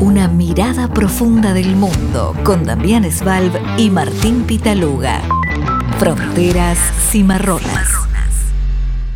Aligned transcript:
Una 0.00 0.28
mirada 0.28 0.86
profunda 0.86 1.52
del 1.52 1.74
mundo 1.74 2.32
con 2.44 2.62
Damián 2.62 3.10
Svalb 3.10 3.52
y 3.76 3.90
Martín 3.90 4.44
Pitaluga. 4.44 5.20
Fronteras 5.98 6.78
cimarronas. 7.10 7.88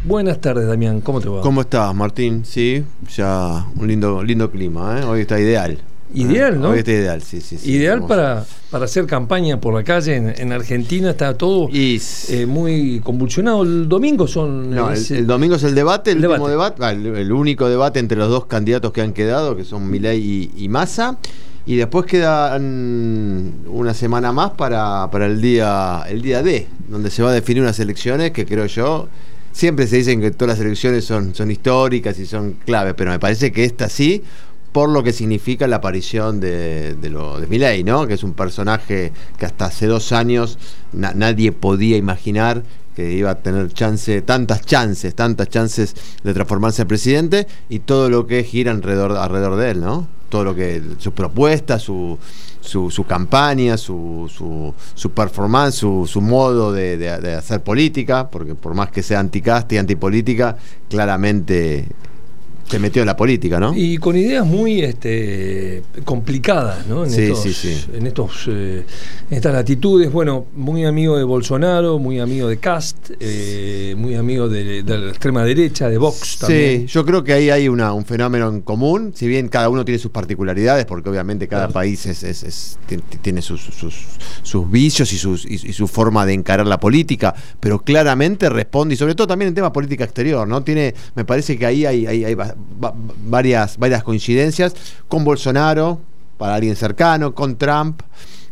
Buenas 0.04 0.40
tardes, 0.40 0.66
Damián. 0.66 1.00
¿Cómo 1.00 1.20
te 1.20 1.28
va? 1.28 1.40
¿Cómo 1.40 1.60
estás, 1.60 1.94
Martín? 1.94 2.44
Sí, 2.44 2.84
ya 3.14 3.64
un 3.76 3.86
lindo, 3.86 4.24
lindo 4.24 4.50
clima, 4.50 4.98
¿eh? 4.98 5.04
Hoy 5.04 5.20
está 5.20 5.38
ideal. 5.38 5.78
Ideal, 6.14 6.60
¿no? 6.60 6.70
Hoy 6.70 6.78
está 6.78 6.92
ideal, 6.92 7.22
sí, 7.22 7.40
sí. 7.40 7.58
sí 7.58 7.72
Ideal 7.72 8.06
para, 8.06 8.44
para 8.70 8.84
hacer 8.84 9.06
campaña 9.06 9.60
por 9.60 9.74
la 9.74 9.82
calle 9.82 10.16
en, 10.16 10.34
en 10.36 10.52
Argentina. 10.52 11.10
Está 11.10 11.36
todo 11.36 11.68
Y 11.70 12.00
eh, 12.28 12.46
muy 12.46 13.00
convulsionado. 13.00 13.62
El 13.62 13.88
domingo 13.88 14.26
son. 14.26 14.70
no, 14.70 14.90
el, 14.90 14.96
es, 14.96 15.10
el 15.10 15.26
domingo 15.26 15.54
es 15.56 15.64
el 15.64 15.74
debate, 15.74 16.12
el, 16.12 16.18
el 16.18 16.26
último 16.26 16.48
debate. 16.48 16.76
debate, 16.80 17.06
ah, 17.06 17.10
el, 17.10 17.16
el 17.16 17.32
único 17.32 17.68
debate 17.68 17.98
entre 18.00 18.18
los 18.18 18.28
dos 18.28 18.46
candidatos 18.46 18.92
que 18.92 19.00
han 19.00 19.12
quedado, 19.12 19.56
que 19.56 19.64
son 19.64 19.90
Milei 19.90 20.20
y, 20.20 20.64
y 20.64 20.68
Massa. 20.68 21.18
Y 21.64 21.76
después 21.76 22.06
quedan 22.06 23.54
una 23.68 23.94
semana 23.94 24.32
más 24.32 24.50
para, 24.50 25.08
para 25.12 25.26
el 25.26 25.40
día 25.40 26.02
el 26.08 26.20
día 26.20 26.42
D, 26.42 26.66
donde 26.88 27.08
se 27.08 27.22
va 27.22 27.30
a 27.30 27.32
definir 27.32 27.62
unas 27.62 27.78
elecciones 27.78 28.32
que 28.32 28.44
creo 28.44 28.66
yo. 28.66 29.08
Siempre 29.52 29.86
se 29.86 29.98
dicen 29.98 30.20
que 30.20 30.30
todas 30.30 30.58
las 30.58 30.66
elecciones 30.66 31.04
son, 31.04 31.34
son 31.34 31.50
históricas 31.50 32.18
y 32.18 32.26
son 32.26 32.54
claves, 32.64 32.94
pero 32.96 33.10
me 33.10 33.18
parece 33.18 33.52
que 33.52 33.64
esta 33.64 33.88
sí, 33.88 34.22
por 34.72 34.88
lo 34.88 35.02
que 35.02 35.12
significa 35.12 35.66
la 35.68 35.76
aparición 35.76 36.40
de, 36.40 36.94
de, 36.94 37.10
lo, 37.10 37.38
de 37.38 37.46
Milei, 37.46 37.84
¿no? 37.84 38.06
que 38.06 38.14
es 38.14 38.22
un 38.24 38.32
personaje 38.32 39.12
que 39.38 39.46
hasta 39.46 39.66
hace 39.66 39.86
dos 39.86 40.12
años 40.12 40.58
na- 40.92 41.12
nadie 41.14 41.52
podía 41.52 41.96
imaginar 41.98 42.62
que 42.96 43.12
iba 43.12 43.30
a 43.30 43.34
tener 43.42 43.72
chance, 43.72 44.20
tantas 44.22 44.62
chances, 44.66 45.14
tantas 45.14 45.48
chances 45.48 45.94
de 46.24 46.34
transformarse 46.34 46.82
en 46.82 46.88
presidente 46.88 47.46
y 47.68 47.78
todo 47.80 48.10
lo 48.10 48.26
que 48.26 48.44
gira 48.44 48.70
alrededor, 48.72 49.56
de 49.56 49.70
él, 49.70 49.80
¿no? 49.80 50.06
Todo 50.28 50.44
lo 50.44 50.54
que, 50.54 50.82
sus 50.98 51.12
propuestas, 51.14 51.82
su, 51.82 52.18
su, 52.60 52.90
su 52.90 53.04
campaña, 53.04 53.76
su, 53.78 54.30
su, 54.34 54.74
su 54.94 55.10
performance, 55.10 55.74
su, 55.76 56.06
su 56.06 56.20
modo 56.22 56.72
de, 56.72 56.96
de- 56.98 57.18
de 57.18 57.34
hacer 57.34 57.62
política, 57.62 58.28
porque 58.30 58.54
por 58.54 58.74
más 58.74 58.90
que 58.90 59.02
sea 59.02 59.20
anticasta 59.20 59.74
y 59.74 59.78
antipolítica, 59.78 60.56
claramente 60.88 61.86
se 62.72 62.78
metió 62.78 63.02
en 63.02 63.06
la 63.06 63.16
política, 63.16 63.60
¿no? 63.60 63.72
Y 63.76 63.98
con 63.98 64.16
ideas 64.16 64.46
muy 64.46 64.80
este, 64.82 65.82
complicadas, 66.04 66.86
¿no? 66.86 67.04
En 67.04 67.10
Sí, 67.10 67.22
estos, 67.22 67.42
sí, 67.42 67.52
sí. 67.52 67.84
En, 67.94 68.06
estos, 68.06 68.46
eh, 68.48 68.84
en 69.30 69.36
estas 69.36 69.52
latitudes. 69.52 70.10
Bueno, 70.10 70.46
muy 70.54 70.84
amigo 70.84 71.16
de 71.18 71.24
Bolsonaro, 71.24 71.98
muy 71.98 72.18
amigo 72.20 72.48
de 72.48 72.56
Cast, 72.58 73.10
eh, 73.20 73.94
muy 73.96 74.14
amigo 74.14 74.48
de, 74.48 74.82
de 74.82 74.98
la 74.98 75.08
extrema 75.10 75.44
derecha, 75.44 75.88
de 75.88 75.98
Vox 75.98 76.18
Sí, 76.32 76.38
también. 76.40 76.86
yo 76.86 77.04
creo 77.04 77.22
que 77.24 77.32
ahí 77.34 77.50
hay 77.50 77.68
una, 77.68 77.92
un 77.92 78.04
fenómeno 78.04 78.48
en 78.48 78.62
común, 78.62 79.12
si 79.14 79.28
bien 79.28 79.48
cada 79.48 79.68
uno 79.68 79.84
tiene 79.84 79.98
sus 79.98 80.10
particularidades, 80.10 80.84
porque 80.86 81.08
obviamente 81.10 81.46
cada 81.48 81.62
Claro. 81.66 81.74
país 81.74 82.06
es, 82.06 82.22
es- 82.22 82.42
es- 82.42 82.78
ti- 82.86 82.96
ti- 82.96 83.18
tiene 83.18 83.42
sus, 83.42 83.60
sus, 83.60 83.94
sus 84.42 84.70
vicios 84.70 85.12
y, 85.12 85.18
sus, 85.18 85.44
y, 85.44 85.54
y 85.54 85.72
su 85.72 85.86
forma 85.88 86.24
de 86.26 86.32
encarar 86.32 86.66
la 86.66 86.80
política, 86.80 87.34
pero 87.60 87.80
claramente 87.80 88.48
responde, 88.48 88.94
y 88.94 88.96
sobre 88.96 89.14
todo 89.14 89.26
también 89.26 89.48
en 89.48 89.54
tema 89.54 89.72
política 89.72 90.04
exterior, 90.04 90.48
¿no? 90.48 90.62
Tiene, 90.62 90.94
me 91.14 91.24
parece 91.24 91.58
que 91.58 91.66
ahí 91.66 91.84
hay, 91.86 92.06
hay- 92.06 92.24
hay 92.24 92.36
va- 92.82 92.90
va- 92.90 92.96
varias, 93.26 93.78
varias 93.78 94.02
coincidencias 94.02 94.74
con 95.08 95.24
Bolsonaro, 95.24 96.00
para 96.38 96.54
alguien 96.54 96.76
cercano, 96.76 97.34
con 97.34 97.56
Trump. 97.56 98.02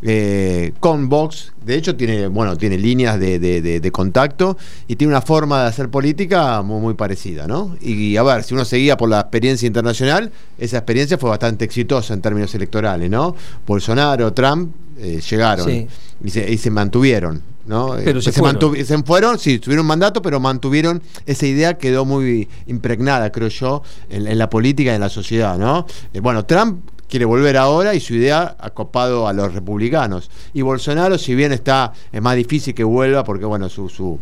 eh, 0.02 0.72
con 0.80 1.10
Vox, 1.10 1.52
de 1.62 1.74
hecho 1.76 1.94
tiene, 1.94 2.26
bueno, 2.28 2.56
tiene 2.56 2.78
líneas 2.78 3.20
de, 3.20 3.38
de- 3.38 3.60
de- 3.60 3.80
de 3.80 3.92
contacto 3.92 4.56
y 4.88 4.96
tiene 4.96 5.12
una 5.12 5.20
forma 5.20 5.60
de 5.60 5.68
hacer 5.68 5.90
política 5.90 6.62
muy, 6.62 6.80
muy 6.80 6.94
parecida, 6.94 7.46
¿no? 7.46 7.76
Y 7.82 8.16
a 8.16 8.22
ver, 8.22 8.42
si 8.42 8.54
uno 8.54 8.64
seguía 8.64 8.96
por 8.96 9.10
la 9.10 9.20
experiencia 9.20 9.66
internacional, 9.66 10.32
esa 10.56 10.78
experiencia 10.78 11.18
fue 11.18 11.28
bastante 11.28 11.66
exitosa 11.66 12.14
en 12.14 12.22
términos 12.22 12.54
electorales, 12.54 13.10
¿no? 13.10 13.34
Bolsonaro, 13.66 14.32
Trump 14.32 14.72
eh, 14.98 15.20
llegaron 15.28 15.66
Sí. 15.66 15.86
y, 16.24 16.30
se, 16.30 16.50
y 16.50 16.56
se 16.56 16.70
mantuvieron, 16.70 17.42
¿no? 17.70 17.94
Pero 18.04 18.18
Eh, 18.18 18.22
se 18.22 18.32
fueron. 18.32 18.76
se 18.84 19.02
fueron, 19.04 19.38
sí, 19.38 19.58
tuvieron 19.58 19.86
mandato, 19.86 20.20
pero 20.20 20.38
mantuvieron 20.40 21.00
esa 21.24 21.46
idea, 21.46 21.78
quedó 21.78 22.04
muy 22.04 22.48
impregnada, 22.66 23.30
creo 23.32 23.48
yo, 23.48 23.82
en, 24.10 24.26
en 24.26 24.36
la 24.36 24.50
política 24.50 24.90
y 24.92 24.96
en 24.96 25.00
la 25.00 25.08
sociedad, 25.08 25.56
¿no? 25.56 25.86
Eh, 26.12 26.20
bueno, 26.20 26.44
Trump 26.44 26.80
quiere 27.08 27.24
volver 27.24 27.56
ahora 27.56 27.94
y 27.94 28.00
su 28.00 28.14
idea 28.14 28.56
ha 28.58 28.70
copado 28.70 29.26
a 29.26 29.32
los 29.32 29.54
republicanos. 29.54 30.30
Y 30.52 30.62
Bolsonaro, 30.62 31.16
si 31.18 31.34
bien 31.34 31.52
está, 31.52 31.92
es 32.12 32.20
más 32.20 32.36
difícil 32.36 32.74
que 32.74 32.84
vuelva, 32.84 33.24
porque 33.24 33.44
bueno, 33.46 33.68
su, 33.68 33.88
su, 33.88 34.18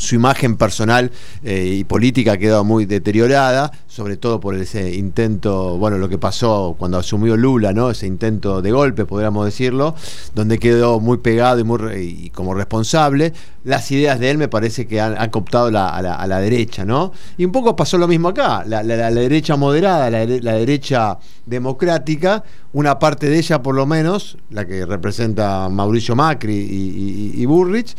su 0.00 0.14
imagen 0.14 0.56
personal 0.56 1.10
eh, 1.44 1.76
y 1.78 1.84
política 1.84 2.32
ha 2.32 2.36
quedado 2.38 2.64
muy 2.64 2.86
deteriorada, 2.86 3.70
sobre 3.86 4.16
todo 4.16 4.40
por 4.40 4.54
ese 4.56 4.94
intento, 4.94 5.76
bueno, 5.78 5.98
lo 5.98 6.08
que 6.08 6.18
pasó 6.18 6.74
cuando 6.78 6.98
asumió 6.98 7.36
Lula, 7.36 7.72
¿no? 7.72 7.90
Ese 7.90 8.06
intento 8.06 8.62
de 8.62 8.72
golpe, 8.72 9.04
podríamos 9.04 9.44
decirlo, 9.44 9.94
donde 10.34 10.58
quedó 10.58 11.00
muy 11.00 11.18
pegado 11.18 11.60
y, 11.60 11.64
muy 11.64 11.78
y 11.96 12.30
como 12.30 12.54
responsable. 12.54 13.32
Las 13.64 13.90
ideas 13.90 14.18
de 14.18 14.30
él 14.30 14.38
me 14.38 14.48
parece 14.48 14.86
que 14.86 15.00
han, 15.00 15.16
han 15.18 15.30
cooptado 15.30 15.70
la- 15.70 15.88
a, 15.90 16.26
la, 16.26 16.40
derecha, 16.40 16.84
¿no? 16.84 17.12
Y 17.36 17.44
un 17.44 17.52
poco 17.52 17.76
pasó 17.76 17.98
lo 17.98 18.08
mismo 18.08 18.28
acá, 18.28 18.64
la, 18.66 18.82
derecha 18.82 19.56
moderada, 19.56 20.10
la 20.10 20.52
derecha 20.54 21.18
democrática, 21.44 22.42
una 22.72 22.98
parte 22.98 23.28
de 23.28 23.38
ella 23.38 23.62
por 23.62 23.74
lo 23.74 23.84
menos, 23.86 24.38
la 24.50 24.66
que 24.66 24.86
representa 24.86 25.68
Mauricio 25.68 26.14
Macri 26.14 26.54
y, 26.54 27.34
y- 27.36 27.42
y 27.42 27.46
Burrich, 27.46 27.96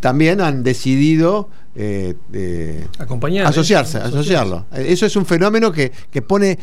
también 0.00 0.40
han 0.40 0.62
decidido 0.62 1.48
eh, 1.74 2.14
eh, 2.32 2.86
Acompañar. 2.98 3.46
asociarse, 3.46 3.98
asociarlo. 3.98 4.66
Eso 4.72 5.06
es 5.06 5.16
un 5.16 5.26
fenómeno 5.26 5.72
que, 5.72 5.90
que 6.12 6.22
pone 6.22 6.58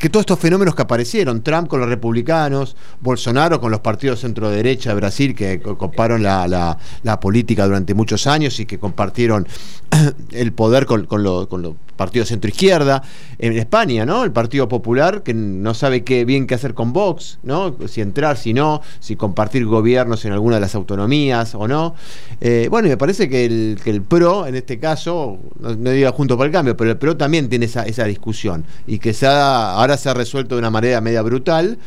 que, 0.00 0.08
todos 0.08 0.22
estos 0.22 0.38
fenómenos 0.38 0.74
que 0.74 0.82
aparecieron, 0.82 1.42
Trump 1.42 1.68
con 1.68 1.80
los 1.80 1.88
republicanos, 1.88 2.76
Bolsonaro 3.00 3.60
con 3.60 3.70
los 3.70 3.80
partidos 3.80 4.20
centro-derecha 4.20 4.90
de 4.90 4.96
Brasil 4.96 5.34
que 5.34 5.60
co- 5.60 5.76
coparon 5.78 6.22
la, 6.22 6.46
la- 6.48 6.78
política 7.20 7.64
durante 7.66 7.94
muchos 7.94 8.26
años 8.26 8.58
y 8.60 8.66
que 8.66 8.78
compartieron 8.78 9.46
el 10.32 10.52
poder 10.52 10.86
con, 10.86 11.06
con 11.06 11.22
lo- 11.22 11.48
con 11.48 11.62
los 11.62 11.74
partidos 11.96 12.28
centro-izquierda. 12.28 13.02
En 13.38 13.56
España, 13.58 14.06
¿no? 14.06 14.22
El 14.24 14.30
Partido 14.32 14.68
Popular 14.68 15.22
que 15.22 15.34
no 15.34 15.74
sabe 15.74 16.04
qué 16.04 16.24
bien 16.24 16.46
qué 16.46 16.54
hacer 16.54 16.74
con 16.74 16.92
Vox, 16.92 17.38
¿no? 17.42 17.74
Si 17.88 18.00
entrar, 18.00 18.36
si 18.36 18.54
no, 18.54 18.80
si 19.00 19.16
compartir 19.16 19.66
gobiernos 19.66 20.24
en 20.24 20.32
alguna 20.32 20.56
de 20.56 20.60
las 20.60 20.74
autonomías 20.76 21.54
o 21.56 21.66
no. 21.66 21.94
Eh, 22.40 22.68
bueno, 22.70 22.86
y 22.86 22.90
me 22.92 22.96
parece 22.96 23.28
que 23.28 23.44
el, 23.44 23.80
que 23.82 23.90
el 23.90 24.02
PRO, 24.02 24.46
en 24.46 24.54
este 24.54 24.78
caso, 24.78 25.38
no, 25.60 25.74
no 25.74 25.90
diga 25.90 26.12
junto 26.12 26.36
por 26.36 26.46
el 26.46 26.52
cambio, 26.52 26.76
pero 26.76 26.90
el 26.92 26.96
PRO 26.98 27.16
también 27.16 27.48
tiene 27.48 27.66
esa, 27.66 27.82
esa 27.84 28.04
discusión 28.04 28.64
y 28.86 28.98
que 29.00 29.12
se 29.12 29.26
ha- 29.26 29.81
ahora 29.82 29.96
se 29.96 30.08
ha 30.08 30.14
resuelto 30.14 30.54
de 30.54 30.60
una 30.60 30.70
manera 30.70 31.00
media 31.00 31.22
brutal. 31.22 31.78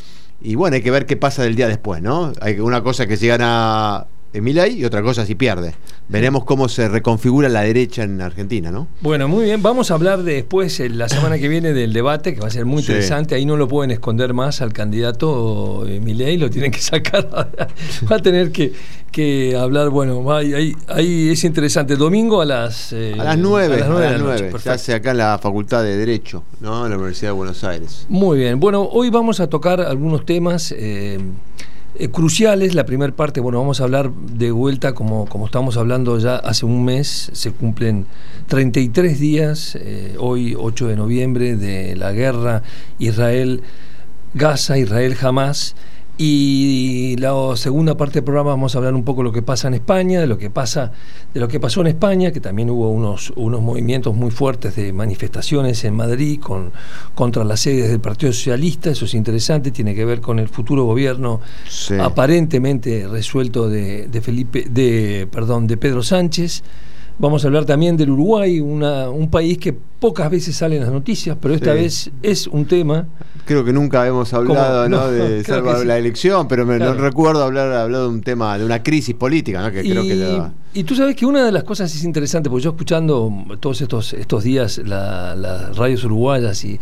Y 0.41 0.56
bueno, 0.56 0.75
hay 0.75 0.81
que 0.81 0.91
ver 0.91 1.06
qué 1.06 1.17
pasa 1.17 1.44
del 1.44 1.56
día 1.56 1.67
después, 1.67 2.01
¿no? 2.01 2.33
Hay 2.41 2.59
una 2.59 2.83
cosa 2.83 3.07
que 3.07 3.17
si 3.17 3.28
gana 3.28 4.06
Milei 4.41 4.79
y 4.79 4.85
otra 4.85 5.01
cosa 5.01 5.25
si 5.25 5.35
pierde. 5.35 5.73
Veremos 6.09 6.44
cómo 6.46 6.69
se 6.69 6.88
reconfigura 6.88 7.50
la 7.50 7.62
derecha 7.62 8.03
en 8.03 8.22
Argentina, 8.22 8.72
¿no? 8.72 8.88
Bueno, 9.01 9.28
muy 9.28 9.46
bien. 9.46 9.62
Vamos 9.63 9.91
a 9.91 9.96
hablar 9.96 10.23
después, 10.23 10.79
eh, 10.79 10.90
la 10.90 11.09
semana 11.09 11.38
que 11.40 11.47
viene, 11.47 11.73
del 11.73 11.94
debate, 11.94 12.34
que 12.35 12.41
va 12.41 12.47
a 12.47 12.51
ser 12.51 12.66
muy 12.66 12.81
Sí. 12.84 12.91
interesante. 12.91 13.35
Ahí 13.35 13.45
no 13.45 13.57
lo 13.57 13.68
pueden 13.68 13.91
esconder 13.91 14.34
más 14.34 14.62
al 14.62 14.72
candidato 14.74 15.85
eh, 15.88 16.00
Milei, 16.00 16.38
lo 16.38 16.50
tienen 16.50 16.72
que 16.72 16.79
sacar. 16.79 17.28
va 18.12 18.16
a 18.16 18.19
tener 18.19 18.51
que, 18.51 18.74
que 19.12 19.56
hablar, 19.56 19.90
bueno, 19.90 20.31
ahí, 20.34 20.75
ahí, 20.88 21.29
es 21.29 21.44
interesante. 21.44 21.95
Domingo 21.95 22.41
a 22.41 22.45
las... 22.45 22.94
eh, 22.94 23.16
A 23.18 23.24
las 23.24 23.38
9, 23.38 23.75
a 23.75 23.78
las 23.78 23.88
a 23.88 23.90
nueve 23.90 24.06
de 24.06 24.12
las 24.12 24.19
la 24.22 24.25
noche, 24.28 24.34
9. 24.34 24.38
Se 24.38 24.51
perfecto. 24.51 24.72
hace 24.72 24.94
acá 24.94 25.12
en 25.12 25.18
la 25.18 25.40
Facultad 25.41 25.84
de 25.84 25.97
Derecho, 25.97 26.44
¿no? 26.62 26.84
En 26.85 26.91
la 26.91 26.97
Universidad 26.97 27.29
de 27.29 27.35
Buenos 27.35 27.63
Aires. 27.63 28.06
Muy 28.09 28.38
bien. 28.40 28.59
Bueno, 28.59 28.84
hoy 28.84 29.09
vamos 29.09 29.40
a 29.40 29.47
tocar 29.47 29.81
algunos 29.81 30.25
temas 30.25 30.74
eh, 30.78 31.18
eh, 31.97 32.09
cruciales. 32.09 32.75
La 32.75 32.85
primera 32.85 33.16
parte, 33.16 33.39
bueno, 33.39 33.59
vamos 33.59 33.81
a 33.81 33.85
hablar 33.85 34.11
de 34.11 34.51
vuelta, 34.51 34.94
como, 34.94 35.25
como 35.28 35.45
estamos 35.45 35.78
hablando 35.78 36.17
ya 36.19 36.35
hace 36.35 36.66
un 36.66 36.83
mes, 36.85 37.29
se 37.33 37.51
cumplen 37.51 38.06
33 38.47 39.19
días, 39.19 39.75
eh, 39.75 40.16
hoy 40.19 40.56
8 40.57 40.88
de 40.88 40.95
noviembre, 40.95 41.56
de 41.56 41.95
la 41.95 42.11
guerra 42.11 42.63
Israel-Gaza, 43.00 44.78
Israel-Jamás. 44.78 45.75
Y 46.17 47.17
la 47.17 47.33
segunda 47.57 47.97
parte 47.97 48.15
del 48.15 48.23
programa 48.23 48.51
vamos 48.51 48.73
a 48.73 48.77
hablar 48.77 48.94
un 48.94 49.03
poco 49.03 49.19
de 49.19 49.25
lo 49.25 49.31
que 49.33 49.41
pasa 49.41 49.67
en 49.67 49.73
España, 49.73 50.21
de 50.21 50.27
lo 50.27 50.38
que 50.38 50.50
pasa, 50.50 50.94
de 51.33 51.39
lo 51.41 51.50
que 51.50 51.59
pasó 51.59 51.81
en 51.81 51.88
España, 51.88 52.31
que 52.31 52.39
también 52.39 52.69
hubo 52.69 52.89
unos, 52.89 53.33
unos 53.35 53.62
movimientos 53.62 54.15
muy 54.15 54.31
fuertes 54.31 54.77
de 54.77 54.94
manifestaciones 54.94 55.83
en 55.83 55.94
Madrid 55.94 56.39
con, 56.39 56.71
contra 57.15 57.44
las 57.44 57.59
sedes 57.59 57.89
del 57.89 58.00
Partido 58.00 58.31
Socialista, 58.31 58.91
eso 58.91 59.03
es 59.03 59.13
interesante, 59.13 59.71
tiene 59.71 59.94
que 59.94 60.06
ver 60.06 60.21
con 60.21 60.39
el 60.39 60.47
futuro 60.47 60.85
gobierno 60.85 61.41
Sí. 61.67 61.95
aparentemente 62.00 63.07
resuelto 63.09 63.67
de, 63.67 64.07
de 64.07 64.21
Felipe, 64.21 64.67
de 64.69 65.27
perdón, 65.29 65.67
de 65.67 65.75
Pedro 65.75 66.01
Sánchez. 66.01 66.63
Vamos 67.17 67.45
a 67.45 67.47
hablar 67.47 67.63
también 67.63 67.95
del 67.95 68.09
Uruguay, 68.09 68.59
una- 68.59 69.09
un 69.09 69.29
país 69.29 69.57
que 69.57 69.71
pocas 69.73 70.29
veces 70.29 70.53
sale 70.56 70.75
en 70.75 70.81
las 70.83 70.91
noticias, 70.91 71.38
pero 71.39 71.53
esta 71.53 71.71
Sí. 71.73 71.77
vez 71.81 72.12
es 72.21 72.45
un 72.47 72.65
tema. 72.65 73.07
Creo 73.45 73.63
que 73.63 73.71
nunca 73.71 74.06
hemos 74.06 74.33
hablado. 74.33 74.89
¿no? 74.89 74.97
No, 74.97 75.07
de 75.12 75.44
sí. 75.44 75.51
la 75.85 75.97
elección, 75.97 76.47
pero 76.50 76.65
me, 76.65 76.75
Claro. 76.75 76.95
no 76.95 77.01
recuerdo 77.01 77.44
hablar 77.44 77.71
hablado 77.71 78.09
de 78.09 78.15
un 78.15 78.21
tema, 78.21 78.57
de 78.57 78.65
una 78.65 78.83
crisis 78.83 79.15
política, 79.15 79.62
¿no? 79.62 79.71
que 79.71 79.81
creo 79.81 80.01
que 80.01 80.15
y, 80.15 80.19
la- 80.19 80.51
y 80.73 80.83
tú 80.83 80.94
sabes 80.94 81.15
que 81.15 81.25
una 81.25 81.45
de 81.45 81.53
las 81.53 81.63
cosas 81.63 81.94
es 81.95 82.03
interesante, 82.03 82.50
porque 82.50 82.65
yo 82.65 82.71
escuchando 82.71 83.31
todos 83.62 83.79
estos, 83.79 84.13
estos 84.13 84.44
días 84.44 84.81
la- 84.85 85.35
las 85.35 85.77
radios 85.77 86.03
uruguayas 86.03 86.65
y, 86.65 86.77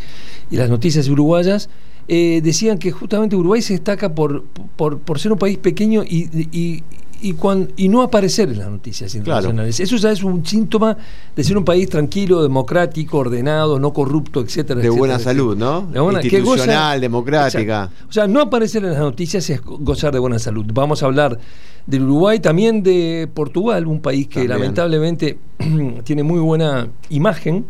y 0.49 0.55
las 0.57 0.67
noticias 0.69 1.07
uruguayas, 1.09 1.69
eh, 2.07 2.41
decían 2.43 2.79
que 2.79 2.91
justamente 2.91 3.35
Uruguay 3.35 3.61
se 3.61 3.73
destaca 3.73 4.13
por, 4.15 4.43
por, 4.75 4.97
por 4.99 5.19
ser 5.19 5.31
un 5.31 5.37
país 5.37 5.57
pequeño 5.59 6.03
y, 6.03 6.27
y, 6.51 6.83
y, 7.23 7.35
y 7.77 7.87
no 7.87 8.01
aparecer 8.01 8.49
en 8.49 8.59
las 8.59 8.69
noticias 8.69 9.15
internacionales. 9.15 9.79
Eso 9.79 9.95
ya 9.95 10.11
es 10.11 10.23
un 10.23 10.45
síntoma 10.45 10.97
de 11.35 11.43
ser 11.43 11.57
un 11.57 11.63
país 11.63 11.89
tranquilo, 11.89 12.43
democrático, 12.43 13.17
ordenado, 13.17 13.79
no 13.79 13.93
corrupto, 13.93 14.41
etcétera. 14.41 14.81
De 14.81 14.89
buena 14.89 15.15
etcétera, 15.15 15.33
salud, 15.33 15.57
¿no? 15.57 15.89
Institucional, 16.21 16.99
democrática. 16.99 17.83
Exacto. 17.85 18.05
O 18.09 18.11
sea, 18.11 18.27
no 18.27 18.41
aparecer 18.41 18.83
en 18.83 18.91
las 18.91 18.99
noticias 18.99 19.49
es 19.49 19.61
gozar 19.63 20.13
de 20.13 20.19
buena 20.19 20.37
salud. 20.37 20.65
Vamos 20.73 21.01
a 21.01 21.05
hablar 21.05 21.39
del 21.87 22.03
Uruguay, 22.03 22.39
también 22.39 22.83
de 22.83 23.29
Portugal, 23.33 23.87
un 23.87 24.01
país 24.01 24.27
que 24.27 24.41
también. 24.41 24.59
lamentablemente 24.59 25.37
tiene 26.03 26.23
muy 26.23 26.39
buena 26.39 26.89
imagen 27.09 27.65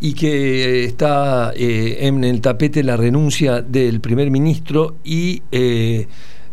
y 0.00 0.14
que 0.14 0.84
está 0.84 1.52
eh, 1.54 1.98
en 2.00 2.22
el 2.24 2.40
tapete 2.40 2.82
la 2.82 2.96
renuncia 2.96 3.62
del 3.62 4.00
primer 4.00 4.30
ministro 4.30 4.96
y 5.04 5.42
eh, 5.52 6.06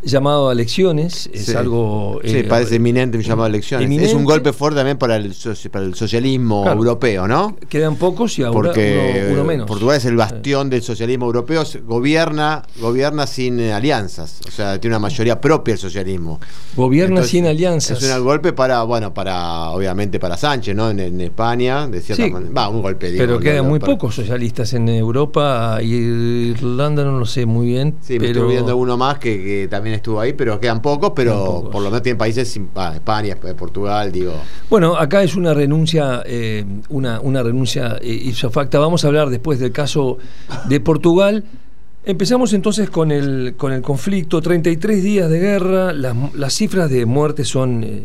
llamado 0.04 0.50
a 0.50 0.54
elecciones, 0.54 1.30
es 1.34 1.46
sí. 1.46 1.56
algo... 1.56 2.20
Sí, 2.24 2.38
eh, 2.38 2.44
parece 2.44 2.76
inminente 2.76 3.18
un 3.18 3.24
llamado 3.24 3.46
a 3.46 3.50
elecciones. 3.50 3.86
Eminente. 3.86 4.12
Es 4.12 4.16
un 4.16 4.26
golpe 4.26 4.54
fuerte 4.54 4.78
también 4.78 4.98
para 4.98 5.16
el, 5.16 5.34
para 5.72 5.86
el 5.86 5.96
socialismo 5.96 6.64
claro. 6.64 6.78
europeo, 6.80 7.28
¿no? 7.28 7.58
Quedan 7.70 7.96
pocos 7.96 8.38
y 8.40 8.44
ahora 8.44 8.54
Porque 8.54 9.24
uno, 9.26 9.34
uno, 9.34 9.44
menos. 9.44 9.68
Portugal 9.68 9.98
es 9.98 10.06
el 10.06 10.16
bastión 10.16 10.70
del 10.70 10.82
socialismo 10.82 11.26
europeo, 11.26 11.64
gobierna, 11.86 12.64
gobierna 12.80 13.28
sin 13.28 13.60
alianzas, 13.60 14.42
o 14.48 14.52
sea, 14.52 14.80
tiene 14.80 14.96
una 14.96 15.02
mayoría 15.02 15.40
propia 15.40 15.74
el 15.74 15.80
socialismo. 15.80 16.40
Gobierna 16.76 17.16
Entonces, 17.16 17.32
sin 17.32 17.48
alianzas. 17.48 18.02
Es 18.02 18.16
un 18.16 18.24
golpe 18.24 18.54
para, 18.54 18.84
bueno, 18.84 19.14
para, 19.14 19.70
obviamente 19.72 20.20
para 20.20 20.38
Sánchez, 20.38 20.76
¿no? 20.76 20.90
En, 20.90 21.00
en 21.00 21.22
España, 21.22 21.88
de 21.88 22.02
cierta 22.02 22.26
sí, 22.26 22.32
manera. 22.32 22.52
Va, 22.54 22.70
un 22.70 22.82
golpe, 22.82 23.12
digo, 23.12 23.24
Pero 23.24 23.40
quedan 23.40 23.68
muy 23.68 23.80
para... 23.80 23.94
pocos 23.94 24.16
socialistas 24.16 24.74
en 24.74 24.90
Europa 24.90 25.80
y 25.82 25.94
Irlanda 25.94 27.04
no 27.04 27.18
lo 27.18 27.26
sé 27.26 27.46
muy 27.46 27.68
bien. 27.68 27.96
Sí, 28.02 28.18
pero... 28.20 28.22
me 28.22 28.28
estoy 28.28 28.48
viendo 28.50 28.78
uno 28.78 28.98
más 28.98 29.20
que, 29.20 29.44
que 29.44 29.68
también 29.70 29.93
estuvo 29.94 30.20
ahí, 30.20 30.34
pero 30.34 30.60
quedan 30.60 30.82
pocos, 30.82 31.14
pero 31.16 31.32
quedan 31.32 31.46
pocos. 31.46 31.72
por 31.72 31.82
lo 31.82 31.90
menos 31.90 32.02
tienen 32.02 32.18
países, 32.18 32.60
ah, 32.76 32.92
España, 32.96 33.36
Portugal, 33.58 34.12
digo. 34.12 34.34
Bueno, 34.70 34.96
acá 34.96 35.24
es 35.24 35.36
una 35.36 35.54
renuncia, 35.54 36.24
eh, 36.26 36.66
una, 36.90 37.20
una 37.20 37.44
renuncia 37.44 37.98
eh, 38.02 38.12
ipso 38.12 38.50
facta. 38.50 38.80
Vamos 38.80 39.04
a 39.04 39.08
hablar 39.08 39.30
después 39.30 39.60
del 39.60 39.72
caso 39.72 40.18
de 40.68 40.80
Portugal. 40.80 41.44
Empezamos 42.06 42.52
entonces 42.54 42.90
con 42.90 43.12
el, 43.12 43.56
con 43.56 43.72
el 43.72 43.82
conflicto, 43.82 44.42
33 44.42 45.02
días 45.02 45.30
de 45.30 45.40
guerra, 45.40 45.94
las, 45.94 46.16
las 46.34 46.54
cifras 46.54 46.90
de 46.90 47.06
muertes 47.06 47.48
son 47.48 47.84
eh, 47.84 48.04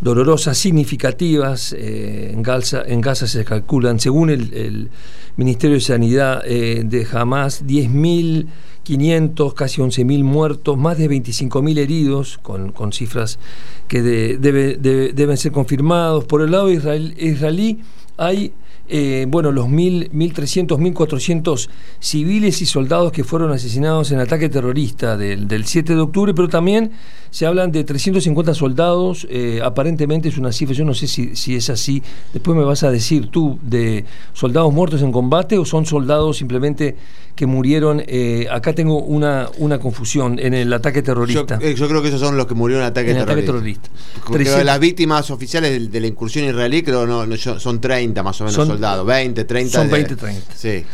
dolorosas, 0.00 0.56
significativas, 0.58 1.74
eh, 1.76 2.32
en, 2.32 2.42
Gaza, 2.42 3.26
se 3.26 3.44
calculan, 3.44 4.00
según 4.00 4.30
el, 4.30 4.90
Ministerio 5.36 5.76
de 5.76 5.80
Sanidad 5.80 6.42
eh, 6.44 6.82
de 6.84 7.06
Hamas, 7.12 7.64
10.000 7.64 8.46
500, 8.88 9.52
casi 9.52 9.82
11.000 9.82 10.24
muertos, 10.24 10.78
más 10.78 10.96
de 10.96 11.10
25.000 11.10 11.78
heridos, 11.78 12.38
con, 12.38 12.72
con, 12.72 12.90
cifras 12.94 13.38
que 13.86 14.00
de, 14.00 14.38
debe, 14.38 14.76
de, 14.78 15.12
deben 15.12 15.36
ser 15.36 15.52
confirmados. 15.52 16.24
Por 16.24 16.40
el 16.40 16.52
lado 16.52 16.70
israel, 16.70 17.14
israelí 17.18 17.80
hay 18.16 18.52
eh, 18.88 19.26
bueno, 19.28 19.52
los 19.52 19.66
1.300, 19.66 20.78
1.400 20.78 21.68
civiles 22.00 22.62
y 22.62 22.66
soldados 22.66 23.12
que 23.12 23.24
fueron 23.24 23.52
asesinados 23.52 24.10
en 24.12 24.20
ataque 24.20 24.48
terrorista 24.48 25.16
del, 25.16 25.46
del, 25.46 25.64
7 25.66 25.94
de 25.94 26.00
octubre, 26.00 26.34
pero 26.34 26.48
también 26.48 26.92
se 27.30 27.46
hablan 27.46 27.70
de 27.72 27.84
350 27.84 28.54
soldados, 28.54 29.26
eh, 29.30 29.60
aparentemente 29.62 30.28
es 30.28 30.38
una 30.38 30.52
cifra, 30.52 30.74
yo 30.74 30.84
no 30.84 30.94
sé 30.94 31.06
si, 31.06 31.36
si, 31.36 31.54
es 31.54 31.68
así, 31.68 32.02
después 32.32 32.56
me 32.56 32.64
vas 32.64 32.82
a 32.82 32.90
decir 32.90 33.28
tú, 33.28 33.58
de 33.62 34.04
soldados 34.32 34.72
muertos 34.72 35.02
en 35.02 35.12
combate 35.12 35.58
o 35.58 35.64
son 35.64 35.84
soldados 35.84 36.38
simplemente 36.38 36.96
que 37.36 37.46
murieron, 37.46 38.02
eh, 38.06 38.48
acá 38.50 38.72
tengo 38.72 39.00
una, 39.00 39.48
una 39.58 39.78
confusión, 39.78 40.38
en 40.40 40.54
el 40.54 40.72
ataque 40.72 41.02
terrorista. 41.02 41.58
Yo, 41.60 41.70
yo, 41.70 41.88
creo 41.88 42.02
que 42.02 42.08
esos 42.08 42.20
son 42.20 42.36
los 42.36 42.46
que 42.46 42.54
murieron 42.54 42.82
en 42.82 42.90
ataque 42.90 43.10
en 43.10 43.18
terrorista. 43.18 43.32
Ataque 43.32 43.46
terrorista. 43.46 43.90
Creo 44.32 44.64
las 44.64 44.80
víctimas 44.80 45.30
oficiales 45.30 45.70
de, 45.70 45.86
de, 45.86 46.00
la 46.00 46.06
incursión 46.08 46.46
israelí 46.46 46.82
creo 46.82 47.06
no, 47.06 47.26
no 47.26 47.36
son 47.36 47.80
30 47.80 48.22
más 48.22 48.40
o 48.40 48.44
menos 48.44 48.54
son, 48.54 48.77
soldados, 48.78 49.06
20, 49.06 49.44
30. 49.44 49.78
Son 49.78 49.90
20, 49.90 50.16
30. 50.16 50.54
Sí. 50.54 50.84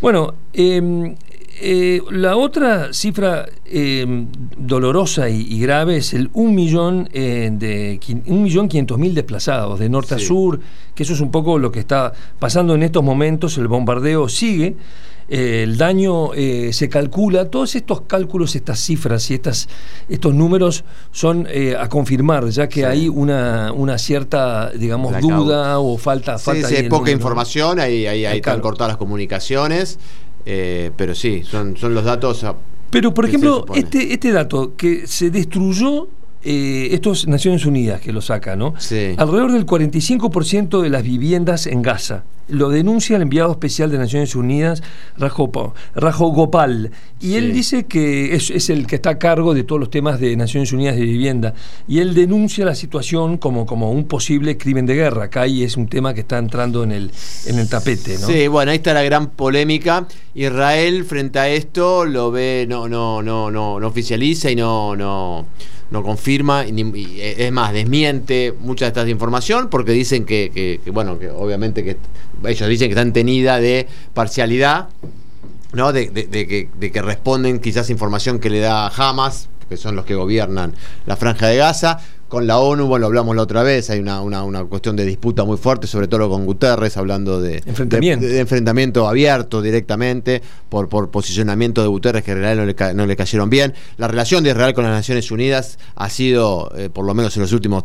Bueno, 0.00 0.34
eh, 0.52 1.14
eh, 1.60 2.02
la 2.10 2.36
otra 2.36 2.92
cifra 2.92 3.46
eh, 3.64 4.26
dolorosa 4.56 5.28
y, 5.28 5.40
y, 5.42 5.60
grave 5.60 5.98
es 5.98 6.12
el 6.12 6.28
1 6.32 6.52
millón 6.52 7.08
eh, 7.12 7.48
de 7.52 8.00
1.500.000 8.00 9.12
desplazados 9.12 9.78
de 9.78 9.88
norte 9.88 10.18
sí. 10.18 10.24
a 10.24 10.26
sur, 10.26 10.60
que 10.94 11.04
eso 11.04 11.12
es 11.12 11.20
un 11.20 11.30
poco 11.30 11.58
lo 11.58 11.70
que 11.70 11.78
está 11.78 12.12
pasando 12.40 12.74
en 12.74 12.82
estos 12.82 13.04
momentos, 13.04 13.56
el 13.58 13.68
bombardeo 13.68 14.28
sigue. 14.28 14.74
Eh, 15.28 15.62
el 15.62 15.78
daño 15.78 16.34
eh, 16.34 16.72
se 16.72 16.88
calcula, 16.88 17.50
todos 17.50 17.74
estos 17.74 18.02
cálculos, 18.02 18.54
estas 18.54 18.78
cifras 18.80 19.30
y 19.30 19.34
estas, 19.34 19.68
estos 20.08 20.34
números 20.34 20.84
son 21.12 21.46
eh, 21.50 21.76
a 21.78 21.88
confirmar, 21.88 22.48
ya 22.48 22.68
que 22.68 22.80
sí. 22.80 22.84
hay 22.84 23.08
una, 23.08 23.72
una, 23.72 23.98
cierta, 23.98 24.70
digamos, 24.70 25.18
duda 25.20 25.78
o 25.78 25.96
falta. 25.96 26.38
Sí, 26.38 26.44
falta 26.44 26.68
sí, 26.68 26.76
hay 26.76 26.88
poca 26.88 27.10
información, 27.10 27.80
ahí, 27.80 28.06
ahí, 28.06 28.26
ahí 28.26 28.36
están 28.36 28.60
cortadas 28.60 28.92
las 28.92 28.98
comunicaciones, 28.98 29.98
eh, 30.44 30.90
pero 30.96 31.14
sí, 31.14 31.42
son, 31.42 31.76
son 31.76 31.94
los 31.94 32.04
datos. 32.04 32.44
A, 32.44 32.54
pero, 32.90 33.12
por 33.12 33.24
ejemplo, 33.24 33.64
este, 33.74 34.12
este 34.12 34.30
dato 34.30 34.76
que 34.76 35.06
se 35.06 35.30
destruyó 35.30 36.08
eh, 36.44 36.88
esto 36.92 37.12
es 37.12 37.26
Naciones 37.26 37.64
Unidas 37.64 38.00
que 38.00 38.12
lo 38.12 38.20
saca, 38.20 38.54
¿no? 38.54 38.74
Sí. 38.78 39.14
Alrededor 39.16 39.52
del 39.52 39.64
45% 39.64 40.82
de 40.82 40.90
las 40.90 41.02
viviendas 41.02 41.66
en 41.66 41.80
Gaza. 41.80 42.24
Lo 42.48 42.68
denuncia 42.68 43.16
el 43.16 43.22
enviado 43.22 43.50
especial 43.50 43.90
de 43.90 43.98
Naciones 43.98 44.34
Unidas, 44.34 44.82
Rajo, 45.16 45.74
Rajo 45.94 46.28
Gopal. 46.28 46.90
Y 47.20 47.28
sí. 47.28 47.36
él 47.36 47.52
dice 47.52 47.84
que 47.84 48.34
es, 48.34 48.50
es, 48.50 48.70
el 48.70 48.86
que 48.86 48.96
está 48.96 49.10
a 49.10 49.18
cargo 49.18 49.54
de 49.54 49.64
todos 49.64 49.80
los 49.80 49.90
temas 49.90 50.20
de 50.20 50.36
Naciones 50.36 50.72
Unidas 50.72 50.96
de 50.96 51.02
vivienda. 51.02 51.54
Y 51.88 52.00
él 52.00 52.14
denuncia 52.14 52.64
la 52.64 52.74
situación 52.74 53.38
como, 53.38 53.66
como 53.66 53.90
un 53.90 54.04
posible 54.04 54.56
crimen 54.56 54.86
de 54.86 54.94
guerra. 54.94 55.24
Acá 55.24 55.42
ahí 55.42 55.62
es 55.62 55.76
un 55.76 55.88
tema 55.88 56.12
que 56.12 56.20
está 56.20 56.38
entrando 56.38 56.84
en 56.84 56.92
el, 56.92 57.10
en 57.46 57.58
el 57.58 57.68
tapete, 57.68 58.18
¿no? 58.18 58.26
Sí, 58.26 58.46
bueno, 58.48 58.70
ahí 58.72 58.76
está 58.76 58.92
la 58.92 59.02
gran 59.02 59.30
polémica. 59.30 60.06
Israel, 60.34 61.04
frente 61.04 61.38
a 61.38 61.48
esto, 61.48 62.04
lo 62.04 62.30
ve, 62.30 62.66
no, 62.68 62.88
no, 62.88 63.22
no, 63.22 63.50
no, 63.50 63.80
no 63.80 63.86
oficializa 63.86 64.50
y 64.50 64.56
no, 64.56 64.96
no 64.96 65.46
no 65.90 66.02
confirma, 66.02 66.66
y, 66.66 66.72
y, 66.72 67.20
es 67.20 67.52
más, 67.52 67.72
desmiente 67.72 68.52
mucha 68.58 68.86
de 68.86 68.88
esta 68.88 69.08
información 69.08 69.68
porque 69.70 69.92
dicen 69.92 70.24
que, 70.24 70.50
que, 70.52 70.80
que, 70.82 70.90
bueno, 70.90 71.18
que 71.18 71.30
obviamente 71.30 71.84
que 71.84 71.96
ellos 72.46 72.68
dicen 72.68 72.88
que 72.88 72.94
están 72.94 73.12
tenida 73.12 73.58
de 73.58 73.86
parcialidad, 74.12 74.88
¿no? 75.72 75.92
De, 75.92 76.10
de, 76.10 76.24
de, 76.24 76.46
que, 76.46 76.68
de 76.78 76.92
que 76.92 77.02
responden 77.02 77.58
quizás 77.60 77.90
información 77.90 78.38
que 78.38 78.50
le 78.50 78.60
da 78.60 78.88
Hamas, 78.88 79.48
que 79.68 79.76
son 79.76 79.96
los 79.96 80.04
que 80.04 80.14
gobiernan 80.14 80.74
la 81.06 81.16
franja 81.16 81.48
de 81.48 81.56
Gaza, 81.56 82.00
con 82.34 82.46
la 82.48 82.58
ONU, 82.58 82.86
bueno, 82.86 83.02
lo 83.02 83.06
hablamos 83.06 83.36
la 83.36 83.42
otra 83.42 83.62
vez, 83.62 83.90
hay 83.90 84.00
una, 84.00 84.20
una, 84.20 84.42
una, 84.42 84.64
cuestión 84.64 84.96
de 84.96 85.04
disputa 85.04 85.44
muy 85.44 85.56
fuerte, 85.56 85.86
sobre 85.86 86.08
todo 86.08 86.28
con 86.28 86.46
Guterres, 86.46 86.96
hablando 86.96 87.40
de 87.40 87.62
enfrentamiento, 87.64 88.26
de, 88.26 88.32
de 88.32 88.40
enfrentamiento 88.40 89.06
abierto 89.06 89.62
directamente 89.62 90.42
por, 90.68 90.88
por 90.88 91.10
posicionamiento 91.10 91.80
de 91.82 91.86
Guterres 91.86 92.24
que 92.24 92.32
en 92.32 92.38
realidad 92.38 92.64
no 92.64 92.66
le, 92.66 92.94
no 92.94 93.06
le 93.06 93.14
cayeron 93.14 93.50
bien. 93.50 93.74
La 93.98 94.08
relación 94.08 94.42
de 94.42 94.50
Israel 94.50 94.74
con 94.74 94.82
las 94.84 94.92
Naciones 94.92 95.30
Unidas 95.30 95.78
ha 95.94 96.10
sido, 96.10 96.72
eh, 96.76 96.90
por 96.90 97.04
lo 97.04 97.14
menos 97.14 97.36
en 97.36 97.42
los 97.42 97.52
últimos 97.52 97.84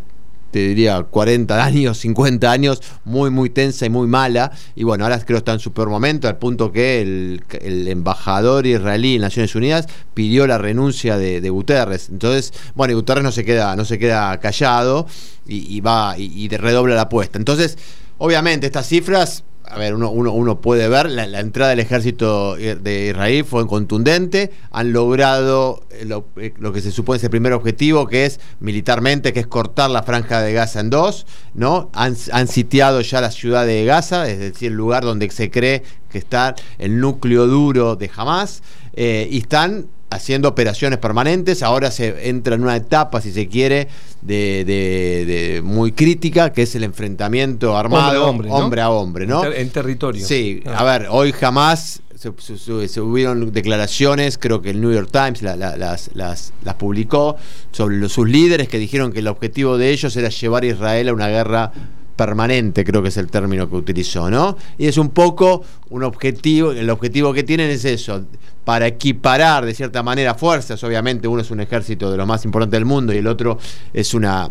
te 0.52 0.60
diría 0.60 1.04
40 1.04 1.64
años, 1.64 1.98
50 2.00 2.52
años, 2.52 2.82
muy, 3.06 3.30
muy 3.30 3.50
tensa 3.50 3.86
y 3.86 3.90
muy 3.90 4.08
mala. 4.08 4.52
Y 4.76 4.84
bueno, 4.84 5.04
ahora 5.04 5.20
creo 5.20 5.38
que 5.38 5.40
está 5.40 5.54
en 5.54 5.60
su 5.60 5.74
peor 5.74 5.90
momento, 5.90 6.28
al 6.28 6.38
punto 6.38 6.72
que 6.72 7.02
el, 7.02 7.88
embajador 7.88 8.66
israelí 8.66 9.16
en 9.16 9.22
Naciones 9.22 9.56
Unidas 9.56 9.88
pidió 10.14 10.48
la 10.48 10.58
renuncia 10.58 11.18
de, 11.18 11.42
de 11.42 11.50
Guterres. 11.50 12.10
Entonces, 12.10 12.54
bueno, 12.76 12.94
y 12.94 12.96
Guterres 12.96 13.24
no 13.24 13.32
se 13.32 13.46
queda, 13.46 13.76
no 13.76 13.86
se 13.86 14.00
queda 14.00 14.40
callado 14.40 15.08
y, 15.48 15.76
y 15.76 15.82
va 15.82 16.16
y, 16.18 16.26
y 16.26 16.48
redobla 16.50 16.96
la 16.96 17.04
apuesta. 17.04 17.38
Entonces, 17.38 17.78
obviamente, 18.18 18.68
estas 18.68 18.88
cifras 18.88 19.44
a 19.70 19.78
ver, 19.78 19.94
uno, 19.94 20.10
uno, 20.10 20.34
uno 20.34 20.62
puede 20.62 20.90
ver, 20.90 21.10
la, 21.10 21.40
entrada 21.40 21.70
del 21.70 21.80
ejército 21.80 22.56
de 22.56 23.10
Israel 23.10 23.46
fue 23.46 23.68
contundente, 23.68 24.52
han 24.72 24.92
logrado 24.94 25.84
lo, 26.06 26.26
lo, 26.58 26.74
que 26.74 26.82
se 26.82 26.92
supone 26.92 27.18
es 27.18 27.24
el 27.24 27.30
primer 27.30 27.54
objetivo, 27.54 28.08
que 28.08 28.26
es 28.26 28.40
militarmente, 28.60 29.32
que 29.32 29.42
es 29.42 29.48
cortar 29.48 29.92
la 29.92 30.02
franja 30.02 30.42
de 30.42 30.54
Gaza 30.54 30.80
en 30.80 30.90
dos, 30.90 31.28
¿no? 31.54 31.92
Han, 31.94 32.16
han 32.32 32.48
sitiado 32.48 33.02
ya 33.02 33.22
la 33.22 33.32
ciudad 33.32 33.66
de 33.66 33.86
Gaza, 33.86 34.28
es 34.28 34.40
decir, 34.40 34.72
el 34.72 34.78
lugar 34.78 35.04
donde 35.04 35.30
se 35.30 35.52
cree 35.52 35.84
que 36.10 36.18
está 36.18 36.56
el 36.80 37.00
núcleo 37.00 37.46
duro 37.46 37.96
de 37.96 38.10
Hamas, 38.16 38.64
eh, 38.94 39.28
y 39.30 39.38
están 39.38 39.88
haciendo 40.10 40.50
operaciones 40.50 41.00
permanentes, 41.00 41.62
ahora 41.64 41.92
se 41.92 42.30
entra 42.30 42.56
en 42.56 42.64
una 42.64 42.76
etapa, 42.76 43.22
si 43.22 43.32
se 43.32 43.48
quiere, 43.48 43.88
de, 44.22 44.64
de, 44.66 45.26
de 45.26 45.62
muy 45.62 45.92
crítica, 45.92 46.52
que 46.52 46.64
es 46.64 46.76
el 46.76 46.84
enfrentamiento 46.84 47.78
armado, 47.78 48.28
hombre, 48.28 48.50
hombre, 48.52 48.82
a 48.82 48.90
hombre, 48.90 49.28
¿no? 49.28 49.46
En, 49.46 49.52
ter 49.52 49.62
en 49.62 49.70
territorio. 49.70 50.26
Sí, 50.26 50.64
ah. 50.66 50.78
a 50.80 50.84
ver, 50.84 51.08
hoy 51.10 51.32
jamás 51.32 52.02
se, 52.16 52.34
se, 52.38 52.88
se, 52.88 53.02
hubieron 53.02 53.52
declaraciones, 53.52 54.38
creo 54.38 54.62
que 54.62 54.72
el 54.72 54.82
New 54.82 54.92
York 54.92 55.10
Times 55.12 55.42
la, 55.42 55.56
la, 55.56 55.78
las, 55.78 56.10
las, 56.16 56.54
las, 56.64 56.76
publicó, 56.76 57.38
sobre 57.72 57.98
los, 57.98 58.12
sus 58.12 58.28
líderes 58.28 58.68
que 58.68 58.78
dijeron 58.78 59.14
que 59.14 59.20
el 59.20 59.28
objetivo 59.28 59.78
de 59.78 59.92
ellos 59.92 60.16
era 60.18 60.30
llevar 60.30 60.64
a 60.64 60.68
Israel 60.68 61.10
a 61.10 61.14
una 61.14 61.28
guerra 61.30 61.72
permanente, 62.20 62.84
creo 62.84 63.02
que 63.02 63.08
es 63.08 63.16
el 63.16 63.28
término 63.28 63.70
que 63.70 63.78
utilizó, 63.78 64.30
¿no? 64.30 64.58
Y 64.78 64.88
es 64.88 64.98
un 64.98 65.12
poco 65.12 65.64
un 65.90 66.04
objetivo, 66.04 66.74
el 66.74 66.90
objetivo 66.90 67.32
que 67.32 67.44
tienen 67.44 67.70
es 67.70 67.86
eso, 67.86 68.26
para 68.66 68.88
equiparar 68.88 69.66
de 69.66 69.74
cierta 69.74 70.04
manera 70.04 70.36
fuerzas, 70.36 70.84
obviamente 70.84 71.30
uno 71.30 71.42
es 71.42 71.50
un 71.50 71.62
ejército 71.62 72.12
de 72.12 72.18
los 72.18 72.28
más 72.28 72.44
importantes 72.44 72.78
del 72.78 72.84
mundo 72.84 73.14
y 73.14 73.20
el 73.20 73.28
otro 73.28 73.58
es 73.94 74.14
una 74.14 74.50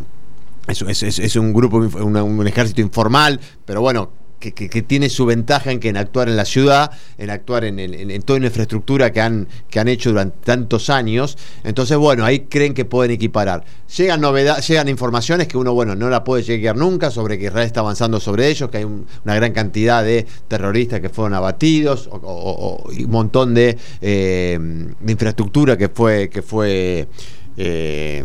es, 0.66 1.36
un 1.36 1.52
grupo, 1.52 1.76
un 1.76 2.46
ejército 2.46 2.80
informal, 2.80 3.38
pero 3.66 3.82
bueno, 3.82 4.12
que, 4.38 4.82
tiene 4.82 5.08
su 5.08 5.26
ventaja 5.26 5.72
en 5.72 5.80
que 5.80 5.88
en 5.88 5.96
actuar 5.96 6.28
en 6.28 6.36
la 6.36 6.44
ciudad, 6.44 6.90
en 7.18 7.30
actuar 7.30 7.64
en, 7.64 8.22
toda 8.22 8.38
la 8.38 8.46
infraestructura 8.46 9.12
que 9.12 9.20
han, 9.20 9.48
que 9.68 9.80
han 9.80 9.88
hecho 9.88 10.10
durante 10.10 10.36
tantos 10.44 10.90
años. 10.90 11.36
Entonces, 11.64 11.96
bueno, 11.96 12.24
ahí 12.24 12.40
creen 12.40 12.74
que 12.74 12.84
pueden 12.84 13.10
equiparar. 13.12 13.64
Llegan 13.96 14.20
novedades, 14.20 14.66
llegan 14.68 14.88
informaciones 14.88 15.48
que 15.48 15.58
uno, 15.58 15.74
bueno, 15.74 15.94
no 15.94 16.08
la 16.08 16.22
puede 16.22 16.42
llegar 16.42 16.76
nunca 16.76 17.10
sobre 17.10 17.38
que 17.38 17.46
Israel 17.46 17.66
está 17.66 17.80
avanzando 17.80 18.20
sobre 18.20 18.48
ellos, 18.48 18.70
que 18.70 18.78
hay 18.78 18.84
una 18.84 19.34
gran 19.34 19.52
cantidad 19.52 20.04
de 20.04 20.26
terroristas 20.46 21.00
que 21.00 21.08
fueron 21.08 21.34
abatidos, 21.34 22.08
o, 22.12 22.88
un 22.88 23.10
montón 23.10 23.54
de, 23.54 23.76
eh, 24.00 24.58
infraestructura 25.06 25.76
que 25.76 25.88
fue, 25.88 26.28
que 26.28 26.42
fue 26.42 27.08
eh, 27.56 28.24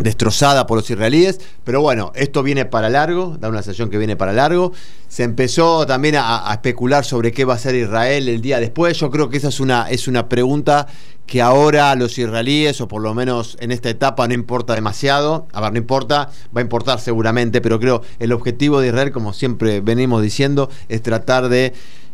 destrozada 0.00 0.66
por 0.66 0.78
los 0.78 0.90
israelíes, 0.90 1.40
pero 1.64 1.80
bueno, 1.82 2.12
esto 2.14 2.42
viene 2.42 2.64
para 2.64 2.88
largo, 2.88 3.36
da 3.38 3.48
una 3.48 3.62
sensación 3.62 3.90
que 3.90 3.98
viene 3.98 4.16
para 4.16 4.32
largo. 4.32 4.72
Se 5.08 5.24
empezó 5.24 5.86
también 5.86 6.16
a, 6.18 6.50
especular 6.52 7.04
sobre 7.04 7.32
qué 7.32 7.44
va 7.44 7.54
a 7.54 7.56
hacer 7.56 7.74
Israel 7.74 8.28
el 8.28 8.40
día 8.40 8.60
después. 8.60 8.98
Yo 8.98 9.10
creo 9.10 9.28
que 9.28 9.36
esa 9.36 9.48
es 9.48 9.60
una, 9.60 9.90
es 9.90 10.08
una 10.08 10.28
pregunta 10.28 10.86
que 11.26 11.42
ahora 11.42 11.94
los 11.94 12.18
israelíes, 12.18 12.80
o 12.80 12.88
por 12.88 13.02
lo 13.02 13.14
menos 13.14 13.56
en 13.60 13.70
esta 13.70 13.88
etapa, 13.88 14.26
no 14.26 14.34
importa 14.34 14.74
demasiado. 14.74 15.46
A 15.52 15.60
ver, 15.60 15.72
no 15.72 15.78
importa, 15.78 16.30
va 16.54 16.60
a 16.60 16.62
importar 16.62 16.98
seguramente, 16.98 17.60
pero 17.60 17.78
creo 17.78 18.02
el 18.18 18.32
objetivo 18.32 18.80
de 18.80 18.88
Israel, 18.88 19.12
como 19.12 19.32
siempre 19.32 19.80
venimos 19.80 20.22
diciendo, 20.22 20.70
es 20.88 21.02
tratar 21.02 21.48
de 21.48 21.72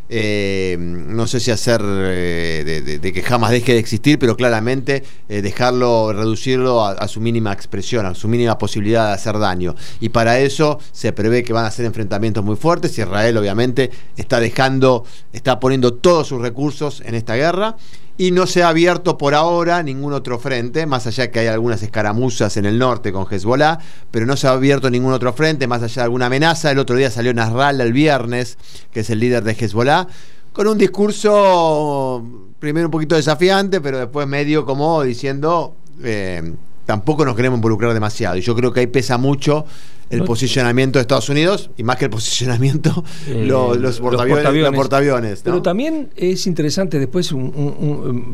eh, 0.09 0.77
no 0.79 1.27
sé 1.27 1.39
si 1.39 1.51
hacer 1.51 1.81
eh, 1.83 2.99
de, 3.01 3.13
que 3.13 3.21
jamás 3.21 3.51
deje 3.51 3.73
de 3.73 3.79
existir, 3.79 4.17
pero 4.17 4.35
claramente 4.37 5.03
eh, 5.27 5.41
dejarlo, 5.41 6.13
reducirlo 6.13 6.85
a, 6.85 7.07
su 7.07 7.19
mínima 7.19 7.51
expresión, 7.51 8.05
a 8.05 8.15
su 8.15 8.27
mínima 8.27 8.57
posibilidad 8.57 9.07
de 9.07 9.13
hacer 9.13 9.37
daño. 9.37 9.75
Y 9.99 10.09
para 10.09 10.39
eso 10.39 10.79
se 10.91 11.11
prevé 11.11 11.43
que 11.43 11.53
van 11.53 11.65
a 11.65 11.71
ser 11.71 11.85
enfrentamientos 11.85 12.43
muy 12.43 12.55
fuertes. 12.55 12.97
Israel, 12.97 13.37
obviamente, 13.37 13.91
está 14.15 14.39
dejando, 14.39 15.05
está 15.33 15.59
poniendo 15.59 15.93
todos 15.93 16.27
sus 16.27 16.41
recursos 16.41 17.01
en 17.05 17.15
esta 17.15 17.35
guerra 17.35 17.75
y 18.17 18.31
no 18.31 18.47
se 18.47 18.63
ha 18.63 18.69
abierto 18.69 19.17
por 19.17 19.35
ahora 19.35 19.83
ningún 19.83 20.13
otro 20.13 20.39
frente, 20.39 20.85
más 20.85 21.05
allá 21.05 21.29
que 21.29 21.39
hay 21.39 21.47
algunas 21.47 21.83
escaramuzas 21.83 22.57
en 22.57 22.65
el 22.65 22.79
norte 22.79 23.11
con 23.13 23.27
Hezbollah, 23.29 23.77
pero 24.09 24.25
no 24.25 24.35
se 24.35 24.47
ha 24.47 24.51
abierto 24.51 24.89
ningún 24.89 25.13
otro 25.13 25.33
frente, 25.33 25.67
más 25.67 25.83
allá 25.83 26.01
de 26.01 26.05
alguna 26.05 26.25
amenaza. 26.25 26.71
El 26.71 26.79
otro 26.79 26.95
día 26.95 27.11
salió 27.11 27.33
Nasrallah 27.33 27.83
el 27.83 27.93
viernes, 27.93 28.57
que 28.91 29.01
es 29.01 29.09
el 29.09 29.19
líder 29.19 29.43
de 29.43 29.51
Hezbollah, 29.53 30.07
con 30.51 30.67
un 30.67 30.77
discurso 30.77 32.25
primero 32.59 32.87
un 32.87 32.91
poquito 32.91 33.15
desafiante, 33.15 33.81
pero 33.81 33.99
después 33.99 34.27
medio 34.27 34.65
como 34.65 35.03
diciendo... 35.03 35.75
Eh, 36.03 36.53
tampoco 36.87 37.25
nos 37.25 37.35
queremos 37.35 37.57
involucrar 37.57 37.93
demasiado. 37.93 38.37
Y 38.37 38.41
yo 38.41 38.55
creo 38.55 38.73
que 38.73 38.79
ahí 38.79 38.87
pesa 38.87 39.19
mucho 39.19 39.65
el 40.09 40.23
posicionamiento 40.23 40.99
de 40.99 41.01
Estados 41.01 41.27
Unidos 41.27 41.69
y 41.75 41.83
más 41.83 41.97
que 41.97 42.05
el 42.05 42.11
posicionamiento, 42.11 43.03
eh, 43.27 43.45
los, 43.45 43.99
portaaviones. 43.99 45.41
Pero 45.43 45.61
también 45.61 46.09
es 46.15 46.47
interesante 46.47 46.97
después 46.97 47.35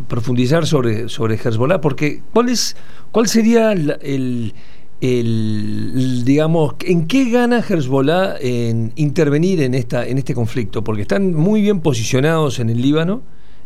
profundizar 0.07 0.67
sobre, 0.67 1.09
sobre 1.09 1.35
Hezbollah, 1.35 1.81
porque 1.81 2.21
¿cuál, 2.31 2.49
es, 2.49 2.77
cuál 3.11 3.27
sería 3.27 3.71
el, 3.71 4.53
digamos, 5.01 6.75
¿en 6.81 7.07
qué 7.07 7.31
gana 7.31 7.63
Hezbollah 7.67 8.35
en 8.39 8.93
intervenir 8.95 9.63
en, 9.63 9.73
esta, 9.73 10.05
en 10.05 10.19
este 10.19 10.35
conflicto? 10.35 10.83
Porque 10.83 11.01
están 11.01 11.33
muy 11.33 11.61
bien 11.61 11.81
posicionados 11.81 12.59
en 12.59 12.69
el 12.69 12.79
Líbano, 12.79 13.23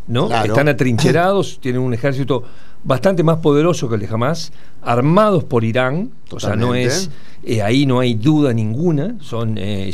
¿no? 0.07 0.31
Están 0.31 0.69
atrincherados, 0.69 1.59
tienen 1.61 1.81
un 1.81 1.93
ejército 1.93 2.43
bastante 2.83 3.23
más 3.23 3.37
poderoso 3.39 3.89
que 3.89 3.95
el 3.95 4.01
de 4.01 4.07
Hamas, 4.07 4.53
armados 4.81 5.43
por 5.43 5.63
Irán, 5.63 6.11
o 6.31 6.39
sea, 6.39 6.55
no 6.55 6.75
es 6.75 7.09
eh, 7.43 7.61
ahí 7.61 7.85
no 7.85 8.01
hay 8.01 8.15
duda 8.15 8.51
ninguna, 8.51 9.15
son 9.21 9.57
eh, 9.57 9.91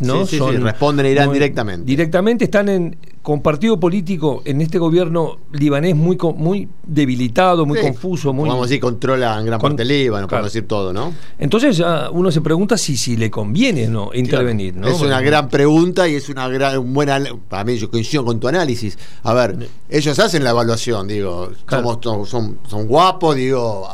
¿no? 0.00 0.26
son, 0.26 0.62
responden 0.62 1.06
a 1.06 1.08
Irán 1.08 1.32
directamente. 1.32 1.84
Directamente 1.84 2.44
están 2.44 2.68
en 2.68 2.96
con 3.22 3.42
partido 3.42 3.78
político 3.78 4.40
en 4.46 4.62
este 4.62 4.78
gobierno 4.78 5.36
libanés 5.52 5.94
muy 5.94 6.16
muy 6.36 6.66
debilitado, 6.82 7.66
muy 7.66 7.78
confuso, 7.78 8.32
muy 8.32 8.48
vamos 8.48 8.64
a 8.64 8.68
decir 8.68 8.80
controlan 8.80 9.44
gran 9.44 9.60
parte 9.60 9.84
del 9.84 9.88
Líbano, 9.88 10.26
claro. 10.26 10.44
decir 10.44 10.66
todo, 10.66 10.94
¿no? 10.94 11.12
Entonces 11.38 11.76
ya 11.76 12.08
uno 12.10 12.30
se 12.30 12.40
pregunta 12.40 12.78
si 12.78 12.96
si 12.96 13.16
le 13.16 13.30
conviene 13.30 13.86
no 13.86 14.10
intervenir, 14.14 14.74
¿no? 14.74 14.88
Es 14.88 15.00
una 15.02 15.20
gran 15.20 15.50
pregunta 15.50 16.08
y 16.08 16.14
es 16.14 16.28
una 16.30 16.48
gran 16.48 16.94
buena 16.94 17.22
para 17.48 17.64
mí 17.64 17.76
yo 17.76 17.90
coincido 17.90 18.24
con 18.24 18.40
tu 18.40 18.48
análisis. 18.48 18.98
A 19.22 19.34
ver, 19.34 19.68
ellos 19.90 20.18
hacen 20.18 20.42
la 20.42 20.50
evaluación, 20.50 21.06
digo, 21.06 21.50
somos, 21.68 21.98
son, 22.28 22.58
son 22.66 22.86
guapos, 22.86 23.36
digo, 23.36 23.86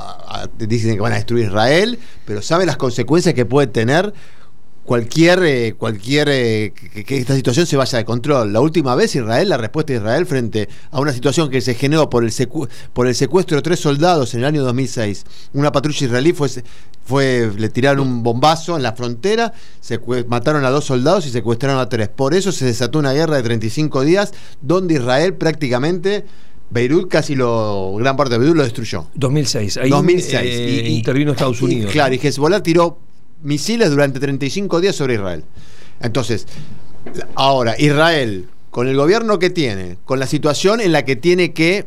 dicen 0.59 0.95
que 0.95 1.01
van 1.01 1.13
a 1.13 1.17
destruir 1.17 1.47
Israel, 1.47 1.99
pero 2.25 2.43
saben 2.43 2.67
las 2.67 2.77
consecuencias 2.77 3.35
que 3.35 3.45
puede 3.45 3.67
tener 3.67 4.13
cualquier, 4.85 5.43
eh, 5.43 5.75
cualquier 5.77 6.29
eh, 6.31 6.73
que, 6.73 7.19
esta 7.19 7.35
situación 7.35 7.67
se 7.67 7.77
vaya 7.77 7.99
de 7.99 8.05
control. 8.05 8.53
La 8.53 8.61
última 8.61 8.95
vez 8.95 9.15
Israel, 9.15 9.49
la 9.49 9.57
respuesta 9.57 9.93
de 9.93 9.99
Israel 9.99 10.27
frente 10.27 10.69
a 10.91 11.01
una 11.01 11.13
situación 11.13 11.51
que 11.51 11.61
se 11.61 11.75
generó 11.75 12.09
por 12.11 12.25
el, 12.25 12.33
por 12.93 13.07
el 13.07 13.15
secuestro 13.15 13.57
de 13.57 13.63
tres 13.63 13.81
soldados 13.81 14.35
en 14.35 14.41
el 14.41 14.47
año 14.47 14.63
2006. 14.63 15.25
Una 15.55 15.73
patrulla 15.73 16.07
israelí 16.07 16.33
fue, 16.33 16.49
fue 17.05 17.51
le 17.57 17.69
tiraron 17.71 18.07
un 18.07 18.23
bombazo 18.23 18.77
en 18.77 18.83
la 18.83 18.93
frontera, 18.93 19.53
se 19.81 20.01
mataron 20.29 20.65
a 20.65 20.71
dos 20.71 20.85
soldados 20.85 21.27
y 21.27 21.31
secuestraron 21.31 21.79
a 21.79 21.89
tres. 21.89 22.09
Por 22.09 22.35
eso 22.35 22.53
se 22.53 22.67
desató 22.67 22.99
una 22.99 23.13
guerra 23.13 23.37
de 23.37 23.43
35 23.43 24.03
días 24.03 24.33
donde 24.61 24.95
Israel 24.95 25.35
prácticamente 25.35 26.25
Beirut 26.75 27.09
casi 27.09 27.37
lo 27.37 27.95
gran 27.95 28.17
parte 28.17 28.35
de 28.35 28.41
Beirut 28.41 28.57
lo 28.57 28.65
destruyó. 28.65 29.07
2006. 29.15 29.77
Ahí 29.77 29.91
2006. 29.91 30.35
Eh, 30.35 30.83
y, 30.89 30.97
intervino 30.97 31.31
Estados 31.31 31.63
Unidos. 31.63 31.93
claro, 31.93 32.13
y 32.13 32.19
Hezbollah 32.19 32.63
tiró 32.63 32.99
misiles 33.43 33.91
durante 33.91 34.19
35 34.19 34.81
días 34.81 34.97
sobre 34.97 35.15
Israel. 35.15 35.45
Entonces, 36.01 36.49
ahora, 37.37 37.77
Israel, 37.79 38.49
con 38.71 38.89
el 38.89 38.97
gobierno 38.97 39.39
que 39.39 39.51
tiene, 39.51 39.99
con 40.05 40.19
la 40.19 40.27
situación 40.27 40.81
en 40.81 40.91
la 40.91 41.05
que 41.05 41.15
tiene 41.15 41.53
que 41.53 41.87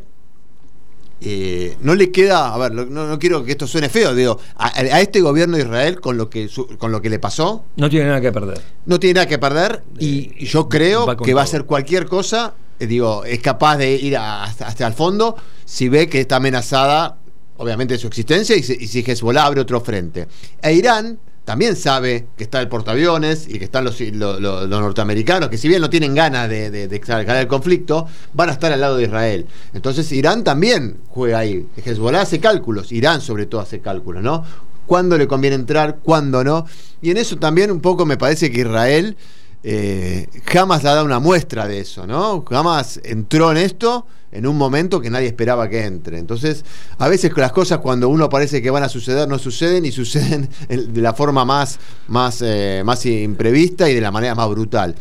eh, 1.20 1.76
no 1.82 1.94
le 1.94 2.10
queda, 2.10 2.54
a 2.54 2.58
ver, 2.58 2.72
no, 2.72 3.18
quiero 3.18 3.44
que 3.44 3.52
esto 3.52 3.66
suene 3.66 3.90
feo, 3.90 4.14
digo, 4.14 4.38
a, 4.56 5.00
este 5.00 5.20
gobierno 5.20 5.56
de 5.56 5.64
Israel 5.64 6.00
con 6.00 6.16
lo 6.16 6.30
que 6.30 6.48
con 6.78 6.92
lo 6.92 7.02
que 7.02 7.10
le 7.10 7.18
pasó, 7.18 7.64
no 7.76 7.90
tiene 7.90 8.06
nada 8.06 8.20
que 8.20 8.32
perder. 8.32 8.60
No 8.86 8.98
tiene 8.98 9.14
nada 9.14 9.26
que 9.26 9.38
perder 9.38 9.82
y 9.98 10.30
eh, 10.38 10.46
yo 10.46 10.68
creo 10.68 11.14
que 11.16 11.34
va 11.34 11.42
a 11.42 11.44
hacer 11.44 11.64
cualquier 11.64 12.06
cosa, 12.06 12.54
digo, 12.86 13.24
es 13.24 13.40
capaz 13.40 13.76
de 13.76 13.94
ir 13.94 14.16
hasta, 14.16 14.86
el 14.86 14.92
fondo 14.92 15.36
si 15.64 15.88
ve 15.88 16.08
que 16.08 16.20
está 16.20 16.36
amenazada, 16.36 17.18
obviamente 17.56 17.98
su 17.98 18.06
existencia 18.06 18.56
y, 18.56 18.62
si, 18.62 18.78
y 18.80 19.10
Hezbollah 19.10 19.44
abre 19.44 19.60
otro 19.60 19.80
frente. 19.80 20.28
E 20.62 20.72
Irán 20.72 21.18
también 21.48 21.76
sabe 21.76 22.26
que 22.36 22.44
está 22.44 22.60
el 22.60 22.68
portaaviones 22.68 23.48
y 23.48 23.58
que 23.58 23.64
están 23.64 23.82
los, 23.82 23.98
norteamericanos, 23.98 25.48
que 25.48 25.56
si 25.56 25.66
bien 25.66 25.80
no 25.80 25.88
tienen 25.88 26.14
ganas 26.14 26.46
de, 26.46 26.70
de, 26.70 27.40
el 27.40 27.48
conflicto, 27.48 28.06
van 28.34 28.50
a 28.50 28.52
estar 28.52 28.70
al 28.70 28.80
lado 28.82 28.98
de 28.98 29.04
Israel. 29.04 29.46
Entonces 29.72 30.12
Irán 30.12 30.44
también 30.44 30.98
juega 31.08 31.38
ahí. 31.38 31.66
Hezbollah 31.82 32.20
hace 32.20 32.38
cálculos, 32.38 32.92
Irán 32.92 33.22
sobre 33.22 33.46
todo 33.46 33.62
hace 33.62 33.80
cálculos, 33.80 34.22
¿no? 34.22 34.44
¿Cuándo 34.84 35.16
le 35.16 35.26
conviene 35.26 35.56
entrar, 35.56 36.00
cuándo 36.02 36.44
no? 36.44 36.66
Y 37.00 37.10
en 37.10 37.16
eso 37.16 37.36
también 37.36 37.70
un 37.70 37.80
poco 37.80 38.04
me 38.04 38.18
parece 38.18 38.50
que 38.50 38.60
Israel 38.60 39.16
eh, 39.64 40.28
jamás 40.46 40.84
ha 40.84 40.94
dado 40.94 41.04
una 41.04 41.18
muestra 41.18 41.66
de 41.66 41.80
eso, 41.80 42.06
¿no? 42.06 42.44
Jamás 42.48 43.00
entró 43.04 43.50
en 43.50 43.58
esto 43.58 44.06
en 44.30 44.46
un 44.46 44.56
momento 44.56 45.00
que 45.00 45.10
nadie 45.10 45.26
esperaba 45.26 45.68
que 45.68 45.84
entre. 45.84 46.18
Entonces, 46.18 46.64
a 46.98 47.08
veces 47.08 47.32
las 47.36 47.52
cosas 47.52 47.78
cuando 47.78 48.08
uno 48.08 48.28
parece 48.28 48.62
que 48.62 48.70
van 48.70 48.82
a 48.82 48.88
suceder 48.88 49.26
no 49.28 49.38
suceden 49.38 49.84
y 49.84 49.92
suceden 49.92 50.48
de 50.68 51.00
la 51.00 51.14
forma 51.14 51.44
más, 51.44 51.78
más, 52.08 52.42
eh, 52.42 52.82
más 52.84 53.04
imprevista 53.06 53.88
y 53.90 53.94
de 53.94 54.00
la 54.00 54.10
manera 54.10 54.34
más 54.34 54.48
brutal. 54.48 54.94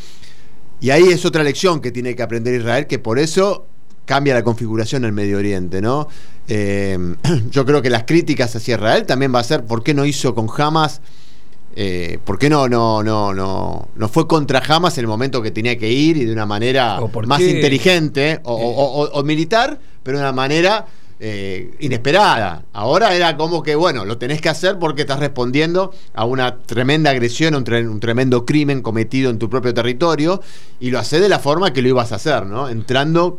Y 0.80 0.92
ahí 0.92 1.04
es 1.10 1.26
otra 1.26 1.44
lección 1.44 1.82
que 1.82 1.92
tiene 1.92 2.16
que 2.16 2.24
aprender 2.24 2.54
Israel, 2.54 2.88
que 2.88 3.00
por 3.00 3.20
eso 3.20 3.66
cambia 4.06 4.34
la 4.34 4.44
configuración 4.44 5.04
en 5.04 5.08
el 5.08 5.14
Medio 5.14 5.38
Oriente, 5.38 5.82
¿no? 5.82 6.08
Eh, 6.48 6.98
yo 7.52 7.66
creo 7.66 7.82
que 7.82 7.90
las 7.90 8.04
críticas 8.04 8.56
hacia 8.56 8.76
Israel 8.76 9.06
también 9.06 9.34
va 9.34 9.40
a 9.40 9.44
ser 9.44 9.66
por 9.66 9.84
qué 9.84 9.94
no 9.94 10.06
hizo 10.06 10.34
con 10.34 10.48
Hamas 10.58 11.02
eh, 11.80 12.18
¿Por 12.24 12.40
qué 12.40 12.50
no, 12.50 12.68
no, 12.68 13.04
no, 13.04 13.36
no, 13.36 13.90
no 13.96 14.10
fue 14.10 14.28
contra 14.28 14.64
Hamas 14.68 14.98
en 14.98 15.04
el 15.04 15.08
momento 15.08 15.44
que 15.44 15.52
tenía 15.52 15.78
que 15.78 15.92
ir 15.92 16.18
y 16.18 16.26
de 16.26 16.34
una 16.34 16.48
manera 16.48 17.00
más 17.28 17.40
inteligente 17.40 18.40
o, 18.46 19.22
militar, 19.24 19.80
pero 20.02 20.18
de 20.18 20.24
una 20.24 20.32
manera 20.32 20.88
eh, 21.20 21.76
inesperada? 21.80 22.64
Ahora 22.74 23.14
era 23.14 23.38
como 23.38 23.62
que, 23.62 23.76
bueno, 23.76 24.06
lo 24.06 24.18
tenés 24.18 24.42
que 24.42 24.50
hacer 24.50 24.80
porque 24.80 25.02
estás 25.02 25.20
respondiendo 25.20 25.94
a 26.16 26.26
una 26.26 26.58
tremenda 26.58 27.12
agresión, 27.12 27.54
un, 27.54 27.72
un 27.72 28.00
tremendo 28.00 28.44
crimen 28.44 28.82
cometido 28.82 29.30
en 29.30 29.38
tu 29.38 29.48
propio 29.48 29.72
territorio 29.72 30.42
y 30.80 30.90
lo 30.90 30.98
haces 30.98 31.22
de 31.22 31.30
la 31.30 31.38
forma 31.38 31.74
que 31.74 31.84
lo 31.84 31.90
ibas 31.90 32.12
a 32.12 32.16
hacer, 32.16 32.48
¿no? 32.48 32.70
Entrando 32.70 33.38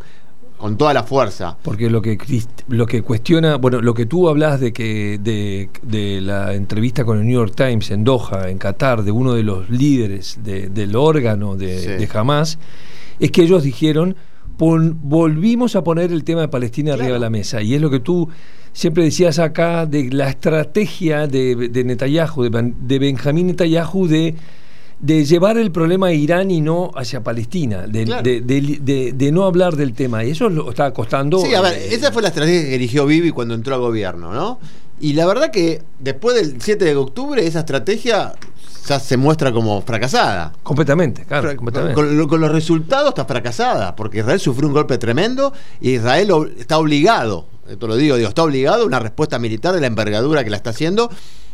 con 0.59 0.77
toda 0.77 0.93
la 0.93 1.05
fuerza. 1.05 1.57
Porque 1.63 1.89
lo 1.89 2.03
que 2.03 2.19
lo 2.69 2.87
que 2.87 3.03
cuestiona, 3.03 3.57
bueno, 3.57 3.81
lo 3.81 3.95
que 3.95 4.07
tú 4.07 4.29
hablas 4.29 4.61
de 4.61 4.73
que 4.73 5.19
de, 5.23 5.71
de 5.83 6.21
la 6.21 6.55
entrevista 6.55 7.05
con 7.05 7.19
el 7.19 7.27
New 7.27 7.39
York 7.39 7.55
Times 7.57 7.91
en 7.91 8.05
Doha, 8.05 8.51
en 8.51 8.59
Qatar, 8.59 9.03
de 9.05 9.11
uno 9.11 9.35
de 9.35 9.43
los 9.43 9.71
líderes 9.71 10.41
del 10.43 10.97
órgano 10.97 11.57
de, 11.57 11.99
de 11.99 12.09
Hamas, 12.13 12.59
es 13.19 13.31
que 13.31 13.43
ellos 13.43 13.63
dijeron 13.63 14.17
volvimos 14.59 15.77
a 15.77 15.85
poner 15.85 16.13
el 16.13 16.25
tema 16.25 16.43
de 16.43 16.49
Palestina 16.49 16.95
arriba 16.95 17.13
de 17.13 17.19
la 17.21 17.31
mesa. 17.31 17.63
Y 17.63 17.75
es 17.75 17.81
lo 17.81 17.91
que 17.91 18.01
tú 18.01 18.29
siempre 18.73 19.05
decías 19.05 19.39
acá 19.39 19.87
de 19.87 20.11
la 20.11 20.29
estrategia 20.29 21.27
de, 21.27 21.69
de 21.69 21.85
Netanyahu, 21.85 22.51
de, 22.51 22.99
Benjamín 22.99 23.49
Netanyahu, 23.49 24.09
de, 24.09 24.35
de 25.01 25.25
llevar 25.25 25.57
el 25.59 25.71
problema 25.71 26.09
a 26.09 26.13
Irán 26.13 26.51
y 26.51 26.61
no 26.61 26.91
hacia 26.95 27.23
Palestina, 27.23 27.87
de, 27.87 29.31
no 29.33 29.45
hablar 29.45 29.77
del 29.77 29.93
tema. 29.93 30.25
Y 30.25 30.31
eso 30.31 30.49
lo 30.49 30.71
está 30.71 30.93
costando. 30.93 31.39
Sí, 31.39 31.55
a 31.55 31.61
ver, 31.61 31.75
eh, 31.75 31.95
esa 31.95 32.11
fue 32.11 32.23
la 32.23 32.29
estrategia 32.29 32.63
que 32.63 32.75
eligió 32.75 33.07
Bibi 33.07 33.31
cuando 33.31 33.55
entró 33.55 33.75
al 33.75 33.81
gobierno, 33.81 34.33
¿no? 34.33 34.59
Y 35.01 35.13
la 35.13 35.27
verdad 35.27 35.51
que 35.53 35.83
después 36.01 36.35
del 36.35 36.61
7 36.61 36.85
de 36.85 36.97
octubre 36.97 37.47
esa 37.47 37.61
estrategia 37.61 38.35
ya 38.87 38.99
se 38.99 39.17
muestra 39.17 39.53
como 39.53 39.81
fracasada. 39.83 40.53
Completamente, 40.65 41.25
claro. 41.25 41.55
Con, 41.95 42.41
los 42.41 42.51
resultados 42.51 43.11
está 43.11 43.25
fracasada, 43.25 43.95
porque 43.95 44.19
Israel 44.19 44.41
sufrió 44.41 44.67
un 44.67 44.75
golpe 44.75 44.99
tremendo 44.99 45.53
y 45.81 45.91
Israel 45.91 46.33
está 46.59 46.79
obligado, 46.79 47.47
esto 47.69 47.87
lo 47.87 47.97
digo, 47.97 48.17
digo, 48.17 48.29
está 48.29 48.43
obligado 48.43 48.83
a 48.83 48.87
una 48.87 48.99
respuesta 48.99 49.39
militar 49.39 49.75
de 49.75 49.81
la 49.81 49.87
envergadura 49.87 50.43
que 50.43 50.51
la 50.51 50.57
está 50.57 50.71
haciendo 50.71 51.11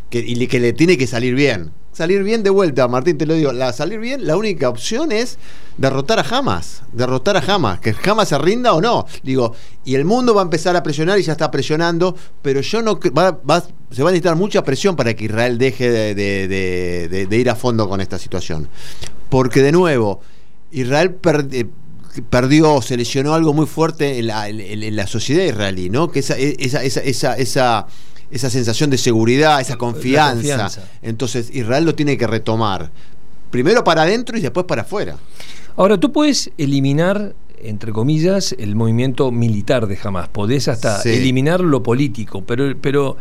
que, 0.08 0.20
y 0.20 0.46
que 0.46 0.60
le 0.60 0.72
tiene 0.72 0.96
que 0.96 1.06
salir 1.06 1.34
bien 1.34 1.72
salir 1.94 2.22
bien 2.22 2.42
de 2.42 2.50
vuelta, 2.50 2.86
Martín, 2.88 3.16
te 3.16 3.24
lo 3.24 3.34
digo, 3.34 3.52
la 3.52 3.72
salir 3.72 4.00
bien, 4.00 4.26
la 4.26 4.36
única 4.36 4.68
opción 4.68 5.12
es 5.12 5.38
derrotar 5.78 6.18
a 6.18 6.22
Hamas, 6.22 6.82
derrotar 6.92 7.36
a 7.36 7.40
Hamas, 7.40 7.80
que 7.80 7.94
Hamas 8.04 8.28
se 8.28 8.38
rinda 8.38 8.74
o 8.74 8.80
no. 8.80 9.06
Digo, 9.22 9.54
y 9.84 9.94
el 9.94 10.04
mundo 10.04 10.34
va 10.34 10.42
a 10.42 10.44
empezar 10.44 10.76
a 10.76 10.82
presionar 10.82 11.18
y 11.18 11.22
ya 11.22 11.32
está 11.32 11.50
presionando, 11.50 12.16
pero 12.42 12.60
yo 12.60 12.82
no 12.82 12.98
va, 13.16 13.38
se 13.90 14.02
va 14.02 14.10
a 14.10 14.12
necesitar 14.12 14.36
mucha 14.36 14.62
presión 14.64 14.96
para 14.96 15.14
que 15.14 15.24
Israel 15.24 15.56
deje 15.56 16.14
de, 16.14 17.28
ir 17.30 17.50
a 17.50 17.54
fondo 17.54 17.88
con 17.88 18.00
esta 18.00 18.18
situación. 18.18 18.68
Porque 19.30 19.62
de 19.62 19.72
nuevo, 19.72 20.20
Israel 20.72 21.16
eh, 21.52 21.66
perdió, 22.28 22.82
se 22.82 22.96
lesionó 22.96 23.34
algo 23.34 23.52
muy 23.52 23.66
fuerte 23.66 24.18
en 24.18 24.26
la, 24.26 24.48
en 24.48 24.96
la 24.96 25.06
sociedad 25.06 25.44
israelí, 25.44 25.90
¿no? 25.90 26.10
Que 26.10 26.20
esa, 26.20 26.36
esa, 26.36 26.82
esa, 26.82 27.00
esa 27.00 27.36
esa 27.36 27.86
sensación 28.38 28.90
de 28.90 28.98
seguridad, 28.98 29.60
esa 29.60 29.76
confianza. 29.76 30.70
Entonces 31.02 31.50
Israel 31.52 31.84
lo 31.84 31.94
tiene 31.94 32.16
que 32.16 32.26
retomar. 32.26 32.90
Primero 33.50 33.84
para 33.84 34.02
adentro 34.02 34.36
y 34.36 34.40
después 34.40 34.66
para 34.66 34.82
afuera. 34.82 35.16
Ahora, 35.76 35.98
tú 35.98 36.12
puedes 36.12 36.50
eliminar, 36.58 37.34
entre 37.62 37.92
comillas, 37.92 38.54
el 38.58 38.76
movimiento 38.76 39.30
militar 39.30 39.86
de 39.86 39.98
Hamas. 40.02 40.28
Podés 40.28 40.68
hasta 40.68 41.02
eliminar 41.02 41.60
lo 41.60 41.82
político, 41.82 42.44
pero, 42.44 42.76
pero, 42.80 43.16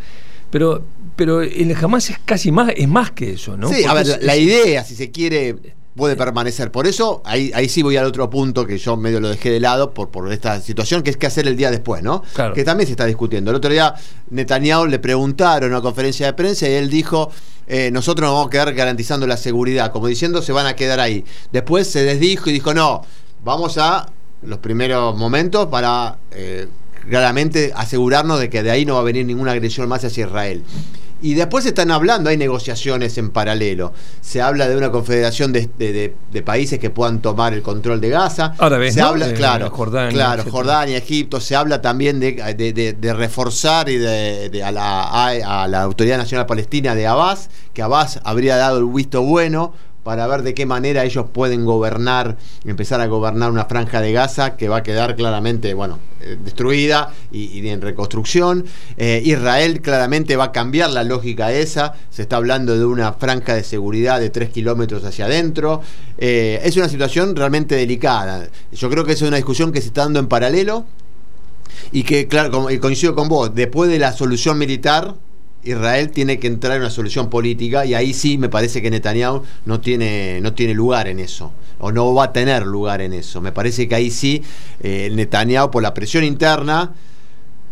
pero, 0.50 0.84
pero 1.16 1.42
el 1.42 1.74
Hamas 1.74 2.10
es 2.10 2.18
casi 2.24 2.52
más, 2.52 2.72
es 2.76 2.88
más 2.88 3.10
que 3.10 3.32
eso, 3.32 3.56
¿no? 3.56 3.68
Sí, 3.68 3.84
a 3.84 3.94
ver, 3.94 4.20
la 4.22 4.36
idea, 4.36 4.84
si 4.84 4.94
se 4.94 5.10
quiere 5.10 5.56
puede 5.96 6.16
permanecer. 6.16 6.70
Por 6.70 6.86
eso, 6.86 7.22
ahí, 7.24 7.52
ahí 7.54 7.68
sí 7.68 7.82
voy 7.82 7.96
al 7.96 8.04
otro 8.06 8.28
punto 8.28 8.66
que 8.66 8.78
yo 8.78 8.96
medio 8.96 9.20
lo 9.20 9.28
dejé 9.28 9.50
de 9.50 9.60
lado 9.60 9.92
por, 9.92 10.10
por 10.10 10.32
esta 10.32 10.60
situación, 10.60 11.02
que 11.02 11.10
es 11.10 11.16
qué 11.16 11.26
hacer 11.26 11.46
el 11.46 11.56
día 11.56 11.70
después, 11.70 12.02
¿no? 12.02 12.22
Que 12.54 12.64
también 12.64 12.86
se 12.86 12.92
está 12.92 13.06
discutiendo. 13.06 13.50
El 13.50 13.56
otro 13.56 13.70
día 13.70 13.94
Netanyahu 14.30 14.86
le 14.86 14.98
preguntaron 14.98 15.68
en 15.68 15.74
una 15.74 15.82
conferencia 15.82 16.26
de 16.26 16.32
prensa 16.32 16.68
y 16.68 16.72
él 16.72 16.90
dijo, 16.90 17.30
eh, 17.66 17.90
nosotros 17.92 18.26
nos 18.26 18.34
vamos 18.34 18.48
a 18.48 18.50
quedar 18.50 18.74
garantizando 18.74 19.26
la 19.26 19.36
seguridad, 19.36 19.92
como 19.92 20.08
diciendo 20.08 20.42
se 20.42 20.52
van 20.52 20.66
a 20.66 20.74
quedar 20.74 21.00
ahí. 21.00 21.24
Después 21.52 21.86
se 21.88 22.02
desdijo 22.02 22.50
y 22.50 22.52
dijo, 22.52 22.74
no, 22.74 23.02
vamos 23.44 23.78
a 23.78 24.06
los 24.42 24.58
primeros 24.58 25.16
momentos 25.16 25.68
para 25.68 26.18
eh, 26.32 26.66
claramente 27.08 27.72
asegurarnos 27.74 28.40
de 28.40 28.50
que 28.50 28.62
de 28.62 28.70
ahí 28.70 28.84
no 28.84 28.94
va 28.94 29.00
a 29.00 29.04
venir 29.04 29.24
ninguna 29.24 29.52
agresión 29.52 29.88
más 29.88 30.04
hacia 30.04 30.26
Israel. 30.26 30.64
Y 31.24 31.32
después 31.32 31.64
están 31.64 31.90
hablando, 31.90 32.28
hay 32.28 32.36
negociaciones 32.36 33.16
en 33.16 33.30
paralelo. 33.30 33.94
Se 34.20 34.42
habla 34.42 34.68
de 34.68 34.76
una 34.76 34.90
confederación 34.90 35.54
de, 35.54 36.14
países 36.44 36.78
que 36.78 36.90
puedan 36.90 37.22
tomar 37.22 37.54
el 37.54 37.62
control 37.62 37.98
de 38.02 38.10
Gaza. 38.10 38.52
Ahora 38.58 38.76
ves, 38.76 38.92
se 38.92 39.00
habla, 39.00 39.32
claro, 39.32 39.70
Jordania, 39.70 40.10
claro, 40.10 40.44
Jordania, 40.50 40.98
Egipto. 40.98 41.40
Se 41.40 41.56
habla 41.56 41.80
también 41.80 42.20
de, 42.20 43.14
reforzar 43.16 43.88
y 43.88 43.96
de, 43.96 44.62
a, 44.62 44.70
la, 44.70 45.30
a 45.30 45.66
la 45.66 45.80
Autoridad 45.80 46.18
Nacional 46.18 46.44
Palestina 46.44 46.94
de 46.94 47.06
Abbas, 47.06 47.48
que 47.72 47.80
Abbas 47.80 48.20
habría 48.22 48.56
dado 48.58 48.76
el 48.76 48.84
visto 48.84 49.22
bueno 49.22 49.72
para 50.04 50.26
ver 50.26 50.42
de 50.42 50.54
qué 50.54 50.66
manera 50.66 51.04
ellos 51.04 51.26
pueden 51.32 51.64
gobernar, 51.64 52.36
empezar 52.64 53.00
a 53.00 53.06
gobernar 53.06 53.50
una 53.50 53.64
franja 53.64 54.00
de 54.02 54.12
Gaza 54.12 54.56
que 54.56 54.68
va 54.68 54.76
a 54.76 54.82
quedar 54.82 55.16
claramente, 55.16 55.72
bueno, 55.72 55.98
eh, 56.20 56.36
destruida 56.44 57.12
y, 57.32 57.66
en 57.66 57.80
reconstrucción. 57.80 58.66
Eh, 58.98 59.22
Israel 59.24 59.80
claramente 59.80 60.36
va 60.36 60.44
a 60.44 60.52
cambiar 60.52 60.90
la 60.90 61.04
lógica 61.04 61.52
esa, 61.52 61.94
se 62.10 62.22
está 62.22 62.36
hablando 62.36 62.78
de 62.78 62.84
una 62.84 63.14
franja 63.14 63.54
de 63.54 63.64
seguridad 63.64 64.20
de 64.20 64.28
3 64.28 64.50
kilómetros 64.50 65.04
hacia 65.04 65.24
adentro. 65.24 65.80
Eh, 66.18 66.60
es 66.62 66.76
una 66.76 66.90
situación 66.90 67.34
realmente 67.34 67.74
delicada. 67.74 68.46
Yo 68.72 68.90
creo 68.90 69.04
que 69.04 69.12
es 69.12 69.22
una 69.22 69.36
discusión 69.36 69.72
que 69.72 69.80
se 69.80 69.88
está 69.88 70.02
dando 70.02 70.20
en 70.20 70.28
paralelo 70.28 70.84
y 71.92 72.02
que, 72.02 72.28
claro, 72.28 72.68
coincido 72.80 73.14
con 73.14 73.28
vos, 73.28 73.54
después 73.54 73.90
de 73.90 73.98
la 73.98 74.12
solución 74.12 74.58
militar, 74.58 75.14
Israel 75.64 76.10
tiene 76.10 76.38
que 76.38 76.46
entrar 76.46 76.76
en 76.76 76.82
una 76.82 76.90
solución 76.90 77.30
política 77.30 77.84
y 77.84 77.94
ahí 77.94 78.12
sí 78.12 78.38
me 78.38 78.48
parece 78.48 78.82
que 78.82 78.90
Netanyahu 78.90 79.42
no 79.64 79.80
tiene, 79.80 80.40
no 80.40 80.52
tiene 80.52 80.74
lugar 80.74 81.08
en 81.08 81.20
eso 81.20 81.52
o 81.78 81.92
no 81.92 82.14
va 82.14 82.24
a 82.24 82.32
tener 82.32 82.64
lugar 82.66 83.00
en 83.00 83.12
eso. 83.12 83.40
Me 83.40 83.52
parece 83.52 83.88
que 83.88 83.94
ahí 83.94 84.10
sí 84.10 84.42
eh, 84.80 85.10
Netanyahu 85.12 85.70
por 85.70 85.82
la 85.82 85.94
presión 85.94 86.24
interna 86.24 86.92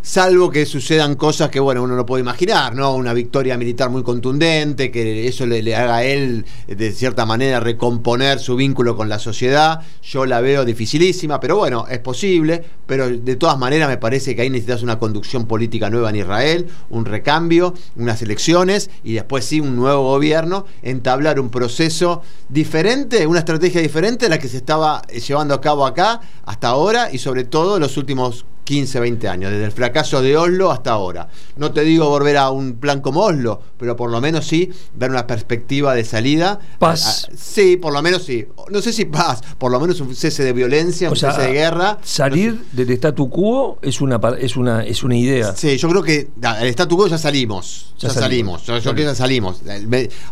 salvo 0.05 0.51
que 0.51 0.67
sucedan 0.67 1.15
cosas 1.15 1.49
que 1.49 1.61
bueno 1.61 1.81
uno 1.81 1.95
no 1.95 2.05
puede 2.05 2.23
imaginar 2.23 2.75
no 2.75 2.93
una 2.95 3.15
victoria 3.15 3.57
militar 3.57 3.89
muy 3.89 4.03
contundente 4.03 4.91
que 4.91 5.29
eso 5.29 5.47
le, 5.47 5.77
haga 5.77 5.97
a 5.97 6.05
él 6.05 6.45
de 6.67 6.91
cierta 6.91 7.25
manera 7.25 7.61
recomponer 7.61 8.41
su 8.41 8.57
vínculo 8.57 8.97
con 8.97 9.09
la 9.09 9.21
sociedad. 9.21 9.81
Yo 10.03 10.27
la 10.27 10.41
veo 10.41 10.65
dificilísima 10.65 11.39
pero 11.39 11.57
bueno 11.57 11.87
es 11.89 12.01
posible. 12.01 12.65
Pero 12.85 13.09
de 13.09 13.37
todas 13.37 13.57
maneras 13.59 13.89
me 13.89 13.97
parece 13.97 14.35
que 14.35 14.43
ahí 14.43 14.51
necesitas 14.51 14.83
una 14.83 14.99
conducción 14.99 15.47
política 15.47 15.89
nueva 15.89 16.11
en 16.11 16.17
Israel 16.17 16.67
un 16.91 17.05
recambio 17.05 17.75
unas 17.97 18.21
elecciones 18.23 18.91
y 19.05 19.15
después 19.15 19.45
sí 19.45 19.61
un 19.61 19.77
nuevo 19.77 20.03
gobierno 20.03 20.67
entablar 20.83 21.39
un 21.39 21.49
proceso 21.49 22.23
diferente 22.49 23.27
una 23.27 23.39
estrategia 23.39 23.81
diferente 23.81 24.27
a 24.27 24.29
la 24.29 24.39
que 24.39 24.49
se 24.49 24.57
estaba 24.57 25.03
llevando 25.07 25.55
a 25.55 25.61
cabo 25.61 25.87
acá 25.87 26.21
hasta 26.45 26.69
ahora 26.69 27.11
y 27.13 27.19
sobre 27.19 27.45
todo 27.45 27.79
los 27.79 27.97
últimos 27.97 28.45
15, 28.73 29.01
20 29.01 29.29
años, 29.29 29.51
desde 29.51 29.67
el 29.67 29.73
fracaso 29.73 30.23
de 30.23 30.35
Oslo 30.35 30.71
hasta 30.71 30.93
ahora. 30.93 31.29
No 31.57 31.73
te 31.73 31.83
digo 31.83 32.09
volver 32.09 32.39
a 32.39 32.49
un 32.49 32.77
plan 32.77 33.03
como 33.03 33.21
Oslo, 33.21 33.61
pero 33.77 33.97
por 33.97 34.11
lo 34.11 34.19
menos 34.23 34.47
sí 34.47 34.71
ver 34.95 35.11
una 35.11 35.27
perspectiva 35.27 35.95
de 35.95 36.07
salida. 36.07 36.59
Paz. 36.79 37.29
Ah, 37.29 37.35
sí, 37.37 37.77
por 37.77 37.93
lo 37.93 38.01
menos 38.01 38.23
sí. 38.23 38.47
No 38.71 38.81
sé 38.81 38.95
si 38.95 39.05
paz, 39.05 39.43
por 39.59 39.71
lo 39.71 39.79
menos 39.79 40.01
un 40.01 40.17
cese 40.17 40.43
de 40.43 40.55
violencia, 40.55 41.11
un 41.11 41.17
cese 41.17 41.43
de 41.43 41.53
guerra. 41.53 41.99
Salir 42.03 42.65
del 42.73 42.89
statu 42.93 43.29
quo 43.29 43.79
es 43.83 44.01
una, 44.01 44.19
es, 44.39 44.57
una, 44.57 44.83
es 44.87 45.03
una 45.03 45.19
idea. 45.19 45.55
Sí, 45.55 45.77
yo 45.77 45.91
creo 45.91 46.03
que 46.03 46.31
el 46.63 46.69
statu 46.69 46.97
quo 46.97 47.09
ya 47.09 47.19
salimos. 47.19 47.93
Ya, 47.99 48.09
salimos. 48.09 48.65
Yo, 48.65 48.81
creo 48.81 48.95
que 48.95 49.05
ya 49.05 49.15
salimos. 49.15 49.61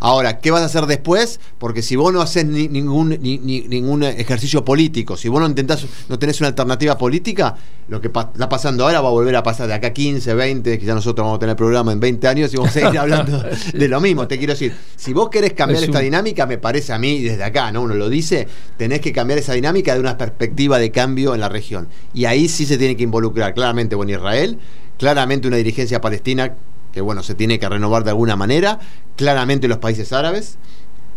Ahora, 0.00 0.40
¿qué 0.40 0.50
vas 0.50 0.62
a 0.62 0.64
hacer 0.64 0.86
después? 0.86 1.40
Porque 1.58 1.82
si 1.82 1.94
vos 1.94 2.10
no 2.10 2.22
haces 2.22 2.46
ningún, 2.46 3.10
ningún 3.20 4.02
ejercicio 4.02 4.64
político, 4.64 5.18
si 5.18 5.28
vos 5.28 5.42
no 5.42 5.46
intentás, 5.46 5.84
no 6.08 6.18
tenés 6.18 6.40
una 6.40 6.48
alternativa 6.48 6.96
política, 6.96 7.54
lo 7.88 8.00
que 8.00 8.08
pasa 8.08 8.29
está 8.32 8.48
pasando 8.48 8.84
ahora 8.84 9.00
va 9.00 9.08
a 9.08 9.12
volver 9.12 9.34
a 9.36 9.42
pasar 9.42 9.66
de 9.66 9.74
acá 9.74 9.92
15, 9.92 10.34
20, 10.34 10.78
quizás 10.78 10.94
nosotros 10.94 11.24
vamos 11.24 11.36
a 11.36 11.40
tener 11.40 11.56
programa 11.56 11.92
en 11.92 12.00
20 12.00 12.28
años 12.28 12.52
y 12.52 12.56
vamos 12.56 12.76
a 12.76 12.80
seguir 12.80 12.98
hablando 12.98 13.42
de 13.72 13.88
lo 13.88 14.00
mismo. 14.00 14.26
Te 14.26 14.38
quiero 14.38 14.52
decir, 14.52 14.74
si 14.96 15.12
vos 15.12 15.28
querés 15.28 15.52
cambiar 15.52 15.82
esta 15.82 16.00
dinámica, 16.00 16.46
me 16.46 16.58
parece 16.58 16.92
a 16.92 16.98
mí, 16.98 17.22
desde 17.22 17.44
acá, 17.44 17.72
¿no? 17.72 17.82
Uno 17.82 17.94
lo 17.94 18.08
dice, 18.08 18.48
tenés 18.76 19.00
que 19.00 19.12
cambiar 19.12 19.38
esa 19.38 19.52
dinámica 19.52 19.94
de 19.94 20.00
una 20.00 20.16
perspectiva 20.16 20.78
de 20.78 20.90
cambio 20.90 21.34
en 21.34 21.40
la 21.40 21.48
región. 21.48 21.88
Y 22.14 22.24
ahí 22.24 22.48
sí 22.48 22.66
se 22.66 22.78
tiene 22.78 22.96
que 22.96 23.02
involucrar 23.02 23.54
claramente 23.54 23.96
con 23.96 24.08
Israel, 24.08 24.58
claramente 24.98 25.48
una 25.48 25.56
dirigencia 25.56 26.00
palestina 26.00 26.54
que, 26.92 27.00
bueno, 27.00 27.22
se 27.22 27.34
tiene 27.34 27.58
que 27.58 27.68
renovar 27.68 28.04
de 28.04 28.10
alguna 28.10 28.36
manera, 28.36 28.80
claramente 29.16 29.68
los 29.68 29.78
países 29.78 30.12
árabes 30.12 30.58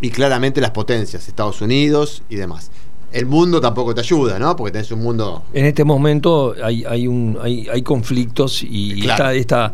y 0.02 0.10
claramente 0.10 0.62
las 0.62 0.72
potencias, 0.72 1.28
Estados 1.28 1.62
Unidos 1.62 2.24
y 2.30 2.36
demás 2.36 2.72
el 3.14 3.26
mundo 3.26 3.62
tampoco 3.62 3.94
te 3.94 4.02
ayuda, 4.02 4.40
¿no? 4.40 4.56
Porque 4.56 4.72
tenés 4.72 4.92
un 4.92 5.02
mundo. 5.02 5.44
En 5.54 5.66
este 5.66 5.84
momento 5.84 6.56
hay, 6.62 6.84
hay, 6.84 7.08
un, 7.08 7.38
hay, 7.42 7.68
hay 7.72 7.82
conflictos 7.84 8.64
y 8.64 9.08
está 9.08 9.34
esta, 9.34 9.74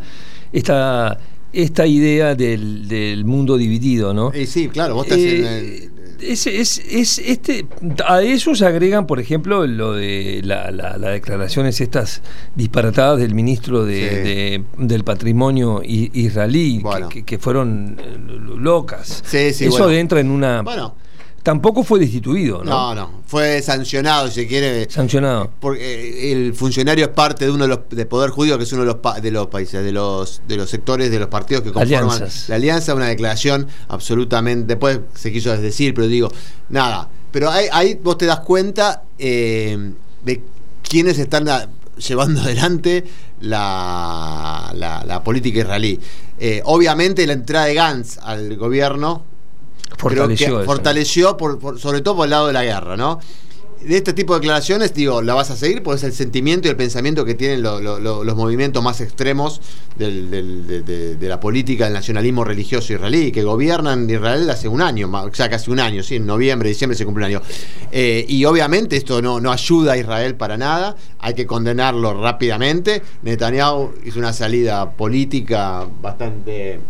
esta, 0.52 1.18
esta 1.52 1.86
idea 1.86 2.34
del, 2.34 2.86
del 2.86 3.24
mundo 3.24 3.56
dividido, 3.56 4.12
¿no? 4.12 4.30
Y 4.34 4.46
sí, 4.46 4.68
claro, 4.68 4.94
vos 4.94 5.06
estás 5.06 5.18
en 5.18 5.44
eh, 5.46 5.90
es, 6.22 6.46
es, 6.46 6.78
es, 6.78 7.18
este, 7.18 7.66
a 8.06 8.20
eso 8.22 8.54
se 8.54 8.66
agregan, 8.66 9.06
por 9.06 9.20
ejemplo, 9.20 9.66
lo 9.66 9.94
de 9.94 10.42
las 10.44 10.72
la, 10.74 10.98
declaraciones 10.98 11.80
estas 11.80 12.20
disparatadas 12.54 13.20
del 13.20 13.34
ministro 13.34 13.86
de, 13.86 14.62
del 14.76 15.04
patrimonio 15.04 15.80
israelí, 15.82 16.82
que, 17.24 17.38
fueron 17.38 17.96
eh, 17.98 18.18
locas. 18.58 19.22
Sí, 19.24 19.54
sí, 19.54 19.64
eso 19.64 19.90
entra 19.90 20.20
en 20.20 20.30
una... 20.30 20.62
Bueno 20.62 20.94
tampoco 21.42 21.82
fue 21.82 22.00
destituido, 22.00 22.62
¿no? 22.62 22.70
No, 22.70 22.94
no, 22.94 23.10
fue 23.26 23.62
sancionado, 23.62 24.28
si 24.28 24.42
se 24.42 24.46
quiere. 24.46 24.90
Sancionado. 24.90 25.50
Porque 25.60 25.80
eh, 25.80 26.32
el 26.32 26.54
funcionario 26.54 27.06
es 27.06 27.10
parte 27.10 27.46
de 27.46 27.50
uno 27.50 27.64
de 27.64 27.68
los 27.68 27.80
de 27.88 28.06
poder 28.06 28.30
judío, 28.30 28.58
que 28.58 28.64
es 28.64 28.72
uno 28.72 28.84
de 28.84 28.92
los 28.92 29.22
de 29.22 29.30
los 29.30 29.46
países, 29.46 29.84
de 29.84 29.92
los 29.92 30.42
de 30.46 30.56
los 30.56 30.68
sectores 30.68 31.10
de 31.10 31.18
los 31.18 31.28
partidos 31.28 31.62
que 31.62 31.72
conforman 31.72 32.28
la 32.48 32.54
alianza, 32.54 32.94
una 32.94 33.08
declaración 33.08 33.66
absolutamente. 33.88 34.66
Después 34.66 35.00
se 35.14 35.32
quiso 35.32 35.56
decir, 35.56 35.94
pero 35.94 36.06
digo, 36.06 36.30
nada. 36.68 37.08
Pero 37.32 37.48
ahí, 37.50 37.98
vos 38.02 38.18
te 38.18 38.26
das 38.26 38.40
cuenta 38.40 39.04
eh, 39.18 39.92
de 40.24 40.42
quiénes 40.82 41.18
están 41.18 41.46
llevando 41.96 42.40
adelante 42.42 43.04
la, 43.40 44.72
la, 44.74 45.24
política 45.24 45.60
israelí. 45.60 45.98
Eh, 46.38 46.60
obviamente 46.64 47.26
la 47.26 47.34
entrada 47.34 47.66
de 47.66 47.74
Gantz 47.74 48.18
al 48.18 48.56
gobierno 48.56 49.29
fortaleció, 49.96 50.64
fortaleció 50.64 51.36
por, 51.36 51.78
sobre 51.78 52.00
todo 52.00 52.16
por 52.16 52.24
el 52.26 52.30
lado 52.30 52.46
de 52.46 52.52
la 52.52 52.64
guerra, 52.64 52.96
¿no? 52.96 53.20
de 53.82 53.96
este 53.96 54.12
tipo 54.12 54.34
de 54.34 54.40
declaraciones, 54.40 54.92
digo, 54.92 55.22
la 55.22 55.34
vas 55.34 55.50
a 55.50 55.56
seguir 55.56 55.82
porque 55.82 55.98
es 55.98 56.04
el 56.04 56.12
sentimiento 56.12 56.68
y 56.68 56.70
el 56.70 56.76
pensamiento 56.76 57.24
que 57.24 57.34
tienen 57.34 57.62
los 57.62 58.36
movimientos 58.36 58.82
más 58.82 59.00
extremos 59.00 59.60
de, 59.96 61.16
la 61.20 61.40
política 61.40 61.84
del 61.84 61.94
nacionalismo 61.94 62.44
religioso 62.44 62.92
israelí, 62.92 63.32
que 63.32 63.42
gobiernan 63.42 64.08
Israel 64.08 64.48
hace 64.50 64.68
un 64.68 64.82
año, 64.82 65.10
o 65.10 65.34
sea, 65.34 65.48
casi 65.48 65.70
un 65.70 65.80
año, 65.80 66.02
sí, 66.02 66.16
en 66.16 66.26
noviembre, 66.26 66.68
diciembre 66.68 66.96
se 66.96 67.06
cumple 67.06 67.24
un 67.24 67.30
año. 67.30 67.42
Eh, 67.90 68.24
y 68.28 68.44
obviamente 68.44 68.96
esto 68.96 69.22
no, 69.22 69.40
no 69.40 69.50
ayuda 69.50 69.92
a 69.92 69.96
Israel 69.96 70.34
para 70.34 70.58
nada, 70.58 70.96
hay 71.18 71.34
que 71.34 71.46
condenarlo 71.46 72.20
rápidamente. 72.20 73.02
Netanyahu 73.22 73.92
hizo 74.04 74.18
una 74.18 74.32
salida 74.32 74.90
política 74.90 75.86
bastante 76.02 76.80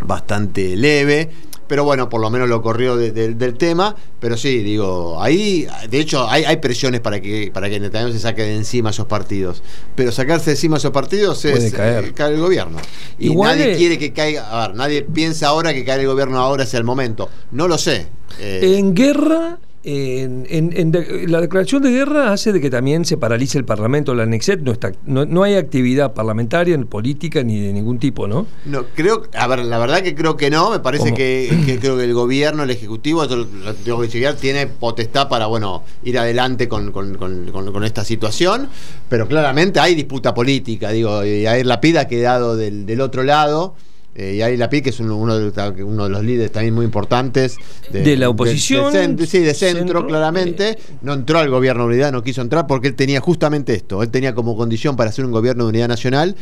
bastante 0.00 0.76
leve 0.76 1.28
pero 1.68 1.84
bueno, 1.84 2.08
por 2.08 2.20
lo 2.20 2.30
menos 2.30 2.48
lo 2.48 2.62
corrió 2.62 2.96
del 2.96 3.54
tema. 3.54 3.94
Pero 4.18 4.36
sí, 4.36 4.62
digo, 4.62 5.22
ahí, 5.22 5.68
de 5.88 6.00
hecho, 6.00 6.28
hay, 6.28 6.56
presiones 6.56 7.00
para 7.00 7.20
que 7.20 7.50
para 7.52 7.70
que 7.70 7.78
Netanyahu 7.78 8.12
se 8.12 8.18
saque 8.18 8.42
de 8.42 8.56
encima 8.56 8.90
esos 8.90 9.06
partidos. 9.06 9.62
Pero 9.94 10.10
sacarse 10.10 10.46
de 10.46 10.52
encima 10.52 10.78
esos 10.78 10.90
partidos 10.90 11.44
es 11.44 11.72
caer. 11.72 12.06
Eh, 12.06 12.12
el 12.18 12.40
gobierno. 12.40 12.78
Y 13.18 13.36
nadie 13.36 13.76
quiere 13.76 13.98
que 13.98 14.12
caiga, 14.12 14.48
a 14.48 14.68
ver, 14.68 14.76
nadie 14.76 15.02
piensa 15.02 15.48
ahora 15.48 15.72
que 15.72 15.84
caer 15.84 16.00
el 16.00 16.06
gobierno 16.06 16.38
ahora 16.38 16.66
sea 16.66 16.78
el 16.78 16.84
momento. 16.84 17.28
No 17.52 17.68
lo 17.68 17.78
sé. 17.78 18.06
Eh, 18.40 18.76
en 18.78 18.94
guerra 18.94 19.58
en, 19.90 20.92
la 21.28 21.40
declaración 21.40 21.82
de 21.82 21.90
guerra 21.90 22.32
hace 22.32 22.52
de 22.52 22.60
que 22.60 22.68
también 22.68 23.06
se 23.06 23.16
paralice 23.16 23.56
el 23.56 23.64
Parlamento, 23.64 24.14
la 24.14 24.24
ANEXET, 24.24 24.60
no, 24.60 24.72
está, 24.72 24.92
no, 25.06 25.42
hay 25.42 25.54
actividad 25.54 26.12
parlamentaria, 26.12 26.76
ni 26.76 26.84
política, 26.84 27.42
ni 27.42 27.58
de 27.60 27.72
ningún 27.72 27.98
tipo, 27.98 28.28
¿no? 28.28 28.46
No, 28.66 28.84
creo, 28.94 29.22
a 29.34 29.46
ver, 29.46 29.60
la 29.60 29.78
verdad 29.78 30.02
que 30.02 30.14
creo 30.14 30.36
que 30.36 30.50
no, 30.50 30.70
me 30.70 30.80
parece 30.80 31.14
que, 31.14 31.78
creo 31.80 31.96
que 31.96 32.04
el 32.04 32.12
gobierno, 32.12 32.64
el 32.64 32.70
Ejecutivo, 32.70 33.24
lo 33.24 33.46
tengo 33.46 34.00
que 34.00 34.08
tiene 34.40 34.66
potestad 34.66 35.28
para, 35.28 35.46
bueno, 35.46 35.84
ir 36.02 36.18
adelante 36.18 36.68
con, 36.68 36.92
esta 37.84 38.04
situación, 38.04 38.68
pero 39.08 39.26
claramente 39.26 39.80
hay 39.80 39.94
disputa 39.94 40.34
política, 40.34 40.90
digo, 40.90 41.24
y 41.24 41.44
la 41.64 41.80
pida 41.80 42.02
ha 42.02 42.08
quedado 42.08 42.56
del, 42.56 42.84
del 42.84 43.00
otro 43.00 43.22
lado. 43.22 43.74
Eh, 44.18 44.34
y 44.34 44.42
ahí 44.42 44.56
Lapid, 44.56 44.82
que 44.82 44.90
es 44.90 44.98
uno, 44.98 45.14
de, 45.38 45.84
uno 45.84 46.04
de 46.04 46.10
los 46.10 46.24
líderes 46.24 46.50
también 46.50 46.74
muy 46.74 46.84
importantes 46.84 47.56
de, 47.92 48.16
la 48.16 48.28
oposición. 48.28 48.92
sí, 49.24 49.38
de 49.38 49.54
centro, 49.54 50.04
claramente. 50.08 50.70
Eh, 50.70 50.78
no 51.02 51.12
entró 51.12 51.38
al 51.38 51.48
gobierno 51.48 51.84
de 51.84 51.90
unidad, 51.90 52.10
no 52.10 52.24
quiso 52.24 52.42
entrar 52.42 52.66
porque 52.66 52.88
él 52.88 52.96
tenía 52.96 53.20
justamente 53.20 53.74
esto. 53.74 54.02
Él 54.02 54.10
tenía 54.10 54.34
como 54.34 54.56
condición 54.56 54.96
para 54.96 55.10
hacer 55.10 55.24
un 55.24 55.30
gobierno 55.30 55.64
de 55.64 55.70
unidad 55.70 55.86
nacional 55.86 56.34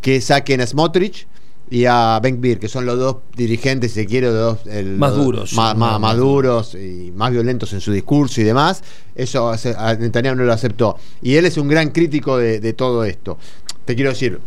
que 0.00 0.20
saquen 0.20 0.60
a 0.60 0.66
Smotrich 0.66 1.28
y 1.70 1.84
a 1.84 2.18
Benkbir, 2.20 2.58
que 2.58 2.66
son 2.66 2.84
los 2.84 2.98
dos 2.98 3.18
dirigentes, 3.36 3.92
si 3.92 4.00
se 4.00 4.06
quiere, 4.06 4.26
dos, 4.26 4.58
más 4.98 5.14
duros. 5.14 5.52
Más, 5.52 5.76
más, 5.76 6.16
duros 6.16 6.74
y 6.74 7.12
más 7.14 7.30
violentos 7.30 7.72
en 7.72 7.80
su 7.80 7.92
discurso 7.92 8.40
y 8.40 8.44
demás. 8.44 8.82
Eso 9.14 9.54
Netanyahu 10.00 10.34
no 10.34 10.42
lo 10.42 10.52
aceptó. 10.52 10.96
Y 11.22 11.36
él 11.36 11.46
es 11.46 11.56
un 11.58 11.68
gran 11.68 11.90
crítico 11.90 12.38
de 12.38 12.72
todo 12.72 13.04
esto. 13.04 13.38
Te 13.84 13.94
quiero 13.94 14.10
decir, 14.10 14.40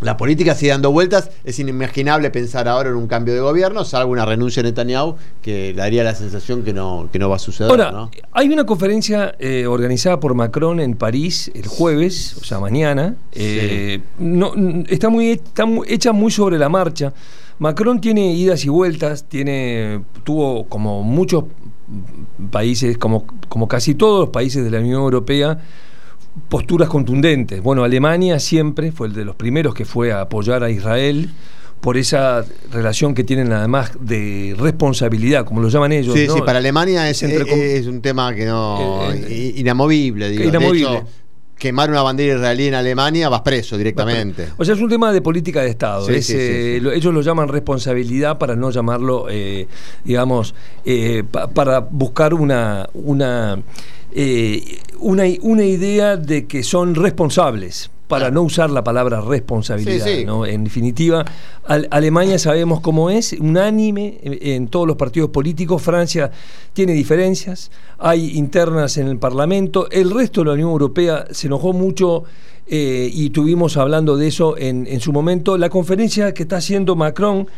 la 0.00 0.16
política 0.16 0.54
sigue 0.54 0.72
dando 0.72 0.90
vueltas, 0.90 1.30
es 1.44 1.58
inimaginable 1.58 2.30
pensar 2.30 2.68
ahora 2.68 2.90
en 2.90 2.96
un 2.96 3.06
cambio 3.06 3.34
de 3.34 3.40
gobierno, 3.40 3.84
salvo 3.84 4.12
una 4.12 4.26
renuncia 4.26 4.62
de 4.62 4.70
Netanyahu, 4.70 5.16
que 5.40 5.72
daría 5.72 6.02
la 6.02 6.14
sensación 6.14 6.62
que 6.62 6.72
no, 6.72 7.08
que 7.12 7.18
no 7.18 7.28
va 7.28 7.36
a 7.36 7.38
suceder. 7.38 7.70
Ahora, 7.70 8.10
hay 8.32 8.48
una 8.48 8.64
conferencia 8.66 9.34
eh, 9.38 9.66
organizada 9.66 10.20
por 10.20 10.34
Macron 10.34 10.80
en 10.80 10.96
París 10.96 11.50
el 11.54 11.66
jueves, 11.66 12.36
o 12.40 12.44
sea, 12.44 12.58
mañana, 12.58 13.14
eh, 13.32 14.00
no, 14.18 14.52
está, 14.88 15.08
muy, 15.08 15.30
está 15.30 15.64
hecha 15.86 16.12
muy 16.12 16.30
sobre 16.30 16.58
la 16.58 16.68
marcha. 16.68 17.12
Macron 17.58 18.00
tiene 18.00 18.34
idas 18.34 18.64
y 18.64 18.68
vueltas, 18.68 19.24
tiene, 19.28 20.02
tuvo 20.24 20.64
como 20.66 21.04
muchos 21.04 21.44
países, 22.50 22.98
como, 22.98 23.26
como 23.48 23.68
casi 23.68 23.94
todos 23.94 24.20
los 24.20 24.28
países 24.30 24.64
de 24.64 24.70
la 24.70 24.80
Unión 24.80 25.02
Europea, 25.02 25.58
posturas 26.48 26.88
contundentes. 26.88 27.62
Bueno, 27.62 27.84
Alemania 27.84 28.38
siempre 28.38 28.92
fue 28.92 29.08
el 29.08 29.14
de 29.14 29.24
los 29.24 29.36
primeros 29.36 29.74
que 29.74 29.84
fue 29.84 30.12
a 30.12 30.22
apoyar 30.22 30.62
a 30.64 30.70
Israel 30.70 31.30
por 31.80 31.98
esa 31.98 32.44
relación 32.72 33.14
que 33.14 33.24
tienen 33.24 33.52
además 33.52 33.92
de 34.00 34.54
responsabilidad, 34.58 35.44
como 35.44 35.60
lo 35.60 35.68
llaman 35.68 35.92
ellos. 35.92 36.14
Sí, 36.14 36.26
sí, 36.28 36.40
para 36.40 36.58
Alemania 36.58 37.10
es, 37.10 37.22
es, 37.22 37.86
un 37.86 38.00
tema 38.00 38.34
que 38.34 38.46
no 38.46 39.12
eh, 39.12 39.26
eh, 39.28 39.54
inamovible, 39.56 40.30
digo. 40.30 40.44
Inamovible. 40.44 41.02
Quemar 41.58 41.90
una 41.90 42.02
bandera 42.02 42.36
israelí 42.36 42.66
en 42.66 42.74
Alemania 42.74 43.28
vas 43.28 43.42
preso 43.42 43.76
directamente. 43.76 44.48
O 44.56 44.64
sea, 44.64 44.74
es 44.74 44.80
un 44.80 44.88
tema 44.88 45.12
de 45.12 45.22
política 45.22 45.62
de 45.62 45.70
Estado. 45.70 46.08
Eh, 46.10 46.80
ellos 46.94 47.14
lo 47.14 47.20
llaman 47.20 47.48
responsabilidad 47.48 48.38
para 48.38 48.56
no 48.56 48.70
llamarlo, 48.70 49.26
digamos, 50.04 50.54
para 51.54 51.80
buscar 51.80 52.34
una, 52.34 52.88
una 52.94 53.58
eh, 54.16 54.78
una, 55.00 55.24
una 55.42 55.64
idea 55.64 56.16
de 56.16 56.46
que 56.46 56.62
son 56.62 56.94
responsables 56.94 57.90
para 58.14 58.30
no 58.30 58.42
usar 58.42 58.70
la 58.70 58.84
palabra 58.84 59.20
responsabilidad. 59.20 60.06
¿no? 60.24 60.46
En 60.46 60.62
definitiva, 60.62 61.24
Alemania 61.66 62.38
sabemos 62.38 62.78
cómo 62.78 63.10
es, 63.10 63.32
unánime 63.32 64.20
en, 64.22 64.68
todos 64.68 64.86
los 64.86 64.96
partidos 64.96 65.30
políticos, 65.30 65.82
Francia 65.82 66.30
tiene 66.72 66.92
diferencias, 66.92 67.72
hay 67.98 68.38
internas 68.38 68.98
en 68.98 69.08
el 69.08 69.18
Parlamento, 69.18 69.90
el 69.90 70.12
resto 70.12 70.42
de 70.42 70.46
la 70.46 70.52
Unión 70.52 70.70
Europea 70.70 71.24
se 71.32 71.48
enojó 71.48 71.72
mucho 71.72 72.22
eh, 72.68 73.10
y 73.12 73.26
estuvimos 73.26 73.76
hablando 73.76 74.16
de 74.16 74.28
eso 74.28 74.56
en, 74.56 74.86
en, 74.86 75.00
su 75.00 75.12
momento. 75.12 75.58
La 75.58 75.68
conferencia 75.68 76.32
que 76.34 76.44
está 76.44 76.58
haciendo 76.58 76.94
Macron 76.94 77.48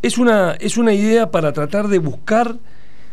es 0.00 0.16
una, 0.16 0.52
es 0.52 0.78
una 0.78 0.94
idea 0.94 1.30
para 1.30 1.52
tratar 1.52 1.88
de 1.88 1.98
buscar 1.98 2.56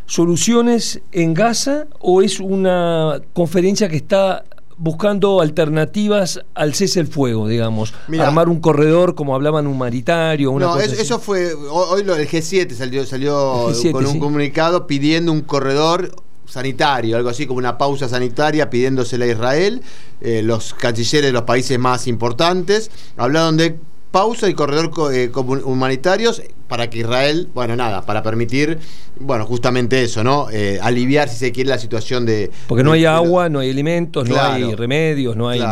soluciones 0.06 1.02
en 1.12 1.34
Gaza 1.34 1.86
o 2.00 2.22
es 2.22 2.40
una 2.40 3.20
conferencia 3.34 3.90
que 3.90 3.96
está 3.96 4.44
buscando 4.76 5.40
alternativas 5.40 6.40
al 6.54 6.74
cese 6.74 7.00
el 7.00 7.06
fuego, 7.06 7.48
digamos, 7.48 7.94
armar 8.20 8.48
un 8.48 8.60
corredor 8.60 9.14
como 9.14 9.34
hablaban 9.34 9.66
humanitario, 9.66 10.50
una 10.50 10.66
no, 10.66 10.78
eso, 10.78 11.18
fue 11.18 11.54
hoy 11.54 12.04
lo 12.04 12.16
el 12.16 12.28
G7 12.28 12.72
salió 12.72 13.06
salió 13.06 13.70
con 13.92 14.06
un 14.06 14.18
comunicado 14.18 14.86
pidiendo 14.86 15.32
un 15.32 15.42
corredor 15.42 16.14
sanitario, 16.46 17.16
algo 17.16 17.28
así 17.28 17.46
como 17.46 17.58
una 17.58 17.78
pausa 17.78 18.08
sanitaria 18.08 18.70
pidiéndosela 18.70 19.24
a 19.24 19.28
Israel, 19.28 19.82
eh, 20.20 20.42
los 20.42 20.74
cancilleres 20.74 21.28
de 21.28 21.32
los 21.32 21.42
países 21.42 21.78
más 21.78 22.06
importantes. 22.06 22.90
Hablaron 23.16 23.56
de 23.56 23.76
pausa 24.10 24.48
y 24.48 24.54
corredor 24.54 24.92
eh, 25.12 25.30
humanitarios 25.64 26.42
para 26.74 26.90
que 26.90 26.98
Israel, 26.98 27.48
bueno, 27.54 27.76
nada, 27.76 28.02
para 28.02 28.20
permitir, 28.24 28.80
bueno, 29.20 29.46
justamente 29.46 30.02
eso, 30.02 30.24
¿no? 30.24 30.48
Eh, 30.50 30.80
aliviar, 30.82 31.28
si 31.28 31.36
se 31.36 31.52
quiere, 31.52 31.70
la 31.70 31.78
situación 31.78 32.26
de... 32.26 32.50
Porque 32.66 32.82
no 32.82 32.90
hay 32.90 33.04
agua, 33.04 33.48
no 33.48 33.60
hay 33.60 33.70
alimentos, 33.70 34.28
no 34.28 34.42
hay 34.42 34.74
remedios, 34.74 35.36
no 35.36 35.48
hay, 35.48 35.62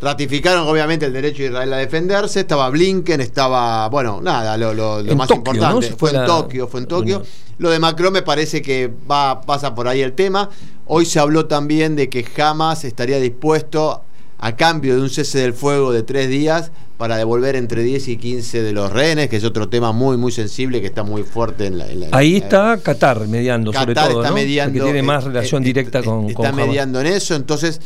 Ratificaron, 0.00 0.68
obviamente, 0.68 1.04
el 1.04 1.12
derecho 1.12 1.42
de 1.42 1.48
Israel 1.48 1.72
a 1.72 1.78
defenderse, 1.78 2.38
estaba 2.38 2.70
Blinken, 2.70 3.20
estaba, 3.20 3.88
bueno, 3.88 4.20
nada, 4.22 4.56
lo, 4.56 5.02
más 5.16 5.28
importante. 5.32 5.92
Fue, 5.98 6.10
en 6.12 6.24
Tokio, 6.24 6.68
fue 6.68 6.78
en 6.78 6.86
Tokio. 6.86 7.24
Lo 7.58 7.70
de 7.70 7.80
Macron 7.80 8.12
me 8.12 8.22
parece 8.22 8.62
que 8.62 8.88
va, 9.10 9.40
pasa 9.40 9.74
por 9.74 9.88
ahí 9.88 10.00
el 10.00 10.12
tema. 10.12 10.48
Hoy 10.84 11.06
se 11.06 11.18
habló 11.18 11.46
también 11.46 11.96
de 11.96 12.08
que 12.08 12.22
jamás 12.22 12.84
estaría 12.84 13.18
dispuesto 13.18 14.02
a 14.38 14.56
cambio 14.56 14.96
de 14.96 15.02
un 15.02 15.10
cese 15.10 15.38
del 15.38 15.54
fuego 15.54 15.92
de 15.92 16.02
tres 16.02 16.28
días 16.28 16.70
para 16.98 17.16
devolver 17.16 17.56
entre 17.56 17.82
10 17.82 18.08
y 18.08 18.16
15 18.16 18.62
de 18.62 18.72
los 18.72 18.92
rehenes, 18.92 19.28
que 19.28 19.36
es 19.36 19.44
otro 19.44 19.68
tema 19.68 19.92
muy 19.92 20.16
muy 20.16 20.32
sensible 20.32 20.80
que 20.80 20.86
está 20.86 21.02
muy 21.02 21.22
fuerte 21.22 21.66
en 21.66 21.78
la... 21.78 21.86
Ahí 22.12 22.36
está 22.36 22.78
Qatar 22.82 23.26
mediando, 23.28 23.72
sobre 23.72 23.94
todo, 23.94 24.22
está 24.22 24.34
mediando, 24.34 24.72
que 24.78 24.80
tiene 24.80 25.02
más 25.02 25.24
eh, 25.24 25.28
relación 25.28 25.62
eh, 25.62 25.66
directa 25.66 26.02
con... 26.02 26.28
Está 26.30 26.52
mediando 26.52 27.00
en 27.00 27.06
eso, 27.06 27.34
entonces... 27.34 27.80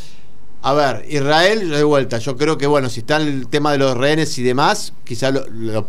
A 0.63 0.75
ver, 0.75 1.07
Israel, 1.09 1.71
de 1.71 1.83
vuelta, 1.85 2.19
yo 2.19 2.37
creo 2.37 2.59
que, 2.59 2.67
bueno, 2.67 2.91
si 2.91 3.01
está 3.01 3.17
el 3.17 3.49
tema 3.49 3.73
de 3.73 3.79
los 3.79 3.97
rehenes 3.97 4.37
y 4.37 4.43
demás, 4.43 4.93
quizá 5.05 5.31
lo, 5.31 5.87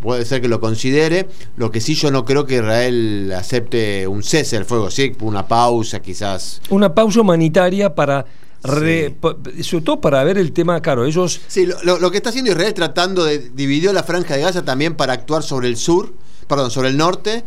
puede 0.00 0.24
ser 0.24 0.40
que 0.40 0.46
lo 0.46 0.60
considere. 0.60 1.26
Lo 1.56 1.72
que 1.72 1.80
sí 1.80 1.96
yo 1.96 2.12
no 2.12 2.24
creo 2.24 2.46
que 2.46 2.54
Israel 2.54 3.32
acepte 3.36 4.06
un 4.06 4.22
cese 4.22 4.54
del 4.54 4.64
fuego, 4.64 4.92
sí, 4.92 5.12
una 5.22 5.48
pausa 5.48 5.98
quizás. 5.98 6.62
Una 6.70 6.94
pausa 6.94 7.20
humanitaria 7.20 7.96
para 7.96 8.26
sobre 8.66 9.84
todo 9.84 10.00
para 10.00 10.22
ver 10.24 10.38
el 10.38 10.52
tema, 10.52 10.80
claro, 10.80 11.04
ellos... 11.04 11.40
Sí, 11.46 11.66
lo, 11.84 12.10
que 12.10 12.16
está 12.16 12.30
haciendo 12.30 12.50
Israel 12.50 12.74
tratando 12.74 13.24
de 13.24 13.38
dividir 13.38 13.92
la 13.92 14.02
franja 14.02 14.34
de 14.34 14.42
Gaza 14.42 14.64
también 14.64 14.94
para 14.94 15.12
actuar 15.12 15.42
sobre 15.42 15.68
el 15.68 15.76
sur, 15.76 16.14
perdón, 16.46 16.70
sobre 16.70 16.88
el 16.88 16.96
norte, 16.96 17.44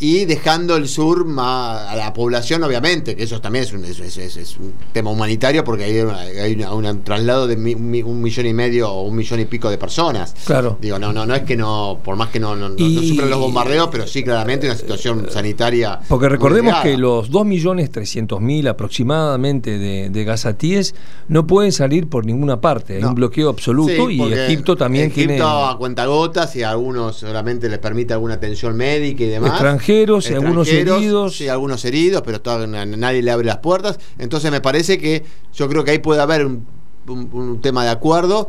y 0.00 0.24
dejando 0.24 0.76
el 0.76 0.88
sur 0.88 1.24
más 1.24 1.88
a 1.88 1.94
la 1.94 2.12
población, 2.12 2.62
obviamente, 2.64 3.14
que 3.14 3.22
eso 3.22 3.40
también 3.40 3.64
es 3.64 3.72
un, 3.72 3.84
es, 3.84 4.00
es- 4.00 4.36
es 4.36 4.56
un 4.58 4.72
tema 4.92 5.10
humanitario 5.10 5.62
porque 5.62 5.84
hay, 5.84 6.00
una- 6.00 6.18
hay 6.20 6.54
una- 6.54 6.72
un 6.74 7.04
traslado 7.04 7.46
de 7.46 7.56
mi- 7.56 8.02
un 8.02 8.20
millón 8.20 8.46
y 8.46 8.52
medio 8.52 8.90
o 8.90 9.02
un 9.02 9.14
millón 9.14 9.38
y 9.40 9.44
pico 9.44 9.70
de 9.70 9.78
personas. 9.78 10.34
Claro. 10.44 10.76
Digo, 10.80 10.98
no, 10.98 11.12
no, 11.12 11.24
no 11.24 11.34
es 11.34 11.42
que 11.42 11.56
no, 11.56 12.00
por 12.04 12.16
más 12.16 12.30
que 12.30 12.40
no, 12.40 12.56
no, 12.56 12.70
no- 12.70 12.74
Y- 12.78 12.96
no 12.96 13.02
sufren 13.02 13.30
los 13.30 13.38
bombardeos, 13.38 13.88
pero 13.92 14.06
sí 14.06 14.24
claramente 14.24 14.66
una 14.66 14.74
situación 14.76 15.28
sanitaria. 15.30 16.00
Porque 16.08 16.28
recordemos 16.28 16.74
que 16.82 16.96
los 16.96 17.30
2.300.000 17.30 18.68
aproximadamente 18.68 19.78
de, 19.78 20.10
de 20.10 20.24
gazatíes 20.24 20.94
no 21.28 21.46
pueden 21.46 21.72
salir 21.72 22.08
por 22.08 22.24
ninguna 22.26 22.60
parte. 22.60 22.96
Hay 22.96 23.02
No. 23.02 23.08
un 23.10 23.14
bloqueo 23.14 23.48
absoluto 23.50 24.08
Sí, 24.08 24.16
y 24.20 24.32
Egipto 24.32 24.76
también 24.76 25.06
Egipto 25.06 25.28
tiene 25.34 25.42
a 25.42 25.76
cuentagotas 25.78 26.54
y 26.56 26.62
a 26.62 26.70
algunos 26.70 27.16
solamente 27.16 27.68
les 27.68 27.78
permite 27.78 28.12
alguna 28.14 28.34
atención 28.34 28.76
médica 28.76 29.22
y 29.24 29.28
demás. 29.28 29.52
Extranjeros 29.82 30.30
y 30.30 30.34
algunos 30.34 30.68
heridos. 30.68 31.36
Sí, 31.36 31.48
algunos 31.48 31.84
heridos, 31.84 32.22
pero 32.24 32.66
na- 32.66 32.86
nadie 32.86 33.22
le 33.22 33.30
abre 33.30 33.46
las 33.46 33.58
puertas. 33.58 33.98
Entonces 34.18 34.50
me 34.50 34.60
parece 34.60 34.98
que 34.98 35.24
yo 35.54 35.68
creo 35.68 35.84
que 35.84 35.90
ahí 35.92 35.98
puede 35.98 36.20
haber 36.20 36.46
un, 36.46 36.66
un- 37.08 37.28
un 37.32 37.60
tema 37.60 37.84
de 37.84 37.90
acuerdo. 37.90 38.48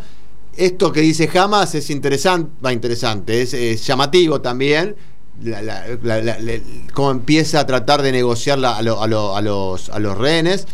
Esto 0.55 0.91
que 0.91 1.01
dice 1.01 1.29
Hamas 1.37 1.73
es 1.75 1.89
interesante, 1.89 2.51
va 2.63 2.71
interesante, 2.71 3.41
es, 3.41 3.53
es 3.53 3.85
llamativo 3.85 4.41
también. 4.41 4.95
La- 5.41 5.61
la- 5.63 5.85
la- 6.03 6.21
la- 6.21 6.39
la- 6.39 6.53
cómo 6.93 7.09
empieza 7.09 7.59
a 7.59 7.65
tratar 7.65 8.03
de 8.03 8.11
negociar 8.11 8.59
la- 8.59 8.77
a, 8.77 8.81
lo- 8.83 9.01
a 9.01 9.07
lo- 9.07 9.35
a 9.35 9.41
los, 9.41 9.89
a 9.89 9.97
los 9.99 10.15
rehenes. 10.17 10.67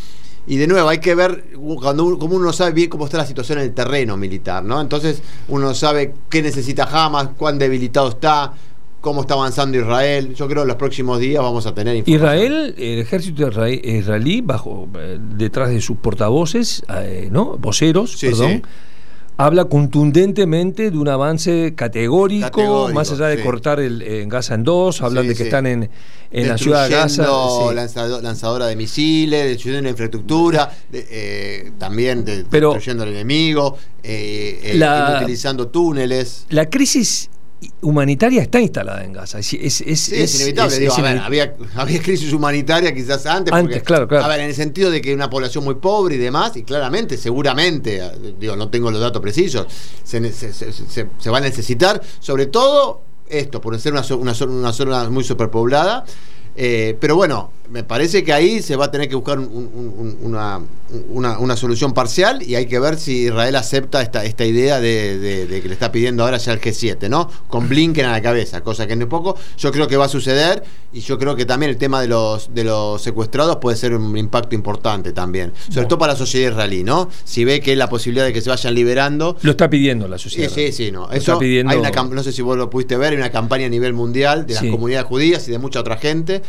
Y 0.48 0.58
de 0.58 0.68
nuevo, 0.68 0.90
hay 0.90 0.98
que 1.00 1.14
ver, 1.16 1.52
cuando 1.80 2.04
uno, 2.06 2.18
como 2.18 2.36
uno 2.36 2.52
sabe 2.52 2.72
bien 2.72 2.90
cómo 2.90 3.06
está 3.06 3.18
la 3.18 3.26
situación 3.26 3.60
en 3.60 3.66
el 3.66 3.74
terreno 3.74 4.18
militar, 4.18 4.64
¿no? 4.64 4.82
Entonces 4.82 5.22
uno 5.48 5.74
sabe 5.76 6.16
qué 6.30 6.42
necesita 6.42 6.84
Hamas, 6.92 7.30
cuán 7.38 7.60
debilitado 7.60 8.10
está, 8.10 8.54
cómo 9.02 9.22
está 9.22 9.34
avanzando 9.36 9.78
Israel. 9.78 10.34
Yo 10.36 10.46
creo 10.48 10.58
que 10.58 10.62
en 10.64 10.68
los 10.68 10.78
próximos 10.78 11.20
días 11.20 11.42
vamos 11.42 11.66
a 11.66 11.74
tener 11.74 11.96
información. 11.96 12.36
Israel, 12.38 12.76
el 12.78 13.00
ejército 13.00 13.48
israe- 13.48 13.82
israelí, 13.84 14.42
bajo 14.42 14.88
eh, 14.98 15.18
detrás 15.38 15.70
de 15.70 15.82
sus 15.82 15.98
portavoces, 15.98 16.84
eh, 16.98 17.30
¿no? 17.32 17.58
voceros, 17.58 18.12
Sí, 18.18 18.28
perdón, 18.28 18.52
sí. 18.52 18.62
habla 19.38 19.66
contundentemente 19.66 20.92
de 20.92 20.98
un 20.98 21.08
avance 21.08 21.74
categórico, 21.76 22.48
Categórico, 22.50 22.94
más 22.94 23.12
allá 23.12 23.28
de 23.28 23.38
sí. 23.38 23.44
cortar 23.44 23.80
el, 23.80 24.02
en 24.02 24.28
Gaza 24.30 24.56
en 24.56 24.64
dos, 24.64 25.02
hablan 25.02 25.28
de 25.28 25.36
que 25.36 25.44
están 25.44 25.66
en, 25.66 25.90
en 26.32 26.48
la 26.48 26.58
ciudad 26.58 26.90
de 26.90 26.96
Gaza. 26.96 27.24
Lanzado- 27.74 28.22
lanzadora 28.22 28.68
de 28.68 28.76
misiles, 28.76 29.46
destruyendo 29.46 29.84
la 29.84 29.90
infraestructura, 29.92 30.72
de- 30.92 31.08
eh, 31.10 31.72
también 31.78 32.26
de- 32.26 32.46
Pero- 32.50 32.74
destruyendo 32.74 33.04
al 33.04 33.10
enemigo, 33.10 33.78
eh, 34.04 34.74
La- 34.76 35.20
utilizando 35.22 35.68
túneles. 35.70 36.46
La 36.50 36.70
crisis 36.70 37.30
humanitaria 37.82 38.42
está 38.42 38.60
instalada 38.60 39.04
en 39.04 39.14
Gaza. 39.14 39.40
Es, 39.40 39.54
es- 39.54 39.82
es- 39.82 40.00
Sí, 40.00 40.16
es, 40.16 40.36
inevitable. 40.36 40.80
digo, 40.80 40.94
a 40.94 41.02
ver, 41.02 41.18
había, 41.20 41.56
había 41.76 42.02
crisis 42.02 42.32
humanitaria 42.32 42.94
quizás 42.94 43.26
antes. 43.26 43.54
Antes, 43.54 43.84
claro, 43.84 44.08
claro. 44.08 44.26
A 44.26 44.28
ver, 44.28 44.40
en 44.42 44.48
el 44.48 44.56
sentido 44.56 44.90
de 44.92 45.02
que 45.02 45.14
una 45.14 45.30
población 45.30 45.64
muy 45.64 45.76
pobre 45.76 46.16
y 46.16 46.18
demás, 46.18 46.56
y 46.56 46.64
claramente, 46.64 47.18
seguramente, 47.18 48.02
digo, 48.40 48.56
no 48.56 48.70
tengo 48.70 48.92
los 48.92 49.02
datos 49.02 49.22
precisos, 49.22 49.68
se, 50.04 50.32
se- 50.32 50.54
se- 50.54 51.30
va 51.30 51.38
a 51.38 51.42
necesitar, 51.42 52.02
sobre 52.20 52.46
todo 52.48 53.02
esto, 53.28 53.62
por 53.62 53.80
ser 53.80 53.94
una, 53.94 54.04
una 54.18 54.74
zona 54.74 55.10
muy 55.10 55.24
superpoblada. 55.24 56.06
Eh, 56.62 56.98
pero 57.00 57.16
bueno, 57.16 57.52
me 57.72 57.84
parece 57.86 58.24
que 58.24 58.34
ahí 58.34 58.62
se 58.62 58.76
va 58.76 58.86
a 58.86 58.92
tener 58.92 59.08
que 59.08 59.16
buscar 59.16 59.40
un- 59.40 59.46
un- 59.48 59.94
un- 59.98 60.18
una, 60.24 60.60
una, 61.12 61.38
una 61.40 61.56
solución 61.56 61.94
parcial 61.94 62.42
y 62.42 62.56
hay 62.56 62.66
que 62.66 62.80
ver 62.80 62.98
si 62.98 63.26
Israel 63.28 63.56
acepta 63.56 64.02
esta, 64.02 64.26
esta 64.26 64.44
idea 64.44 64.82
de, 64.82 65.20
de- 65.20 65.46
de 65.46 65.62
que 65.62 65.68
le 65.68 65.76
está 65.76 65.92
pidiendo 65.92 66.24
ahora 66.24 66.38
ya 66.38 66.52
el 66.52 66.60
G7, 66.60 67.08
¿no? 67.10 67.30
Con 67.48 67.70
Blinken 67.70 68.06
a 68.06 68.12
la 68.12 68.22
cabeza, 68.24 68.62
cosa 68.62 68.88
que 68.88 68.96
no 68.96 69.04
es 69.06 69.10
poco. 69.10 69.38
Yo 69.58 69.72
creo 69.72 69.88
que 69.88 69.96
va 69.98 70.06
a 70.06 70.10
suceder 70.10 70.64
y 70.92 71.00
yo 71.02 71.18
creo 71.20 71.36
que 71.36 71.46
también 71.46 71.70
el 71.70 71.78
tema 71.78 72.02
de 72.02 72.08
los, 72.08 72.54
de 72.56 72.64
los 72.64 73.02
secuestrados 73.04 73.58
puede 73.58 73.78
ser 73.78 73.94
un 73.94 74.18
impacto 74.18 74.56
importante 74.56 75.14
también, 75.14 75.54
sobre 75.72 75.86
todo 75.88 76.00
para 76.00 76.14
la 76.14 76.18
sociedad 76.20 76.50
israelí, 76.52 76.84
¿no? 76.84 77.08
Si 77.24 77.46
ve 77.46 77.62
que 77.62 77.76
la 77.76 77.88
posibilidad 77.88 78.26
de 78.26 78.34
que 78.34 78.42
se 78.42 78.50
vayan 78.50 78.74
liberando. 78.74 79.38
Lo 79.44 79.52
está 79.52 79.70
pidiendo 79.70 80.08
la 80.08 80.18
Sí, 80.18 80.24
sociedad. 80.24 80.52
sí, 80.54 80.72
sí, 80.72 80.92
no. 80.92 81.02
Lo 81.02 81.12
Eso, 81.12 81.34
está 81.34 81.38
pidiendo. 81.40 81.72
hay 81.72 81.78
una 81.78 81.92
no 81.92 82.24
sé 82.24 82.32
si 82.34 82.42
vos 82.42 82.58
lo 82.58 82.68
pudiste 82.70 82.98
ver, 82.98 83.12
hay 83.12 83.18
una 83.18 83.30
campaña 83.32 83.68
a 83.68 83.70
nivel 83.70 83.94
mundial 83.94 84.48
de 84.48 84.56
las 84.56 84.64
Sí. 84.64 84.72
comunidades 84.72 85.06
judías 85.08 85.48
y 85.48 85.52
de 85.52 85.60
mucha 85.60 85.80
otra 85.82 85.98
gente. 85.98 86.42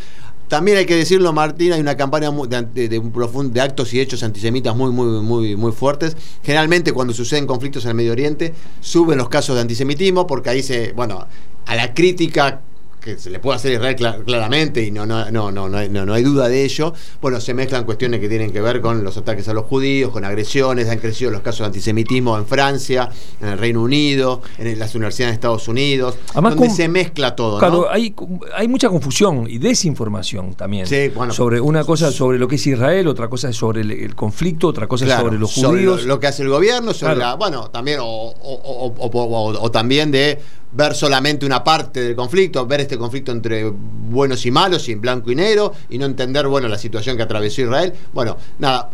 También 0.48 0.78
hay 0.78 0.86
que 0.86 0.96
decirlo, 0.96 1.32
Martín, 1.32 1.72
hay 1.72 1.80
una 1.80 1.96
campaña 1.96 2.28
de 2.32 3.60
actos 3.60 3.94
y 3.94 4.00
hechos 4.00 4.24
antisemitas 4.24 4.74
muy, 4.74 4.90
muy, 4.90 5.20
muy, 5.20 5.54
muy 5.54 5.70
fuertes. 5.70 6.16
Generalmente 6.42 6.92
cuando 6.92 7.14
suceden 7.14 7.46
conflictos 7.46 7.84
en 7.84 7.90
el 7.90 7.94
Medio 7.94 8.10
Oriente, 8.10 8.52
suben 8.80 9.16
los 9.16 9.28
casos 9.28 9.54
de 9.54 9.62
antisemitismo, 9.62 10.26
porque 10.26 10.50
ahí 10.50 10.62
se, 10.64 10.92
bueno, 10.92 11.24
a 11.66 11.74
la 11.76 11.94
crítica 11.94 12.62
que 13.00 13.18
se 13.18 13.30
le 13.30 13.38
puede 13.40 13.56
hacer 13.56 13.72
a 13.72 13.74
Israel 13.74 13.96
cla- 13.96 14.24
claramente 14.24 14.84
y 14.84 14.90
no, 14.90 15.06
no, 15.06 15.30
no, 15.30 15.50
no, 15.50 15.68
no, 15.68 15.78
hay, 15.78 15.88
no, 15.88 16.04
no 16.04 16.12
hay 16.14 16.22
duda 16.22 16.48
de 16.48 16.64
ello. 16.64 16.92
Bueno, 17.22 17.40
se 17.40 17.54
mezclan 17.54 17.84
cuestiones 17.84 18.20
que 18.20 18.28
tienen 18.28 18.52
que 18.52 18.60
ver 18.60 18.80
con 18.80 19.02
los 19.02 19.16
ataques 19.16 19.48
a 19.48 19.54
los 19.54 19.64
judíos, 19.66 20.10
con 20.10 20.24
agresiones, 20.24 20.88
han 20.88 20.98
crecido 20.98 21.30
los 21.30 21.40
casos 21.40 21.60
de 21.60 21.66
antisemitismo 21.66 22.36
en 22.36 22.46
Francia, 22.46 23.08
en 23.40 23.48
el 23.48 23.58
Reino 23.58 23.82
Unido, 23.82 24.42
en 24.58 24.78
las 24.78 24.94
universidades 24.94 25.32
de 25.32 25.34
Estados 25.34 25.66
Unidos, 25.68 26.16
Además, 26.32 26.54
donde 26.54 26.68
con- 26.68 26.76
se 26.76 26.88
mezcla 26.88 27.34
todo. 27.34 27.52
¿no? 27.52 27.58
Claro, 27.58 27.90
hay, 27.90 28.14
hay 28.54 28.68
mucha 28.68 28.88
confusión 28.88 29.46
y 29.48 29.58
desinformación 29.58 30.54
también. 30.54 30.86
Sí, 30.86 31.08
bueno. 31.14 31.32
sobre 31.32 31.60
una 31.60 31.84
cosa 31.84 32.12
sobre 32.12 32.38
lo 32.38 32.46
que 32.48 32.56
es 32.56 32.66
Israel, 32.66 33.08
otra 33.08 33.28
cosa 33.28 33.48
es 33.48 33.56
sobre 33.56 33.80
el, 33.80 33.90
el 33.90 34.14
conflicto, 34.14 34.68
otra 34.68 34.86
cosa 34.86 35.04
es 35.04 35.08
Claro, 35.10 35.24
sobre 35.26 35.38
los 35.38 35.50
sobre 35.50 35.68
judíos. 35.80 36.02
lo, 36.02 36.08
lo 36.08 36.20
que 36.20 36.26
hace 36.26 36.42
el 36.42 36.48
gobierno, 36.48 36.92
sobre 36.92 37.14
Claro. 37.14 37.30
la, 37.30 37.34
bueno, 37.36 37.70
también, 37.70 37.98
o- 38.02 38.34
o 38.42 39.70
también 39.70 40.10
de 40.10 40.38
ver 40.72 40.94
solamente 40.94 41.44
una 41.46 41.64
parte 41.64 42.00
del 42.00 42.14
conflicto, 42.14 42.64
ver 42.66 42.80
este 42.80 42.96
conflicto 42.96 43.32
entre 43.32 43.64
buenos 43.64 44.44
y 44.46 44.50
malos, 44.50 44.88
y 44.88 44.92
en 44.92 45.00
blanco 45.00 45.30
y 45.32 45.34
negro, 45.34 45.72
y 45.88 45.98
no 45.98 46.06
entender, 46.06 46.46
bueno, 46.46 46.68
la 46.68 46.78
situación 46.78 47.16
que 47.16 47.22
atravesó 47.24 47.62
Israel. 47.62 47.92
Bueno, 48.12 48.36
nada. 48.58 48.90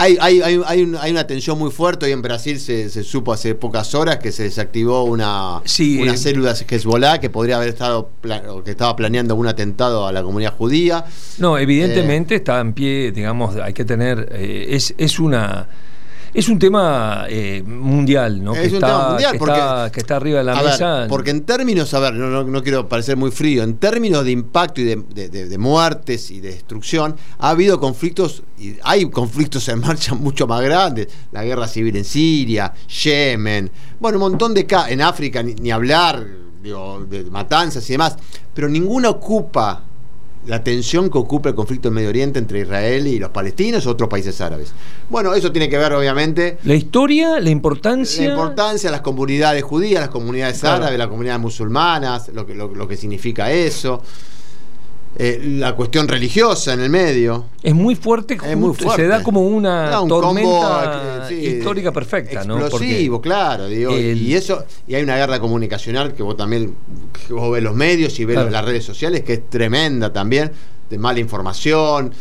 Hay, 0.00 0.16
hay, 0.20 0.40
hay, 0.42 0.60
hay, 0.64 0.82
un- 0.82 0.94
hay 0.96 1.10
una 1.10 1.26
tensión 1.26 1.58
muy 1.58 1.72
fuerte. 1.72 2.06
Hoy 2.06 2.12
en 2.12 2.22
Brasil 2.22 2.60
se, 2.60 2.88
se 2.88 3.02
supo 3.02 3.32
hace 3.32 3.56
pocas 3.56 3.96
horas 3.96 4.18
que 4.18 4.30
se 4.30 4.44
desactivó 4.44 5.02
una, 5.02 5.60
Sí, 5.64 6.00
una 6.00 6.14
eh. 6.14 6.16
célula 6.16 6.54
Hezbollah 6.54 7.18
que 7.18 7.30
podría 7.30 7.56
haber 7.56 7.70
estado 7.70 8.08
o 8.48 8.62
que 8.62 8.70
estaba 8.70 8.94
planeando 8.94 9.34
un 9.34 9.48
atentado 9.48 10.06
a 10.06 10.12
la 10.12 10.22
comunidad 10.22 10.54
judía. 10.56 11.04
No, 11.38 11.58
evidentemente 11.58 12.34
Eh. 12.34 12.36
está 12.36 12.60
en 12.60 12.74
pie, 12.74 13.10
digamos, 13.10 13.56
hay 13.56 13.72
que 13.72 13.84
tener, 13.84 14.28
eh, 14.30 14.66
es, 14.70 14.94
es 14.98 15.18
una 15.18 15.66
es 16.34 16.48
un 16.48 16.58
tema 16.58 17.24
eh, 17.28 17.62
mundial, 17.66 18.42
¿no? 18.42 18.52
Es 18.54 18.60
que 18.62 18.68
un 18.68 18.74
está, 18.74 18.86
tema 18.86 19.08
mundial, 19.10 19.32
que, 19.32 19.38
porque- 19.38 19.52
está, 19.54 19.90
que 19.92 20.00
está 20.00 20.16
arriba 20.16 20.38
de 20.38 20.44
la 20.44 20.52
A 20.52 20.62
ver, 20.62 20.70
mesa. 20.72 21.06
porque 21.08 21.30
en 21.30 21.42
términos, 21.42 21.92
a 21.94 22.00
ver, 22.00 22.14
no, 22.14 22.28
no- 22.28 22.44
no 22.44 22.62
quiero 22.62 22.88
parecer 22.88 23.16
muy 23.16 23.30
frío, 23.30 23.62
en 23.62 23.76
términos 23.78 24.24
de 24.24 24.30
impacto 24.30 24.80
y 24.80 24.84
de, 24.84 24.96
de- 25.14 25.28
de- 25.28 25.48
de 25.48 25.58
muertes 25.58 26.30
y 26.30 26.40
de 26.40 26.50
destrucción, 26.52 27.16
ha 27.38 27.50
habido 27.50 27.80
conflictos, 27.80 28.42
y 28.58 28.76
hay 28.82 29.08
conflictos 29.10 29.68
en 29.68 29.80
marcha 29.80 30.14
mucho 30.14 30.46
más 30.46 30.62
grandes, 30.62 31.08
la 31.32 31.44
guerra 31.44 31.66
civil 31.68 31.96
en 31.96 32.04
Siria, 32.04 32.72
Yemen, 33.04 33.70
bueno, 34.00 34.18
un 34.18 34.30
montón 34.30 34.54
de... 34.54 34.66
ca- 34.66 34.88
en 34.90 35.00
África, 35.02 35.42
ni, 35.42 35.54
ni 35.54 35.70
hablar, 35.70 36.26
digo, 36.62 37.04
de 37.08 37.24
matanzas 37.24 37.88
y 37.88 37.92
demás, 37.94 38.16
pero 38.54 38.68
ninguna 38.68 39.10
ocupa 39.10 39.82
la 40.48 40.64
tensión 40.64 41.10
que 41.10 41.18
ocupa 41.18 41.50
el 41.50 41.54
conflicto 41.54 41.88
en 41.88 41.94
Medio 41.94 42.08
Oriente 42.08 42.38
entre 42.38 42.60
Israel 42.60 43.06
y 43.06 43.18
los 43.18 43.30
palestinos 43.30 43.86
o 43.86 43.90
otros 43.90 44.08
países 44.08 44.40
árabes. 44.40 44.72
Bueno, 45.08 45.34
eso 45.34 45.52
tiene 45.52 45.68
que 45.68 45.78
ver, 45.78 45.92
obviamente, 45.92 46.58
la 46.64 46.74
historia, 46.74 47.38
la 47.38 47.50
importancia. 47.50 48.26
la 48.26 48.30
importancia 48.34 48.88
de 48.88 48.92
las 48.92 49.02
comunidades 49.02 49.62
judías, 49.62 50.00
las 50.00 50.08
comunidades 50.10 50.58
Claro. 50.60 50.78
árabes, 50.78 50.98
las 50.98 51.08
comunidades 51.08 51.40
musulmanas, 51.40 52.28
lo 52.34 52.46
que, 52.46 52.54
lo, 52.54 52.74
lo 52.74 52.88
que 52.88 52.96
significa 52.96 53.52
eso. 53.52 54.02
Eh, 55.20 55.40
la 55.58 55.74
cuestión 55.74 56.06
religiosa 56.06 56.72
en 56.74 56.80
el 56.80 56.90
medio. 56.90 57.46
es 57.60 57.74
muy 57.74 57.96
fuerte, 57.96 58.34
Es 58.34 58.56
muy 58.56 58.68
justo- 58.68 58.84
fuerte. 58.84 59.02
se 59.02 59.08
da 59.08 59.20
como 59.22 59.40
una 59.48 60.00
un 60.00 60.08
tormenta 60.08 60.50
combo, 60.50 60.64
eh, 60.64 61.20
sí, 61.28 61.34
histórica 61.34 61.90
perfecta, 61.90 62.44
¿no? 62.44 62.60
Explosivo, 62.60 63.20
claro. 63.20 63.66
digo, 63.66 63.92
el- 63.94 64.22
Y 64.22 64.34
eso, 64.34 64.64
y 64.86 64.94
hay 64.94 65.02
una 65.02 65.16
guerra 65.16 65.40
comunicacional 65.40 66.14
que 66.14 66.22
vos 66.22 66.36
también, 66.36 66.72
que 67.26 67.32
vos 67.32 67.50
ves 67.50 67.62
los 67.64 67.74
medios 67.74 68.18
y 68.20 68.24
ves 68.26 68.36
Claro. 68.36 68.50
las 68.50 68.64
redes 68.64 68.84
sociales, 68.84 69.22
que 69.24 69.32
es 69.32 69.50
tremenda 69.50 70.12
también, 70.12 70.52
de 70.88 70.98
mala 70.98 71.18
información. 71.18 72.12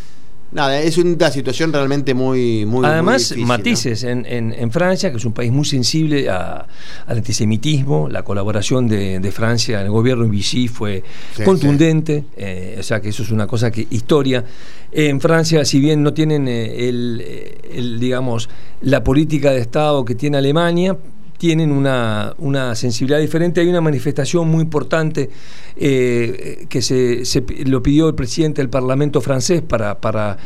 Nada, 0.49 0.79
es 0.79 0.97
una 0.97 1.29
situación 1.29 1.73
realmente 1.73 2.13
muy, 2.13 2.65
muy. 2.65 2.79
muy 2.81 2.85
Además, 2.85 3.33
matices 3.37 4.03
en, 4.03 4.25
en- 4.25 4.53
en 4.53 4.71
Francia, 4.71 5.11
que 5.11 5.17
es 5.17 5.25
un 5.25 5.33
país 5.33 5.51
muy 5.51 5.65
sensible 5.65 6.29
a- 6.29 6.65
al 7.05 7.17
antisemitismo, 7.17 8.07
la 8.09 8.23
colaboración 8.23 8.87
de, 8.87 9.19
de 9.19 9.31
Francia 9.31 9.79
en 9.81 9.87
el 9.87 9.91
gobierno 9.91 10.23
en 10.23 10.31
Vichy 10.31 10.69
fue 10.69 11.03
Sí, 11.35 11.43
contundente, 11.43 12.23
eh, 12.37 12.77
o 12.79 12.83
sea 12.83 13.01
que 13.01 13.09
eso 13.09 13.23
es 13.23 13.31
una 13.31 13.45
cosa 13.45 13.71
que 13.71 13.87
historia. 13.89 14.45
En 14.91 15.19
Francia, 15.19 15.65
si 15.65 15.81
bien 15.81 16.01
no 16.01 16.13
tienen 16.13 16.47
eh, 16.47 16.87
el, 16.87 17.21
eh, 17.25 17.57
el, 17.73 17.99
digamos, 17.99 18.49
la 18.81 19.03
política 19.03 19.51
de 19.51 19.59
Estado 19.59 20.05
que 20.05 20.15
tiene 20.15 20.37
Alemania, 20.37 20.95
tienen 21.37 21.71
una, 21.71 22.33
una 22.39 22.75
sensibilidad 22.75 23.19
diferente. 23.19 23.61
Hay 23.61 23.67
una 23.67 23.81
manifestación 23.81 24.47
muy 24.47 24.61
importante 24.63 25.29
eh, 25.75 26.65
que 26.69 26.81
se, 26.81 27.25
se 27.25 27.43
lo 27.65 27.81
pidió 27.83 28.07
el 28.09 28.15
presidente 28.15 28.61
del 28.61 28.69
Parlamento 28.69 29.21
francés 29.21 29.61
para, 29.61 29.99
para 29.99 30.37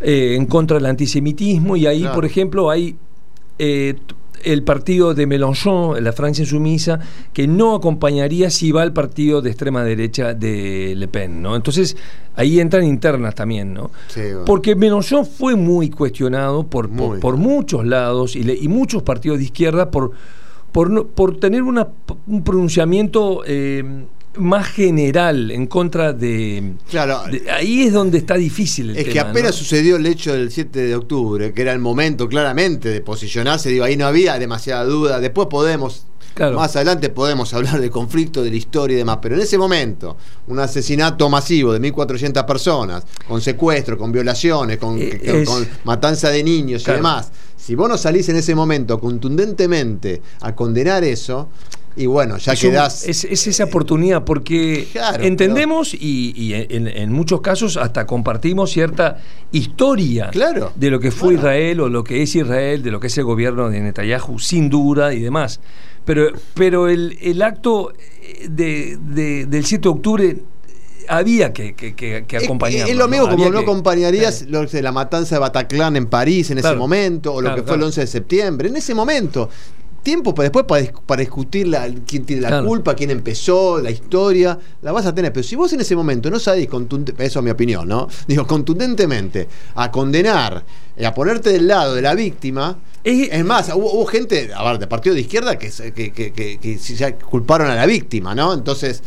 eh, 0.00 0.34
en 0.36 0.46
contra 0.46 0.76
del 0.76 0.86
antisemitismo 0.86 1.76
y 1.76 1.86
ahí, 1.86 2.00
Claro. 2.00 2.14
por 2.14 2.24
ejemplo, 2.24 2.70
hay 2.70 2.96
eh, 3.58 3.94
el 4.42 4.62
partido 4.62 5.14
de 5.14 5.26
Mélenchon, 5.26 6.02
la 6.02 6.12
Francia 6.12 6.44
sumisa, 6.44 7.00
que 7.32 7.46
no 7.46 7.74
acompañaría 7.74 8.50
si 8.50 8.72
va 8.72 8.82
al 8.82 8.92
partido 8.92 9.42
de 9.42 9.50
extrema 9.50 9.84
derecha 9.84 10.34
de 10.34 10.94
Le 10.96 11.08
Pen, 11.08 11.42
¿no? 11.42 11.56
Entonces, 11.56 11.96
ahí 12.36 12.60
entran 12.60 12.84
internas 12.84 13.34
también, 13.34 13.74
¿no? 13.74 13.90
Porque 14.46 14.74
Mélenchon 14.74 15.26
fue 15.26 15.56
muy 15.56 15.90
cuestionado 15.90 16.64
por, 16.64 16.90
por, 17.20 17.36
muchos 17.36 17.86
lados 17.86 18.36
y, 18.36 18.50
y, 18.50 18.68
muchos 18.68 19.02
partidos 19.02 19.38
de 19.38 19.44
izquierda 19.44 19.90
por, 19.90 20.12
por, 20.72 21.08
por 21.08 21.38
tener 21.38 21.62
una, 21.62 21.88
un 22.26 22.42
pronunciamiento... 22.42 23.42
Eh, 23.46 24.04
más 24.36 24.68
general 24.68 25.50
en 25.50 25.66
contra 25.66 26.12
de, 26.12 26.74
claro. 26.88 27.22
ahí 27.52 27.82
es 27.82 27.92
donde 27.92 28.18
está 28.18 28.34
difícil 28.34 28.90
el 28.90 28.96
es 28.98 29.08
que 29.08 29.18
apenas 29.18 29.56
sucedió 29.56 29.96
el 29.96 30.06
hecho 30.06 30.32
del 30.32 30.52
7 30.52 30.78
de 30.78 30.94
octubre 30.94 31.52
que 31.52 31.62
era 31.62 31.72
el 31.72 31.80
momento 31.80 32.28
claramente 32.28 32.90
de 32.90 33.00
posicionarse 33.00 33.70
digo 33.70 33.84
ahí 33.84 33.96
no 33.96 34.06
había 34.06 34.38
demasiada 34.38 34.84
duda. 34.84 35.20
Después 35.20 35.48
podemos 35.48 36.06
más 36.38 36.74
adelante 36.76 37.10
podemos 37.10 37.52
hablar 37.54 37.80
de 37.80 37.90
conflicto, 37.90 38.42
de 38.42 38.50
la 38.50 38.56
historia 38.56 38.94
y 38.94 38.98
demás, 38.98 39.18
pero 39.20 39.34
en 39.34 39.42
ese 39.42 39.58
momento, 39.58 40.16
un 40.46 40.58
asesinato 40.58 41.28
masivo 41.28 41.72
de 41.72 41.80
1.400 41.80 42.44
personas, 42.46 43.04
con 43.26 43.40
secuestro, 43.40 43.98
con 43.98 44.12
violaciones, 44.12 44.78
con, 44.78 44.96
eh, 44.98 45.44
matanza 45.84 46.30
de 46.30 46.42
niños 46.42 46.86
y 46.86 46.92
demás, 46.92 47.30
si 47.56 47.74
vos 47.74 47.88
no 47.88 47.98
salís 47.98 48.28
en 48.28 48.36
ese 48.36 48.54
momento 48.54 48.98
contundentemente 48.98 50.22
a 50.40 50.54
condenar 50.54 51.04
eso, 51.04 51.48
y 52.00 52.06
bueno, 52.06 52.38
ya 52.38 52.56
quedás. 52.56 53.04
Es, 53.06 53.24
esa 53.24 53.64
oportunidad, 53.64 54.24
porque 54.24 54.88
entendemos 55.20 55.92
y, 55.92 56.52
en, 56.54 57.12
muchos 57.12 57.42
casos 57.42 57.76
hasta 57.76 58.06
compartimos 58.06 58.70
cierta 58.70 59.18
historia 59.52 60.30
de 60.74 60.90
lo 60.90 60.98
que 60.98 61.10
fue 61.10 61.34
Israel 61.34 61.80
o 61.80 61.88
lo 61.90 62.02
que 62.02 62.22
es 62.22 62.34
Israel, 62.34 62.82
de 62.82 62.90
lo 62.90 63.00
que 63.00 63.08
es 63.08 63.18
el 63.18 63.24
gobierno 63.24 63.68
de 63.68 63.80
Netanyahu, 63.80 64.38
sin 64.38 64.70
duda 64.70 65.12
y 65.12 65.20
demás. 65.20 65.60
Pero, 66.06 66.28
pero 66.54 66.88
el, 66.88 67.42
acto 67.42 67.92
de, 68.48 68.96
del 69.46 69.66
7 69.66 69.82
de 69.82 69.88
octubre 69.88 70.36
había 71.06 71.52
que, 71.52 71.74
que, 71.74 72.24
Es, 72.30 72.96
lo 72.96 73.08
mismo 73.08 73.28
como 73.28 73.50
no 73.50 73.58
acompañarías 73.58 74.46
la 74.48 74.92
matanza 74.92 75.34
de 75.34 75.40
Bataclan 75.40 75.96
en 75.96 76.06
París 76.06 76.50
en 76.50 76.58
ese 76.58 76.74
momento, 76.76 77.34
o 77.34 77.42
lo 77.42 77.54
que 77.54 77.62
fue 77.62 77.76
el 77.76 77.82
11 77.82 78.00
de 78.00 78.06
septiembre. 78.06 78.68
En 78.70 78.76
ese 78.76 78.94
momento 78.94 79.50
tiempo 80.02 80.34
para 80.34 80.48
después 80.48 80.90
para, 81.06 81.20
discutir 81.20 81.68
la, 81.68 81.88
quién 82.06 82.24
tiene 82.24 82.42
la 82.42 82.62
culpa, 82.62 82.94
quién 82.94 83.10
empezó, 83.10 83.80
la 83.80 83.90
historia, 83.90 84.58
la 84.82 84.92
vas 84.92 85.06
a 85.06 85.14
tener. 85.14 85.32
Pero 85.32 85.44
si 85.44 85.56
vos 85.56 85.72
en 85.72 85.80
ese 85.80 85.94
momento 85.94 86.30
no 86.30 86.38
sabés 86.38 86.66
contundentemente, 86.68 87.24
eso 87.24 87.38
es 87.40 87.44
mi 87.44 87.50
opinión, 87.50 87.88
¿no? 87.88 88.08
Digo, 88.26 88.46
contundentemente, 88.46 89.48
a 89.74 89.90
condenar, 89.90 90.64
y 90.96 91.04
a 91.04 91.14
ponerte 91.14 91.50
del 91.50 91.66
lado 91.66 91.94
de 91.94 92.02
la 92.02 92.14
víctima. 92.14 92.78
Es, 93.02 93.44
más, 93.44 93.70
hubo, 93.74 94.04
gente, 94.04 94.50
a 94.54 94.62
ver, 94.62 94.78
de 94.78 94.86
partido 94.86 95.14
de 95.14 95.22
izquierda 95.22 95.58
que, 95.58 95.70
que, 95.92 96.12
que, 96.12 96.32
que, 96.32 96.76
ya 96.76 97.16
culparon 97.16 97.70
a 97.70 97.74
la 97.74 97.86
víctima, 97.86 98.34
¿no? 98.34 98.52
Entonces. 98.52 99.02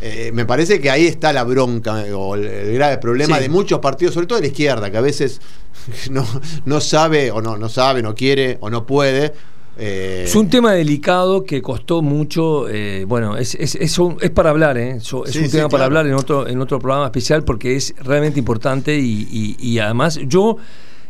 Eh, 0.00 0.30
me 0.32 0.46
parece 0.46 0.80
que 0.80 0.92
ahí 0.92 1.08
está 1.08 1.32
la 1.32 1.42
bronca 1.42 2.04
o 2.14 2.36
el, 2.36 2.72
grave 2.74 2.98
problema 2.98 3.40
de 3.40 3.48
muchos 3.48 3.80
partidos, 3.80 4.14
sobre 4.14 4.28
todo 4.28 4.38
de 4.38 4.42
la 4.42 4.46
izquierda, 4.46 4.92
que 4.92 4.96
a 4.96 5.00
veces 5.00 5.40
no, 6.12 6.24
no 6.66 6.80
sabe 6.80 7.32
o 7.32 7.42
no, 7.42 7.56
no 7.56 7.68
sabe, 7.68 8.00
no 8.00 8.14
quiere 8.14 8.58
o 8.60 8.70
no 8.70 8.86
puede 8.86 9.32
eh, 9.78 10.24
es 10.26 10.34
un 10.34 10.48
tema 10.48 10.72
delicado 10.72 11.44
que 11.44 11.62
costó 11.62 12.02
mucho. 12.02 12.68
Eh, 12.68 13.04
bueno, 13.06 13.36
es, 13.36 13.54
es, 13.54 13.76
es, 13.76 14.30
para 14.30 14.50
hablar, 14.50 14.76
¿eh? 14.76 14.96
es 14.96 15.12
un 15.12 15.50
tema 15.50 15.68
para 15.68 15.84
hablar 15.84 16.06
en 16.06 16.14
otro, 16.14 16.48
en 16.48 16.60
otro 16.60 16.78
programa 16.80 17.06
especial 17.06 17.44
porque 17.44 17.76
es 17.76 17.94
realmente 18.02 18.38
importante 18.38 18.98
y, 18.98 19.78
además 19.78 20.18
yo 20.26 20.56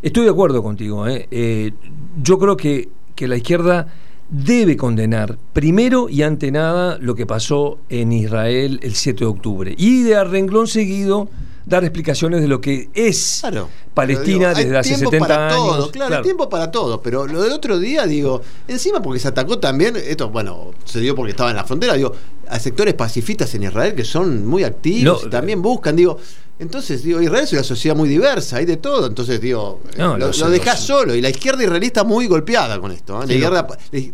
estoy 0.03 0.25
de 0.25 0.31
acuerdo 0.31 0.63
contigo. 0.63 1.07
¿eh? 1.09 1.73
yo 2.23 2.39
creo 2.39 2.57
que, 2.57 2.91
que 3.15 3.27
la 3.27 3.37
izquierda 3.37 3.87
debe 4.31 4.77
condenar 4.77 5.39
primero 5.55 6.09
y 6.11 6.23
ante 6.23 6.51
nada 6.51 6.99
lo 7.01 7.15
que 7.15 7.25
pasó 7.25 7.79
en 7.89 8.13
Israel 8.13 8.79
el 8.83 8.95
7 8.95 9.21
de 9.21 9.27
octubre 9.27 9.75
y 9.79 10.03
de 10.03 10.23
renglón 10.23 10.67
seguido 10.67 11.31
dar 11.69 11.85
explicaciones 11.85 12.41
de 12.41 12.49
lo 12.49 12.61
que 12.61 12.89
es 12.95 13.43
Palestina 13.93 14.55
desde 14.55 14.77
hace 14.77 14.97
70 14.97 15.49
años. 15.49 15.91
claro, 15.91 16.17
hay 16.17 16.23
tiempo 16.23 16.49
para 16.49 16.71
todo, 16.71 17.03
pero 17.03 17.27
lo 17.27 17.43
del 17.43 17.53
otro 17.53 17.79
día, 17.79 18.07
digo, 18.07 18.41
encima 18.67 19.03
porque 19.03 19.21
se 19.21 19.29
atacó 19.29 19.59
también, 19.59 19.97
esto, 19.97 20.31
bueno, 20.31 20.73
se 20.85 21.01
dio 21.01 21.15
porque 21.15 21.33
estaba 21.33 21.51
en 21.51 21.57
la 21.57 21.65
frontera, 21.65 21.95
digo, 21.95 22.13
a 22.49 22.59
sectores 22.59 22.95
pacifistas 22.95 23.55
en 23.55 23.65
Israel 23.65 23.95
que 23.95 24.05
son 24.05 24.47
muy 24.47 24.65
activos 24.65 25.25
y 25.27 25.31
también 25.31 25.61
buscan, 25.61 25.95
digo, 25.95 26.19
entonces, 26.61 27.05
digo, 27.05 27.21
Israel 27.23 27.45
es 27.45 27.53
una 27.53 27.63
sociedad 27.63 27.97
muy 27.97 28.09
diversa, 28.09 28.57
hay 28.57 28.65
de 28.65 28.79
todo. 28.79 29.07
Entonces, 29.07 29.41
digo, 29.41 29.81
lo, 29.97 30.17
lo, 30.17 30.51
dejás 30.51 30.81
solo. 30.81 31.15
Y 31.15 31.21
la 31.21 31.29
izquierda 31.29 31.63
israelí 31.63 31.87
está 31.87 32.03
muy 32.03 32.27
golpeada 32.27 32.81
con 32.81 32.91
esto. 32.91 33.23
¿eh? 33.23 33.39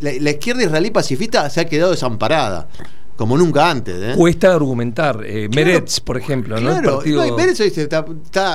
la, 0.01 0.31
izquierda 0.31 0.63
israelí 0.63 0.91
pacifista 0.91 1.49
se 1.49 1.61
ha 1.61 1.65
quedado 1.65 1.93
desamparada 1.93 2.69
como 3.17 3.37
nunca 3.37 3.71
antes. 3.71 3.95
¿eh? 3.97 4.15
Cuesta 4.17 4.55
argumentar. 4.55 5.21
Eh, 5.25 5.49
Meretz, 5.55 6.01
por 6.01 6.17
ejemplo. 6.17 6.57
Claro, 6.57 7.03
¿no? 7.05 7.37
Meretz 7.37 7.61
está, 7.61 8.05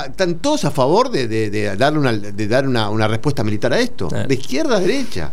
están 0.06 0.36
todos 0.36 0.64
a 0.64 0.70
favor 0.70 1.10
de, 1.10 1.76
darle 1.76 1.98
una, 1.98 2.12
de 2.12 2.48
dar 2.48 2.66
una, 2.66 3.08
respuesta 3.08 3.42
militar 3.42 3.72
a 3.72 3.80
esto. 3.80 4.08
De 4.08 4.34
izquierda 4.34 4.76
a 4.76 4.80
derecha. 4.80 5.30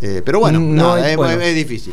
Eh, 0.00 0.22
pero 0.24 0.40
bueno, 0.40 0.58
no, 0.58 0.96
es 0.96 1.54
difícil. 1.54 1.92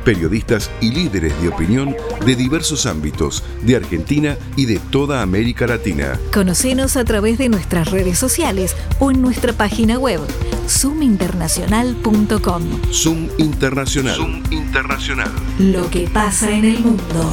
periodistas 0.01 0.69
y 0.81 0.91
líderes 0.91 1.39
de 1.41 1.49
opinión 1.49 1.95
de 2.25 2.35
diversos 2.35 2.85
ámbitos 2.85 3.43
de 3.61 3.75
Argentina 3.75 4.37
y 4.55 4.65
de 4.65 4.79
toda 4.79 5.21
América 5.21 5.67
Latina. 5.67 6.19
Conocenos 6.33 6.97
a 6.97 7.05
través 7.05 7.37
de 7.37 7.49
nuestras 7.49 7.91
redes 7.91 8.17
sociales 8.17 8.75
o 8.99 9.11
en 9.11 9.21
nuestra 9.21 9.53
página 9.53 9.97
web 9.97 10.19
zoominternacional.com. 10.67 12.63
Zoom 12.91 13.29
Internacional. 13.37 14.15
Zoom 14.15 14.43
Internacional. 14.51 15.31
Lo 15.59 15.89
que 15.89 16.07
pasa 16.07 16.51
en 16.51 16.65
el 16.65 16.79
mundo. 16.79 17.31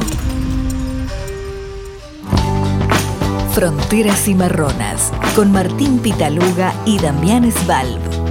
Fronteras 3.53 4.27
y 4.27 4.35
Marronas 4.35 5.11
con 5.35 5.51
Martín 5.51 5.99
Pitaluga 5.99 6.73
y 6.85 6.97
Damián 6.99 7.51
Svalb 7.51 8.28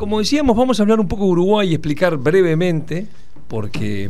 como 0.00 0.18
decíamos, 0.18 0.56
vamos 0.56 0.80
a 0.80 0.82
hablar 0.82 0.98
un 0.98 1.06
poco 1.06 1.26
de 1.26 1.32
Uruguay 1.32 1.68
y 1.68 1.74
explicar 1.74 2.16
brevemente, 2.16 3.06
porque 3.46 4.08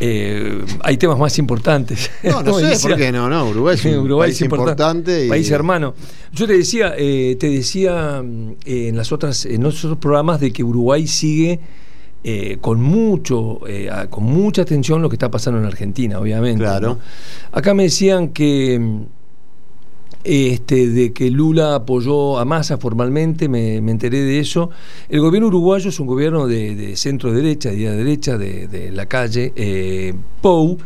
eh, 0.00 0.64
hay 0.80 0.96
temas 0.96 1.18
más 1.18 1.38
importantes. 1.38 2.10
No, 2.22 2.42
no 2.42 2.58
sé 2.74 2.88
por 2.88 2.96
qué 2.96 3.12
no, 3.12 3.28
no. 3.28 3.50
Uruguay 3.50 3.74
es 3.74 3.84
un 3.84 4.18
país 4.18 4.40
importante. 4.40 5.28
País 5.28 5.50
hermano. 5.50 5.94
Yo 6.32 6.46
te 6.46 6.56
decía, 6.56 6.94
eh, 6.96 7.36
te 7.38 7.50
decía 7.50 8.24
eh, 8.64 8.88
en 8.88 8.96
las 8.96 9.12
otras, 9.12 9.44
en 9.44 9.66
otros 9.66 9.98
programas 9.98 10.40
de 10.40 10.54
que 10.54 10.64
Uruguay 10.64 11.06
sigue 11.06 11.60
con 12.62 12.80
mucho, 12.80 13.60
con 14.08 14.24
mucha 14.24 14.62
atención 14.62 15.02
lo 15.02 15.10
que 15.10 15.16
está 15.16 15.30
pasando 15.30 15.60
en 15.60 15.66
Argentina, 15.66 16.18
obviamente. 16.18 16.60
Claro. 16.64 16.98
Acá 17.52 17.74
me 17.74 17.82
decían 17.82 18.28
que 18.28 19.04
este, 20.24 20.88
de 20.88 21.12
que 21.12 21.30
Lula 21.30 21.74
apoyó 21.74 22.38
a 22.38 22.44
Massa 22.44 22.78
formalmente, 22.78 23.48
me, 23.48 23.76
enteré 23.76 24.22
de 24.22 24.40
eso. 24.40 24.70
El 25.08 25.20
gobierno 25.20 25.48
uruguayo 25.48 25.90
es 25.90 26.00
un 26.00 26.06
gobierno 26.06 26.46
de, 26.46 26.96
centro 26.96 27.32
derecha, 27.32 27.70
de 27.70 27.96
derecha, 27.96 28.38
de, 28.38 28.90
la 28.92 29.06
calle, 29.06 29.52
eh, 29.54 30.14
Pou, 30.40 30.78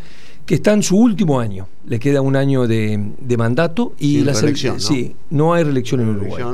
que 0.44 0.56
está 0.56 0.72
en 0.72 0.82
su 0.82 0.96
último 0.96 1.40
año. 1.40 1.68
Le 1.86 1.98
queda 1.98 2.20
un 2.20 2.34
año 2.34 2.66
de, 2.66 3.36
mandato 3.38 3.94
y 3.98 4.20
la 4.20 4.34
selección. 4.34 4.74
¿no? 4.74 4.80
Sí, 4.80 5.14
no 5.30 5.54
hay 5.54 5.64
reelección 5.64 6.00
en 6.00 6.08
Uruguay. 6.08 6.44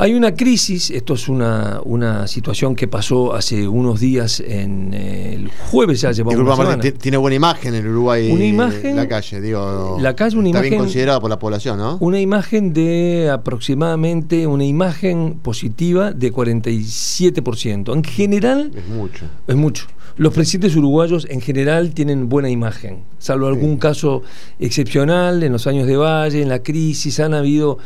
Hay 0.00 0.14
una 0.14 0.32
crisis, 0.32 0.92
esto 0.92 1.14
es 1.14 1.28
una, 1.28 1.80
una 1.84 2.28
situación 2.28 2.76
que 2.76 2.86
pasó 2.86 3.34
hace 3.34 3.66
unos 3.66 3.98
días, 3.98 4.38
en 4.38 4.94
eh, 4.94 5.34
el 5.34 5.48
jueves 5.48 6.02
ya 6.02 6.12
llevamos 6.12 6.56
una 6.56 6.78
Tiene 6.78 7.16
buena 7.16 7.34
imagen 7.34 7.74
en 7.74 7.84
Uruguay. 7.88 8.30
Una 8.30 8.44
imagen. 8.44 8.94
La 8.94 9.08
calle, 9.08 9.40
digo. 9.40 9.98
La 10.00 10.14
calle, 10.14 10.36
una 10.36 10.50
está 10.50 10.58
imagen. 10.58 10.70
bien 10.70 10.82
considerada 10.82 11.20
por 11.20 11.28
la 11.28 11.40
población, 11.40 11.78
¿no? 11.78 11.96
Una 12.00 12.20
imagen 12.20 12.72
de 12.72 13.28
aproximadamente, 13.28 14.46
una 14.46 14.64
imagen 14.64 15.40
positiva 15.42 16.12
de 16.12 16.32
47%. 16.32 17.92
En 17.92 18.04
general. 18.04 18.70
Es 18.76 18.86
mucho. 18.86 19.24
Es 19.48 19.56
mucho. 19.56 19.86
Los 20.16 20.32
presidentes 20.32 20.76
uruguayos 20.76 21.26
en 21.28 21.40
general 21.40 21.92
tienen 21.92 22.28
buena 22.28 22.50
imagen, 22.50 23.04
salvo 23.18 23.46
algún 23.46 23.78
caso 23.78 24.22
excepcional 24.58 25.44
en 25.44 25.52
los 25.52 25.68
años 25.68 25.86
de 25.86 25.96
Valle, 25.96 26.42
en 26.42 26.48
la 26.48 26.60
crisis, 26.60 27.20
han 27.20 27.34
habido 27.34 27.78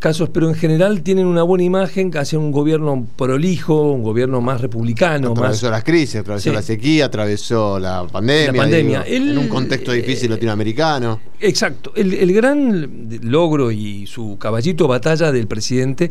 casos, 0.00 0.30
pero 0.30 0.48
en 0.48 0.54
general 0.56 1.02
tienen 1.02 1.26
una 1.26 1.42
buena 1.44 1.62
imagen, 1.62 2.10
hacen 2.16 2.40
un 2.40 2.50
gobierno 2.50 3.06
prolijo, 3.16 3.92
un 3.92 4.02
gobierno 4.02 4.40
más 4.40 4.60
republicano. 4.60 5.32
Atravesó 5.32 5.66
más... 5.66 5.72
las 5.72 5.84
crisis, 5.84 6.16
atravesó 6.16 6.48
Sí. 6.50 6.54
la 6.54 6.62
sequía, 6.62 7.04
atravesó 7.04 7.78
la 7.78 8.04
pandemia. 8.10 8.52
La 8.52 8.58
pandemia. 8.58 9.02
digo, 9.04 9.30
en 9.30 9.38
un 9.38 9.46
contexto 9.48 9.92
difícil 9.92 10.26
eh, 10.32 10.34
latinoamericano. 10.34 11.20
Exacto. 11.38 11.92
El, 11.94 12.14
el 12.14 12.32
gran 12.32 13.08
logro 13.22 13.70
y 13.70 14.06
su 14.06 14.36
caballito 14.38 14.88
batalla 14.88 15.30
del 15.30 15.46
presidente, 15.46 16.10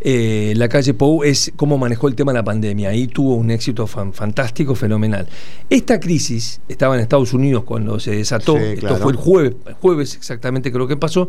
eh, 0.00 0.52
la 0.56 0.68
calle 0.68 0.94
Pou, 0.94 1.24
es 1.24 1.52
cómo 1.56 1.76
manejó 1.76 2.08
el 2.08 2.14
tema 2.14 2.32
de 2.32 2.38
la 2.38 2.44
pandemia. 2.44 2.90
Ahí 2.90 3.08
tuvo 3.08 3.34
un 3.34 3.50
éxito 3.50 3.86
fan- 3.86 4.12
fantástico, 4.12 4.74
fenomenal. 4.74 5.26
Esta 5.68 5.98
crisis 5.98 6.60
estaba 6.68 6.94
en 6.94 7.00
Estados 7.00 7.32
Unidos 7.32 7.64
cuando 7.64 7.98
se 7.98 8.12
desató, 8.12 8.56
Sí, 8.56 8.62
esto 8.74 8.96
fue 8.96 9.12
el 9.12 9.18
jueves, 9.18 9.54
el 9.66 9.74
jueves 9.74 10.14
exactamente 10.14 10.70
creo 10.70 10.86
que 10.86 10.96
pasó, 10.96 11.28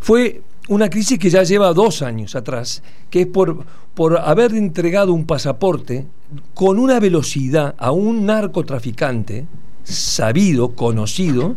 fue 0.00 0.42
una 0.68 0.88
crisis 0.90 1.18
que 1.18 1.30
ya 1.30 1.42
lleva 1.42 1.72
dos 1.72 2.02
años 2.02 2.34
atrás, 2.34 2.82
que 3.10 3.22
es 3.22 3.26
por, 3.26 3.64
por 3.94 4.18
haber 4.18 4.54
entregado 4.54 5.12
un 5.12 5.24
pasaporte 5.26 6.06
con 6.54 6.78
una 6.78 7.00
velocidad 7.00 7.74
a 7.78 7.90
un 7.92 8.26
narcotraficante 8.26 9.46
sabido, 9.84 10.74
conocido, 10.74 11.56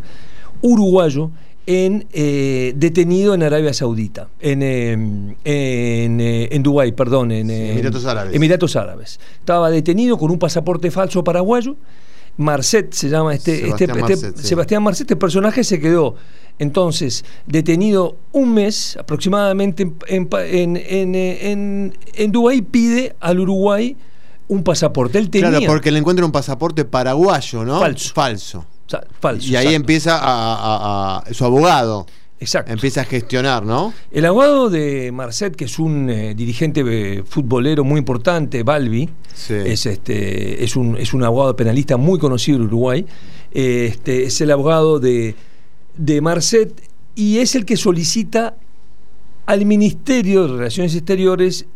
uruguayo, 0.62 1.32
en, 1.66 2.08
eh, 2.12 2.74
detenido 2.76 3.34
en 3.34 3.44
Arabia 3.44 3.74
Saudita, 3.74 4.30
en, 4.40 4.64
eh, 4.64 4.94
en, 4.94 6.20
eh, 6.20 6.50
en 6.52 6.64
Dubái, 6.64 6.92
perdón, 6.92 7.32
en 7.32 7.48
Sí, 7.48 7.54
Emiratos 7.54 8.06
Árabes. 8.06 8.36
Emiratos 8.36 8.76
Árabes. 8.76 9.20
Estaba 9.40 9.70
detenido 9.70 10.18
con 10.18 10.32
un 10.32 10.40
pasaporte 10.40 10.90
falso 10.90 11.24
paraguayo. 11.24 11.76
Marcet 12.42 12.94
se 12.94 13.10
llama 13.10 13.34
este 13.36 13.60
Sebastián 13.62 13.90
este, 13.92 14.02
Marcet, 14.02 14.24
este- 14.30 14.42
sí. 14.42 14.48
Sebastián 14.48 14.84
Marcet, 14.84 15.02
este 15.06 15.16
personaje 15.16 15.64
se 15.64 15.80
quedó 15.80 16.16
entonces 16.60 17.24
detenido 17.48 18.18
un 18.32 18.54
mes 18.54 18.98
aproximadamente 19.00 19.84
en, 19.84 19.98
en, 20.08 20.30
en, 20.38 20.76
en, 20.78 21.16
en- 21.16 21.98
en 22.14 22.32
Dubái, 22.32 22.62
pide 22.62 23.16
al 23.20 23.40
Uruguay 23.40 23.96
un 24.48 24.64
pasaporte. 24.64 25.18
Él 25.18 25.30
tenía 25.30 25.50
Claro, 25.50 25.66
porque 25.66 25.92
le 25.92 26.00
encuentra 26.00 26.26
un 26.26 26.32
pasaporte 26.32 26.84
paraguayo, 26.86 27.64
¿no? 27.64 27.80
Falso. 27.80 28.14
Falso. 28.14 28.60
o 28.60 28.90
sea, 28.90 29.04
falso. 29.20 29.48
Y 29.48 29.56
ahí 29.56 29.68
exacto. 29.68 29.76
empieza 29.76 30.18
a, 30.18 30.54
a- 30.56 31.18
a- 31.20 31.34
su 31.34 31.46
abogado. 31.46 32.06
Exacto. 32.42 32.74
Empieza 32.74 33.02
a 33.02 33.06
gestionar, 33.06 33.64
¿no? 33.64 33.94
El 34.12 34.26
abogado 34.26 34.70
de 34.72 35.12
Marcet, 35.12 35.56
que 35.56 35.66
es 35.66 35.78
un 35.78 36.10
eh, 36.10 36.34
dirigente 36.34 36.84
eh, 36.86 37.24
futbolero 37.24 37.84
muy 37.84 38.00
importante, 38.00 38.64
Balbi, 38.64 39.08
Sí. 39.34 39.54
es, 39.54 39.86
este, 39.86 40.64
es, 40.64 40.76
un, 40.76 40.98
es 40.98 41.14
un 41.14 41.24
abogado 41.24 41.56
penalista 41.56 41.98
muy 41.98 42.18
conocido 42.20 42.58
en 42.58 42.64
Uruguay, 42.66 43.06
eh, 43.54 43.86
este, 43.92 44.24
es 44.24 44.42
el 44.42 44.50
abogado 44.52 45.00
de, 45.00 45.36
de 45.96 46.20
Marcet 46.22 46.74
y 47.16 47.38
es 47.38 47.54
el 47.56 47.64
que 47.64 47.78
solicita 47.78 48.56
al 49.46 49.66
Ministerio 49.66 50.48
de 50.48 50.58
Relaciones 50.58 50.96
Exteriores 50.96 51.68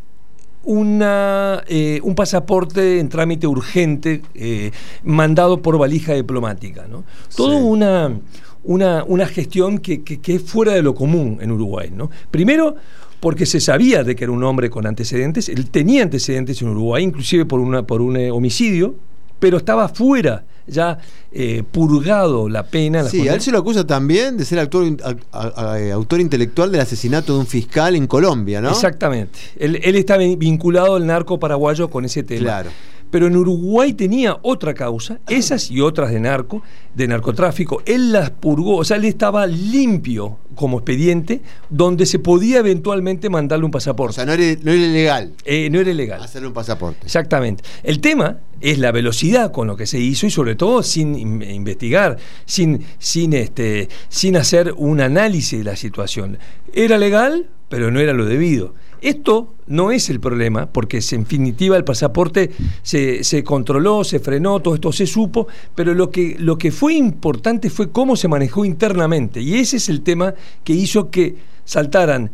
una, 0.63 1.63
eh, 1.67 1.99
un 2.03 2.15
pasaporte 2.15 2.99
en 2.99 3.07
trámite 3.09 3.45
urgente 3.45 4.23
eh, 4.33 4.71
mandado 5.03 5.61
por 5.61 5.77
valija 5.77 6.13
diplomática. 6.13 6.87
¿no? 6.87 7.03
Todo 7.35 7.51
Sí. 7.59 7.63
una, 7.63 8.19
una, 8.65 9.03
una 9.05 9.25
gestión 9.27 9.77
que, 9.79 10.03
que- 10.03 10.19
que 10.19 10.35
es 10.35 10.41
fuera 10.41 10.73
de 10.73 10.81
lo 10.81 10.93
común 10.95 11.37
en 11.41 11.51
Uruguay. 11.51 11.91
¿no? 11.93 12.09
Primero, 12.31 12.75
porque 13.19 13.45
se 13.45 13.59
sabía 13.59 14.03
de 14.03 14.15
que 14.15 14.23
era 14.25 14.31
un 14.33 14.43
hombre 14.43 14.69
con 14.69 14.85
antecedentes, 14.85 15.49
él 15.49 15.69
tenía 15.69 16.03
antecedentes 16.03 16.61
en 16.61 16.69
Uruguay, 16.69 17.03
inclusive 17.03 17.45
por, 17.45 17.59
una, 17.59 17.83
por 17.83 18.01
un 18.01 18.17
eh, 18.17 18.29
homicidio, 18.31 18.95
pero 19.39 19.57
estaba 19.57 19.89
fuera, 19.89 20.43
ya 20.67 20.97
eh, 21.31 21.61
purgado 21.71 22.49
la 22.49 22.63
pena. 22.63 23.03
la 23.03 23.09
Sí, 23.09 23.27
a 23.27 23.33
él 23.35 23.41
se 23.41 23.51
lo 23.51 23.59
acusa 23.59 23.85
también 23.85 24.37
de 24.37 24.45
ser 24.45 24.59
autor, 24.59 24.95
a- 25.31 25.75
autor 25.93 26.19
intelectual 26.21 26.71
del 26.71 26.81
asesinato 26.81 27.33
de 27.33 27.39
un 27.39 27.45
fiscal 27.47 27.95
en 27.95 28.07
Colombia, 28.07 28.61
¿no? 28.61 28.69
Exactamente. 28.69 29.37
Él, 29.57 29.79
él 29.83 29.95
está 29.95 30.17
vin- 30.17 30.37
vinculado 30.37 30.95
al 30.95 31.05
narco 31.05 31.39
paraguayo 31.39 31.89
con 31.89 32.05
ese 32.05 32.23
tema. 32.23 32.41
Claro. 32.41 32.69
Pero 33.11 33.27
en 33.27 33.37
Uruguay 33.37 33.93
tenía 33.93 34.37
otra 34.41 34.73
causa, 34.73 35.19
esas 35.29 35.71
y 35.71 35.79
otras 35.79 36.11
de 36.11 36.19
narco, 36.19 36.61
de 36.95 37.07
narcotráfico. 37.07 37.81
Él 37.85 38.11
las 38.11 38.29
purgó, 38.31 38.77
o 38.77 38.83
sea, 38.83 38.97
él 38.97 39.05
estaba 39.05 39.47
limpio 39.47 40.37
como 40.55 40.77
expediente, 40.79 41.41
donde 41.69 42.05
se 42.05 42.19
podía 42.19 42.59
eventualmente 42.59 43.29
mandarle 43.29 43.65
un 43.65 43.69
O 43.69 43.71
pasaporte. 43.71 44.15
sea, 44.15 44.25
no 44.25 44.33
era, 44.33 44.43
no 44.63 44.71
era 44.71 44.81
ilegal 44.85 45.33
Eh, 45.45 45.69
no 45.69 45.79
era 45.79 45.91
ilegal. 45.91 46.21
hacerle 46.21 46.47
un 46.49 46.53
pasaporte. 46.53 47.05
Exactamente. 47.05 47.63
El 47.83 47.99
tema 48.01 48.39
es 48.61 48.79
la 48.79 48.91
velocidad 48.91 49.51
con 49.51 49.67
lo 49.67 49.75
que 49.77 49.85
se 49.85 49.99
hizo 49.99 50.25
y 50.25 50.29
sobre 50.31 50.55
todo 50.55 50.81
sin 50.83 51.15
in- 51.17 51.41
investigar, 51.41 52.17
sin, 52.45 52.85
sin, 52.99 53.33
este, 53.33 53.89
sin 54.09 54.35
hacer 54.37 54.73
un 54.77 54.99
análisis 55.01 55.59
de 55.59 55.65
la 55.65 55.75
situación. 55.75 56.37
Era 56.73 56.97
legal, 56.97 57.47
pero 57.69 57.91
no 57.91 57.99
era 57.99 58.13
lo 58.13 58.25
debido. 58.25 58.73
Esto 59.05 59.53
no 59.67 59.91
es 59.91 60.09
el 60.09 60.19
problema, 60.19 60.65
porque 60.71 60.99
en 61.11 61.21
definitiva 61.23 61.77
el 61.77 61.83
pasaporte 61.83 62.49
se, 62.81 63.23
se 63.23 63.43
controló, 63.43 64.03
se 64.03 64.19
frenó, 64.19 64.59
todo 64.61 64.73
esto 64.75 64.91
se 64.91 65.05
supo, 65.05 65.47
pero 65.75 65.93
lo 65.93 66.09
que, 66.09 66.35
lo 66.39 66.57
que 66.57 66.71
fue 66.71 66.95
importante 66.95 67.69
fue 67.69 67.91
cómo 67.91 68.15
se 68.15 68.27
manejó 68.27 68.65
internamente. 68.65 69.41
Y 69.41 69.55
ese 69.55 69.77
es 69.77 69.89
el 69.89 70.01
tema 70.01 70.33
que 70.63 70.73
hizo 70.73 71.11
que 71.11 71.35
saltaran 71.63 72.31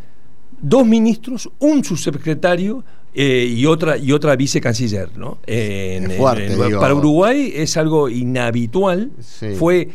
dos 0.62 0.86
ministros, 0.86 1.50
un 1.60 1.84
subsecretario 1.84 2.84
eh, 3.14 3.54
y 3.54 3.66
otra 3.66 3.98
y 3.98 4.14
otra 4.14 4.38
vicecanciller, 4.38 5.18
¿no? 5.18 5.40
En- 5.46 6.12
Es 6.12 6.18
fuerte, 6.18 6.54
en- 6.54 6.66
digo. 6.68 6.80
para 6.80 6.96
Uruguay 6.96 7.52
es 7.54 7.76
algo 7.76 8.08
inhabitual, 8.08 9.12
Sí. 9.20 9.48
fue 9.58 9.90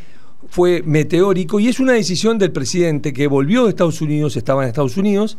fue 0.48 0.82
meteórico 0.86 1.58
y 1.58 1.66
es 1.68 1.80
una 1.80 1.92
decisión 1.94 2.38
del 2.38 2.52
presidente 2.52 3.12
que 3.12 3.26
volvió 3.26 3.64
de 3.64 3.70
Estados 3.70 4.00
Unidos, 4.00 4.36
estaba 4.36 4.62
en 4.62 4.68
Estados 4.68 4.96
Unidos, 4.96 5.38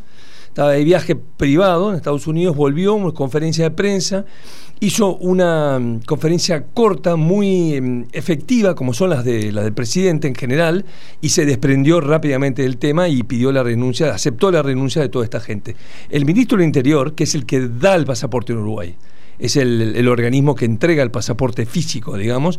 estaba 0.57 0.71
de 0.71 0.83
viaje 0.83 1.15
privado 1.15 1.91
en 1.91 1.97
Estados 1.97 2.25
Unidos, 2.25 2.55
volvió, 2.55 2.95
una 2.95 3.11
conferencia 3.11 3.65
de 3.65 3.69
prensa, 3.69 4.25
hizo 4.79 5.15
una 5.17 5.77
mm, 5.77 5.99
conferencia 5.99 6.65
corta, 6.73 7.15
muy 7.15 7.79
mm, 7.79 8.05
efectiva, 8.11 8.73
como 8.73 8.95
son 8.95 9.11
las, 9.11 9.23
de, 9.23 9.51
las 9.51 9.65
del 9.65 9.73
presidente 9.73 10.27
en 10.27 10.33
general, 10.33 10.83
y 11.21 11.29
se 11.29 11.45
desprendió 11.45 12.01
rápidamente 12.01 12.63
del 12.63 12.77
tema 12.77 13.07
y 13.07 13.21
pidió 13.21 13.51
la 13.51 13.61
renuncia, 13.61 14.11
aceptó 14.11 14.49
la 14.49 14.63
renuncia 14.63 14.99
de 14.99 15.09
toda 15.09 15.25
esta 15.25 15.39
gente. 15.39 15.75
El 16.09 16.25
ministro 16.25 16.57
del 16.57 16.65
Interior, 16.65 17.13
que 17.13 17.25
es 17.25 17.35
el 17.35 17.45
que 17.45 17.67
da 17.67 17.93
el 17.93 18.07
pasaporte 18.07 18.53
en 18.53 18.57
Uruguay, 18.57 18.95
es 19.37 19.57
el, 19.57 19.95
el 19.95 20.07
organismo 20.07 20.55
que 20.55 20.65
entrega 20.65 21.03
el 21.03 21.11
pasaporte 21.11 21.67
físico, 21.67 22.17
digamos, 22.17 22.57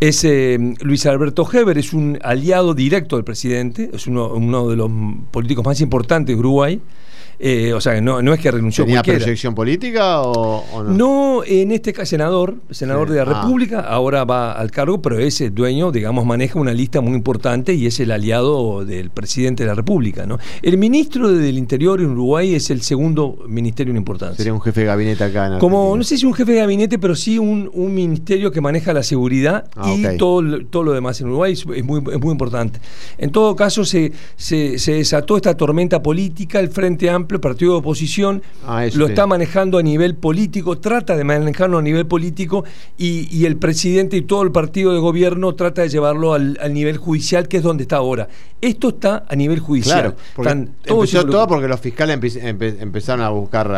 es 0.00 0.22
eh, 0.24 0.58
Luis 0.82 1.06
Alberto 1.06 1.48
Heber, 1.50 1.78
es 1.78 1.94
un 1.94 2.18
aliado 2.22 2.74
directo 2.74 3.16
del 3.16 3.24
presidente, 3.24 3.88
es 3.90 4.06
uno, 4.06 4.34
uno 4.34 4.68
de 4.68 4.76
los 4.76 4.90
políticos 5.30 5.64
más 5.64 5.80
importantes 5.80 6.34
de 6.34 6.38
Uruguay. 6.38 6.80
Eh, 7.44 7.72
o 7.72 7.80
sea, 7.80 8.00
no, 8.00 8.22
no 8.22 8.32
es 8.32 8.38
que 8.38 8.52
renunció 8.52 8.84
¿Tenía 8.84 8.98
cualquiera. 8.98 9.18
proyección 9.18 9.52
política 9.52 10.22
o, 10.22 10.64
o 10.72 10.82
no? 10.84 10.90
No, 10.92 11.44
en 11.44 11.72
este 11.72 11.92
caso 11.92 12.10
senador, 12.10 12.54
senador 12.70 13.08
Sí. 13.08 13.14
de 13.14 13.24
la 13.24 13.32
Ah. 13.32 13.42
República, 13.42 13.80
ahora 13.80 14.24
va 14.24 14.52
al 14.52 14.70
cargo, 14.70 15.02
pero 15.02 15.18
es 15.18 15.40
el 15.40 15.52
dueño, 15.52 15.90
digamos, 15.90 16.24
maneja 16.24 16.60
una 16.60 16.72
lista 16.72 17.00
muy 17.00 17.14
importante 17.14 17.74
y 17.74 17.86
es 17.86 17.98
el 17.98 18.12
aliado 18.12 18.84
del 18.84 19.10
presidente 19.10 19.64
de 19.64 19.68
la 19.70 19.74
República. 19.74 20.24
¿no? 20.24 20.38
El 20.62 20.78
ministro 20.78 21.32
del 21.32 21.58
Interior 21.58 22.00
en 22.00 22.10
Uruguay 22.10 22.54
es 22.54 22.70
el 22.70 22.80
segundo 22.82 23.36
ministerio 23.48 23.90
en 23.90 23.96
importancia. 23.96 24.36
Sería 24.36 24.54
un 24.54 24.60
jefe 24.60 24.82
de 24.82 24.86
gabinete 24.86 25.24
acá 25.24 25.46
en 25.48 25.58
Como, 25.58 25.78
Argentina. 25.78 25.96
no 25.98 26.04
sé 26.04 26.18
si 26.18 26.26
un 26.26 26.34
jefe 26.34 26.52
de 26.52 26.58
gabinete, 26.60 26.98
pero 27.00 27.16
sí 27.16 27.38
un, 27.40 27.68
un 27.74 27.92
ministerio 27.92 28.52
que 28.52 28.60
maneja 28.60 28.92
la 28.92 29.02
seguridad 29.02 29.64
Ah, 29.74 29.92
y 29.92 30.16
todo, 30.16 30.42
lo- 30.42 30.64
todo 30.66 30.84
lo 30.84 30.92
demás 30.92 31.20
en 31.20 31.26
Uruguay 31.26 31.54
es, 31.54 31.66
es 31.74 31.84
muy, 31.84 31.98
es 32.12 32.20
muy 32.20 32.30
importante. 32.30 32.78
En 33.18 33.32
todo 33.32 33.56
caso, 33.56 33.84
se, 33.84 34.12
se, 34.36 34.78
se 34.78 34.92
desató 34.92 35.36
esta 35.36 35.56
tormenta 35.56 36.00
política, 36.02 36.60
el 36.60 36.68
Frente 36.68 37.10
Amplio, 37.10 37.31
partido 37.40 37.72
de 37.72 37.78
oposición, 37.78 38.42
Ah, 38.66 38.86
lo 38.94 39.06
está 39.06 39.26
manejando 39.26 39.78
a 39.78 39.82
nivel 39.82 40.14
político, 40.14 40.78
trata 40.78 41.16
de 41.16 41.24
manejarlo 41.24 41.78
a 41.78 41.82
nivel 41.82 42.06
político 42.06 42.64
y, 42.98 43.28
y 43.36 43.46
el 43.46 43.56
presidente 43.56 44.16
y 44.16 44.22
todo 44.22 44.42
el 44.42 44.52
partido 44.52 44.92
de 44.92 44.98
gobierno 44.98 45.54
trata 45.54 45.82
de 45.82 45.88
llevarlo 45.88 46.34
al, 46.34 46.58
al 46.60 46.72
nivel 46.74 46.96
judicial, 46.96 47.48
que 47.48 47.58
es 47.58 47.62
donde 47.62 47.82
está 47.82 47.96
ahora. 47.96 48.28
Esto 48.60 48.90
está 48.90 49.24
a 49.28 49.34
nivel 49.34 49.58
judicial. 49.58 50.14
Claro, 50.36 50.68
empezó 50.84 51.26
todo 51.26 51.46
porque 51.48 51.66
los 51.68 51.80
fiscales 51.80 52.18
empe- 52.20 52.40
empe- 52.42 52.76
empezaron 52.80 53.24
a 53.24 53.28
buscar, 53.30 53.70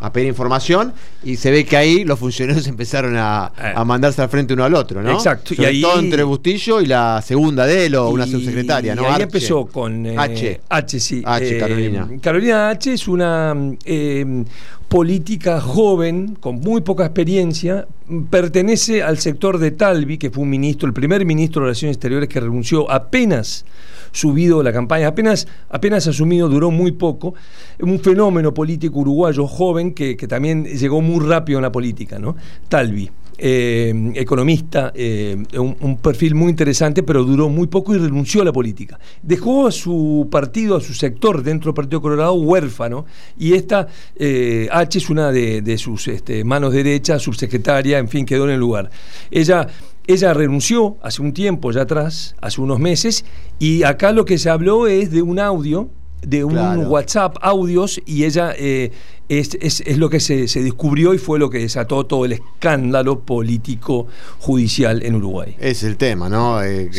a, 0.00 0.12
pedir 0.12 0.28
información 0.28 0.92
y 1.24 1.36
se 1.36 1.50
ve 1.50 1.64
que 1.64 1.76
ahí 1.76 2.04
los 2.04 2.18
funcionarios 2.18 2.66
empezaron 2.66 3.16
a, 3.16 3.52
Eh. 3.58 3.72
a 3.74 3.84
mandarse 3.84 4.20
al 4.22 4.28
frente 4.28 4.52
uno 4.54 4.64
al 4.64 4.74
otro, 4.74 5.02
¿no? 5.02 5.12
Exacto, 5.12 5.54
y 5.56 5.64
ahí- 5.64 5.80
todo 5.80 5.98
entre 5.98 6.22
Bustillo 6.22 6.80
y 6.80 6.86
la 6.86 7.22
segunda 7.22 7.64
de 7.66 7.86
él 7.86 7.94
o 7.94 8.10
una 8.10 8.26
Y- 8.26 8.30
subsecretaria, 8.30 8.94
¿no? 8.94 9.02
Y 9.02 9.04
ahí 9.06 9.10
Arche. 9.12 9.22
empezó 9.24 9.66
con 9.66 10.04
eh, 10.06 10.14
H. 10.18 10.60
H, 10.68 11.00
sí. 11.00 11.22
H, 11.24 11.56
eh, 11.56 11.58
Carolina. 11.58 12.08
Carolina 12.20 12.70
Es 12.86 13.08
una 13.08 13.52
eh, 13.84 14.44
política 14.88 15.60
joven, 15.60 16.36
con 16.38 16.60
muy 16.60 16.82
poca 16.82 17.04
experiencia, 17.04 17.88
pertenece 18.30 19.02
al 19.02 19.18
sector 19.18 19.58
de 19.58 19.72
Talvi, 19.72 20.18
que 20.18 20.30
fue 20.30 20.44
un 20.44 20.50
ministro, 20.50 20.86
el 20.86 20.94
primer 20.94 21.24
ministro 21.24 21.62
de 21.62 21.66
Relaciones 21.66 21.96
Exteriores 21.96 22.28
que 22.28 22.38
renunció 22.38 22.88
apenas 22.88 23.64
subido 24.12 24.62
la 24.62 24.72
campaña, 24.72 25.08
apenas, 25.08 25.48
apenas 25.68 26.06
asumido, 26.06 26.48
duró 26.48 26.70
muy 26.70 26.92
poco, 26.92 27.34
un 27.80 27.98
fenómeno 27.98 28.54
político 28.54 29.00
uruguayo 29.00 29.48
joven 29.48 29.92
que, 29.92 30.16
que 30.16 30.28
también 30.28 30.64
llegó 30.64 31.02
muy 31.02 31.26
rápido 31.26 31.58
en 31.58 31.62
la 31.62 31.72
política, 31.72 32.20
¿no? 32.20 32.36
Talvi. 32.68 33.10
Eh, 33.38 34.12
economista, 34.14 34.92
eh, 34.94 35.36
un, 35.58 35.98
perfil 35.98 36.34
muy 36.34 36.50
interesante, 36.50 37.02
pero 37.02 37.24
duró 37.24 37.48
muy 37.48 37.66
poco 37.66 37.94
y 37.94 37.98
renunció 37.98 38.42
a 38.42 38.44
la 38.44 38.52
política. 38.52 38.98
Dejó 39.22 39.66
a 39.66 39.72
su 39.72 40.28
partido, 40.30 40.76
a 40.76 40.80
su 40.80 40.94
sector 40.94 41.42
dentro 41.42 41.70
del 41.70 41.74
Partido 41.74 42.00
Colorado 42.00 42.34
huérfano, 42.34 43.06
y 43.38 43.54
esta 43.54 43.88
eh, 44.16 44.68
H 44.70 44.98
es 44.98 45.10
una 45.10 45.32
de, 45.32 45.78
sus 45.78 46.08
este, 46.08 46.44
manos 46.44 46.72
derechas, 46.72 47.22
subsecretaria, 47.22 47.98
en 47.98 48.08
fin, 48.08 48.24
quedó 48.24 48.44
en 48.44 48.50
el 48.50 48.60
lugar. 48.60 48.90
Ella 49.30 49.68
ella 50.08 50.32
renunció 50.32 50.98
hace 51.02 51.20
un 51.20 51.32
tiempo 51.32 51.72
ya 51.72 51.82
atrás, 51.82 52.36
hace 52.40 52.60
unos 52.60 52.78
meses, 52.78 53.24
y 53.58 53.82
acá 53.82 54.12
lo 54.12 54.24
que 54.24 54.38
se 54.38 54.48
habló 54.48 54.86
es 54.86 55.10
de 55.10 55.20
un 55.20 55.40
audio, 55.40 55.90
de 56.26 56.42
un 56.42 56.86
WhatsApp, 56.86 57.36
audios, 57.40 58.00
y 58.04 58.24
ella 58.24 58.52
eh, 58.58 58.90
es, 59.28 59.56
es, 59.60 59.96
lo 59.96 60.10
que 60.10 60.18
se, 60.18 60.46
descubrió 60.60 61.14
y 61.14 61.18
fue 61.18 61.38
lo 61.38 61.48
que 61.48 61.58
desató 61.58 62.04
todo 62.04 62.24
el 62.24 62.32
escándalo 62.32 63.20
político 63.20 64.08
judicial 64.40 65.04
en 65.04 65.14
Uruguay. 65.14 65.56
Es 65.60 65.84
el 65.84 65.96
tema, 65.96 66.28
¿no? 66.28 66.60
Eh, 66.64 66.90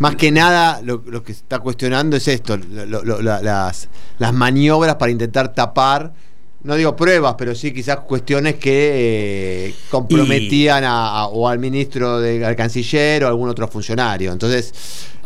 más 0.00 0.16
que 0.16 0.30
nada 0.30 0.82
lo, 0.82 1.02
que 1.24 1.32
se 1.32 1.40
está 1.40 1.60
cuestionando 1.60 2.16
es 2.16 2.28
esto, 2.28 2.58
las, 2.58 3.88
las 4.18 4.34
maniobras 4.34 4.96
para 4.96 5.10
intentar 5.10 5.54
tapar 5.54 6.12
no 6.62 6.76
digo 6.76 6.94
pruebas, 6.94 7.36
pero 7.38 7.54
sí 7.54 7.72
quizás 7.72 8.00
cuestiones 8.00 8.56
que 8.56 9.68
eh, 9.68 9.74
comprometían 9.90 10.84
a, 10.84 11.26
o 11.26 11.48
al 11.48 11.58
ministro, 11.58 12.20
de, 12.20 12.44
al 12.44 12.54
canciller 12.54 13.24
o 13.24 13.26
a 13.26 13.30
algún 13.30 13.48
otro 13.48 13.66
funcionario. 13.66 14.30
Entonces, 14.30 14.72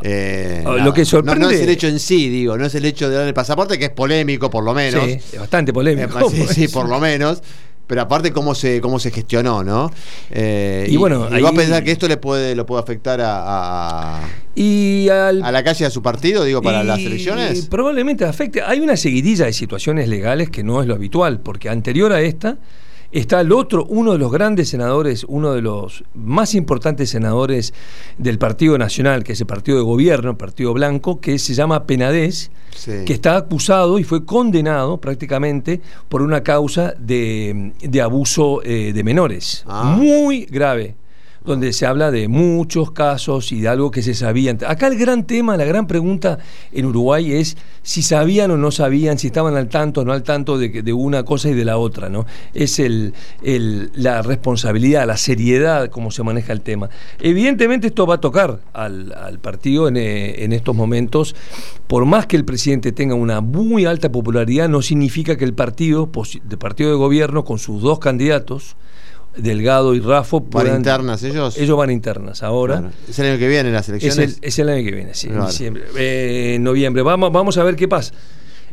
eh, 0.03 0.63
ah, 0.65 0.77
lo 0.77 0.95
que 0.95 1.05
sorprende... 1.05 1.47
no, 1.47 1.51
es 1.51 1.61
el 1.61 1.69
hecho 1.69 1.89
en 1.89 1.99
sí, 1.99 2.29
digo, 2.29 2.57
no 2.57 2.67
es 2.67 2.75
el 2.77 2.85
hecho 2.85 3.09
de 3.09 3.17
dar 3.17 3.27
el 3.27 3.35
pasaporte, 3.35 3.79
que 3.79 3.87
es 3.87 3.91
polémico 3.91 4.49
por 4.49 4.63
lo 4.63 4.75
menos. 4.75 5.05
Sí, 5.05 5.19
es 5.33 5.39
bastante 5.39 5.73
polémico. 5.73 6.31
sí, 6.31 6.47
sí, 6.49 6.69
por 6.73 6.89
lo 6.89 7.01
menos 7.01 7.43
pero 7.87 8.03
aparte 8.03 8.33
cómo 8.33 8.55
se 8.55 8.81
cómo 8.81 8.99
se 8.99 9.11
gestionó, 9.11 9.63
¿no? 9.63 9.91
Eh, 10.31 10.87
y, 10.91 10.97
bueno, 10.97 11.29
va 11.31 11.49
a 11.49 11.53
pensar 11.53 11.85
que 11.85 11.93
esto 11.93 12.09
le 12.09 12.17
puede 12.17 12.55
lo 12.55 12.67
puede 12.67 12.83
afectar 12.83 13.21
a, 13.23 14.21
y 14.55 15.09
a 15.09 15.33
la 15.33 15.63
calle 15.63 15.85
de 15.85 15.91
su 15.91 16.03
partido, 16.03 16.45
digo, 16.45 16.63
para 16.63 16.83
las 16.83 16.99
elecciones. 16.99 17.67
Probablemente 17.67 18.25
afecte. 18.25 18.63
Hay 18.63 18.81
una 18.81 18.97
seguidilla 18.97 19.47
de 19.47 19.53
situaciones 19.53 20.09
legales 20.09 20.51
que 20.51 20.63
no 20.63 20.81
es 20.81 20.87
lo 20.87 20.95
habitual, 20.95 21.41
porque 21.41 21.69
anterior 21.69 22.13
a 22.13 22.21
esta 22.21 22.59
está 23.15 23.41
el 23.41 23.53
otro, 23.53 23.87
uno 23.87 24.13
de 24.13 24.19
los 24.19 24.31
grandes 24.33 24.69
senadores, 24.69 25.25
uno 25.29 25.53
de 25.53 25.63
los 25.63 26.05
más 26.15 26.55
importantes 26.55 27.11
senadores 27.11 27.73
del 28.19 28.39
Partido 28.39 28.77
Nacional, 28.77 29.23
que 29.23 29.33
es 29.33 29.41
el 29.41 29.47
partido 29.47 29.79
de 29.79 29.85
gobierno, 29.85 30.31
el 30.31 30.37
Partido 30.37 30.75
Blanco, 30.75 31.21
que 31.21 31.39
se 31.39 31.55
llama 31.55 31.87
Penadez, 31.87 32.51
que 32.85 33.13
está 33.13 33.37
acusado 33.37 34.01
y 34.01 34.05
fue 34.05 34.25
condenado 34.25 34.99
prácticamente 34.99 35.81
por 36.09 36.23
una 36.23 36.43
causa 36.43 36.95
de, 36.99 37.73
abuso 38.03 38.63
eh, 38.65 38.93
de 38.93 39.05
menores. 39.05 39.65
Ah. 39.67 39.97
Muy 39.97 40.47
grave 40.47 40.97
donde 41.45 41.75
se 41.75 41.85
habla 41.85 42.11
de 42.11 42.27
muchos 42.27 42.91
casos 42.91 43.53
y 43.53 43.61
de 43.61 43.69
algo 43.69 43.91
que 43.91 44.03
se 44.03 44.15
sabía. 44.15 44.57
Acá 44.67 44.87
el 44.87 44.97
gran 44.97 45.27
tema, 45.27 45.57
la 45.57 45.65
gran 45.65 45.87
pregunta 45.87 46.39
en 46.73 46.87
Uruguay 46.87 47.33
es 47.33 47.57
si 47.83 48.03
sabían 48.03 48.51
o 48.51 48.57
no 48.57 48.71
sabían, 48.71 49.19
si 49.19 49.27
estaban 49.27 49.55
al 49.57 49.69
tanto 49.69 50.01
o 50.01 50.05
no 50.05 50.13
al 50.13 50.23
tanto 50.23 50.57
de, 50.57 50.93
una 50.95 51.23
cosa 51.25 51.51
y 51.51 51.55
de 51.55 51.67
la 51.67 51.77
otra, 51.77 52.09
¿no? 52.09 52.25
Es 52.55 52.79
el, 52.79 53.13
la 53.95 54.23
responsabilidad, 54.23 55.07
la 55.07 55.19
seriedad, 55.19 55.91
cómo 55.91 56.11
se 56.11 56.23
maneja 56.23 56.53
el 56.53 56.63
tema. 56.63 56.89
Evidentemente 57.21 57.89
esto 57.89 58.07
va 58.07 58.15
a 58.15 58.21
tocar 58.21 58.61
al, 58.73 59.39
partido 59.43 59.87
en, 59.89 59.99
en 59.99 60.53
estos 60.55 60.75
momentos. 60.75 61.37
Por 61.87 62.07
más 62.07 62.27
que 62.27 62.37
el 62.37 62.47
presidente 62.47 62.93
tenga 62.93 63.15
una 63.15 63.43
muy 63.43 63.85
alta 63.85 64.11
popularidad, 64.11 64.71
no 64.71 64.81
significa 64.81 65.37
que 65.37 65.45
el 65.45 65.53
partido, 65.53 66.11
el 66.51 66.59
partido 66.59 66.91
de 66.91 66.97
gobierno, 66.97 67.45
con 67.45 67.59
sus 67.59 67.83
dos 67.83 67.99
candidatos, 67.99 68.77
Delgado 69.37 69.95
y 69.95 70.01
Rafo. 70.01 70.41
¿Van 70.41 70.77
internas 70.77 71.23
ellos? 71.23 71.57
Ellos 71.59 71.77
van 71.77 71.91
internas 71.91 72.43
ahora. 72.43 72.91
Es 73.09 73.19
el 73.19 73.31
año 73.31 73.39
que 73.39 73.49
viene 73.49 73.71
las 73.73 73.89
elecciones. 73.89 74.39
Es 74.41 74.59
el, 74.59 74.69
año 74.69 74.85
que 74.85 74.95
viene, 74.95 75.15
sí, 75.15 75.29
en 75.29 75.45
diciembre. 75.47 75.85
Eh, 75.97 76.59
noviembre. 76.61 77.03
Vamos, 77.03 77.33
vamos 77.33 77.59
a 77.59 77.65
ver 77.65 77.77
qué 77.77 77.89
pasa. 77.89 78.13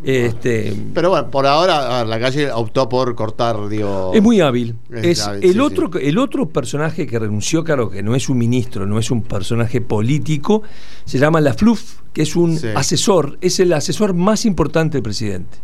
Este, 0.03 0.73
Pero 0.95 1.11
bueno, 1.11 1.29
por 1.29 1.45
ahora 1.45 2.03
la 2.03 2.19
calle 2.19 2.51
optó 2.51 2.89
por 2.89 3.13
cortar, 3.13 3.69
digo. 3.69 4.11
Es 4.15 4.21
muy 4.21 4.41
hábil. 4.41 4.75
Es, 4.91 5.27
el, 5.41 5.61
otro, 5.61 5.91
el 5.99 6.17
otro 6.17 6.49
personaje 6.49 7.05
que 7.05 7.19
renunció, 7.19 7.63
claro, 7.63 7.89
que 7.89 8.01
no 8.01 8.15
es 8.15 8.27
un 8.27 8.37
ministro, 8.39 8.87
no 8.87 8.97
es 8.97 9.11
un 9.11 9.21
personaje 9.21 9.79
político, 9.79 10.63
se 11.05 11.19
llama 11.19 11.39
La 11.39 11.53
Fluff, 11.53 11.99
que 12.13 12.23
es 12.23 12.35
un 12.35 12.59
asesor, 12.75 13.37
es 13.41 13.59
el 13.59 13.73
asesor 13.73 14.15
más 14.15 14.45
importante 14.45 14.97
del 14.97 15.03
presidente 15.03 15.59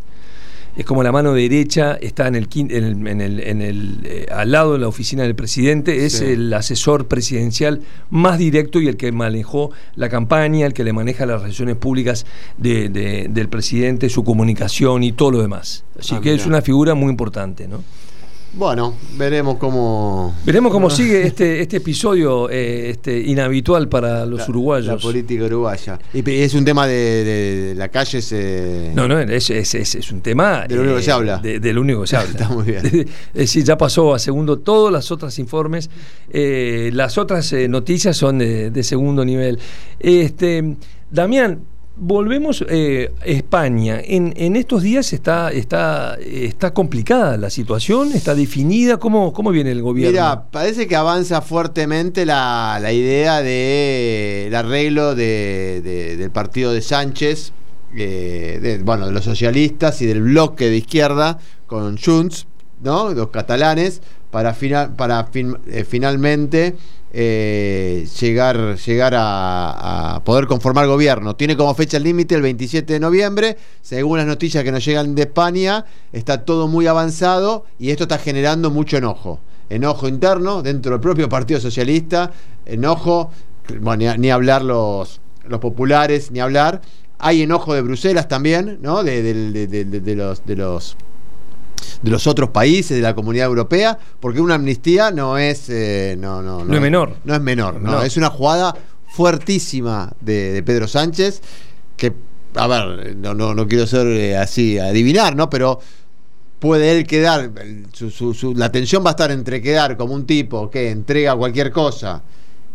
es 0.77 0.85
como 0.85 1.01
la 1.01 1.11
mano 1.11 1.33
derecha, 1.33 1.95
está 1.95 2.27
en 2.27 2.35
el, 2.35 2.47
en 2.53 3.19
el, 3.19 3.39
en 3.39 3.61
el, 3.63 4.01
eh, 4.05 4.27
al 4.31 4.51
lado 4.51 4.73
de 4.73 4.79
la 4.79 4.87
oficina 4.87 5.23
del 5.23 5.33
presidente, 5.33 6.05
es 6.05 6.21
el 6.21 6.53
asesor 6.53 7.07
presidencial 7.07 7.81
más 8.11 8.37
directo 8.37 8.79
y 8.79 8.87
el 8.87 8.95
que 8.95 9.11
manejó 9.11 9.71
la 9.95 10.07
campaña, 10.07 10.67
el 10.67 10.73
que 10.73 10.83
le 10.83 10.93
maneja 10.93 11.25
las 11.25 11.41
relaciones 11.41 11.77
públicas 11.77 12.27
de, 12.57 12.89
del 12.89 13.49
presidente, 13.49 14.07
su 14.09 14.23
comunicación 14.23 15.01
y 15.01 15.13
todo 15.13 15.31
lo 15.31 15.41
demás. 15.41 15.83
Así 15.99 16.13
ah, 16.15 16.21
que 16.21 16.35
es 16.35 16.45
una 16.45 16.61
figura 16.61 16.93
muy 16.93 17.09
importante, 17.09 17.67
¿no? 17.67 17.83
Bueno, 18.57 18.95
veremos 19.15 19.57
cómo. 19.57 20.35
Veremos 20.43 20.71
cómo 20.71 20.89
sigue 20.89 21.27
este, 21.27 21.61
este 21.61 21.77
episodio 21.77 22.49
eh, 22.49 22.89
este, 22.89 23.19
inhabitual 23.19 23.87
para 23.87 24.25
los 24.25 24.49
uruguayos. 24.49 24.87
La 24.87 24.97
política 24.97 25.43
uruguaya. 25.43 25.99
Y 26.11 26.27
es 26.27 26.55
un 26.55 26.65
tema 26.65 26.87
de, 26.87 27.75
la 27.77 27.89
calle. 27.89 28.19
Se... 28.19 28.91
No, 28.95 29.07
no, 29.07 29.19
es, 29.19 29.51
es, 29.51 29.75
es, 29.75 30.11
un 30.11 30.21
tema. 30.21 30.65
De 30.67 30.75
lo 30.75 30.81
único 30.81 30.97
que 30.97 31.03
se 31.03 31.11
habla. 31.11 31.37
De, 31.37 31.71
lo 31.71 31.81
único 31.81 32.01
que 32.01 32.07
se 32.07 32.15
habla. 32.17 32.31
Está 32.31 32.49
muy 32.49 32.63
bien. 32.63 32.83
Es 32.83 33.05
decir, 33.33 33.63
ya 33.63 33.77
pasó 33.77 34.15
a 34.15 34.19
segundo 34.19 34.57
todos 34.57 34.91
los 34.91 35.11
otros 35.11 35.37
informes. 35.37 35.91
Eh, 36.31 36.89
las 36.93 37.19
otras 37.19 37.53
eh, 37.53 37.67
noticias 37.67 38.17
son 38.17 38.39
de, 38.39 38.83
segundo 38.83 39.23
nivel. 39.23 39.59
Este, 39.99 40.77
Damián, 41.11 41.59
Volvemos 41.99 42.63
eh, 42.69 43.11
España. 43.25 43.99
En, 44.03 44.55
estos 44.55 44.83
días 44.83 45.13
está, 45.13 45.51
está, 45.51 46.15
está 46.15 46.71
complicada 46.71 47.37
la 47.37 47.49
situación, 47.49 48.11
está 48.13 48.35
definida. 48.35 48.97
¿Cómo, 48.97 49.33
cómo 49.33 49.49
viene 49.49 49.71
el 49.71 49.81
gobierno? 49.81 50.11
Mira, 50.11 50.43
parece 50.51 50.87
que 50.87 50.95
avanza 50.95 51.41
fuertemente 51.41 52.25
la, 52.25 52.79
idea 52.93 53.41
del 53.41 54.53
arreglo 54.53 55.15
del 55.15 56.29
partido 56.31 56.71
de 56.71 56.81
Sánchez, 56.81 57.51
eh, 57.95 58.79
bueno, 58.83 59.07
de 59.07 59.11
los 59.11 59.23
socialistas 59.23 59.99
y 60.03 60.05
del 60.05 60.21
bloque 60.21 60.69
de 60.69 60.77
izquierda 60.77 61.39
con 61.65 61.97
Junts, 61.97 62.45
¿no? 62.83 63.11
los 63.11 63.29
catalanes, 63.29 64.01
para, 64.29 64.53
final, 64.53 64.95
para 64.95 65.29
eh, 65.33 65.83
finalmente 65.87 66.75
eh, 67.13 68.07
llegar, 68.19 68.77
llegar 68.77 69.13
a, 69.15 70.21
poder 70.25 70.47
conformar 70.47 70.87
gobierno. 70.87 71.35
Tiene 71.35 71.55
como 71.55 71.73
fecha 71.73 71.99
límite 71.99 72.35
el 72.35 72.41
27 72.41 72.93
de 72.93 72.99
noviembre. 72.99 73.57
Según 73.81 74.17
las 74.17 74.27
noticias 74.27 74.63
que 74.63 74.71
nos 74.71 74.83
llegan 74.83 75.15
de 75.15 75.23
España, 75.23 75.85
está 76.11 76.43
todo 76.43 76.67
muy 76.67 76.87
avanzado 76.87 77.65
y 77.79 77.91
esto 77.91 78.03
está 78.03 78.17
generando 78.17 78.71
mucho 78.71 78.97
enojo. 78.97 79.39
Enojo 79.69 80.07
interno 80.07 80.61
dentro 80.61 80.93
del 80.93 81.01
propio 81.01 81.27
Partido 81.29 81.59
Socialista, 81.59 82.31
enojo, 82.65 83.31
bueno, 83.81 84.15
ni, 84.17 84.29
hablar 84.29 84.63
los, 84.63 85.19
los 85.45 85.59
populares, 85.59 86.31
ni 86.31 86.39
hablar. 86.39 86.81
Hay 87.19 87.41
enojo 87.41 87.73
de 87.73 87.81
Bruselas 87.81 88.27
también, 88.27 88.79
¿no? 88.81 89.03
de, 89.03 89.21
de 89.23 90.15
los, 90.15 90.45
de 90.45 90.55
los 90.55 90.95
de 92.01 92.11
los 92.11 92.27
otros 92.27 92.49
países 92.49 92.97
de 92.97 93.01
la 93.01 93.15
comunidad 93.15 93.47
europea, 93.47 93.97
porque 94.19 94.41
una 94.41 94.55
amnistía 94.55 95.11
no 95.11 95.37
es 95.37 95.69
eh, 95.69 96.15
no, 96.19 96.41
no, 96.41 96.63
no, 96.63 96.73
es 96.73 96.81
menor. 96.81 97.15
No 97.23 97.33
es 97.33 97.41
menor, 97.41 97.81
no. 97.81 98.01
es 98.01 98.17
una 98.17 98.29
jugada 98.29 98.75
fuertísima 99.07 100.13
de, 100.21 100.61
Pedro 100.65 100.87
Sánchez, 100.87 101.41
que, 101.95 102.13
a 102.55 102.67
ver, 102.67 103.15
no, 103.15 103.33
no, 103.33 103.55
no 103.55 103.67
quiero 103.67 103.87
ser 103.87 104.07
eh, 104.07 104.37
así, 104.37 104.77
adivinar, 104.77 105.35
¿no? 105.35 105.49
Pero 105.49 105.79
puede 106.59 106.97
él 106.97 107.07
quedar, 107.07 107.51
la 108.55 108.71
tensión 108.71 109.03
va 109.05 109.09
a 109.09 109.11
estar 109.11 109.31
entre 109.31 109.61
quedar 109.61 109.97
como 109.97 110.13
un 110.13 110.25
tipo 110.25 110.69
que 110.69 110.89
entrega 110.89 111.35
cualquier 111.35 111.71
cosa 111.71 112.21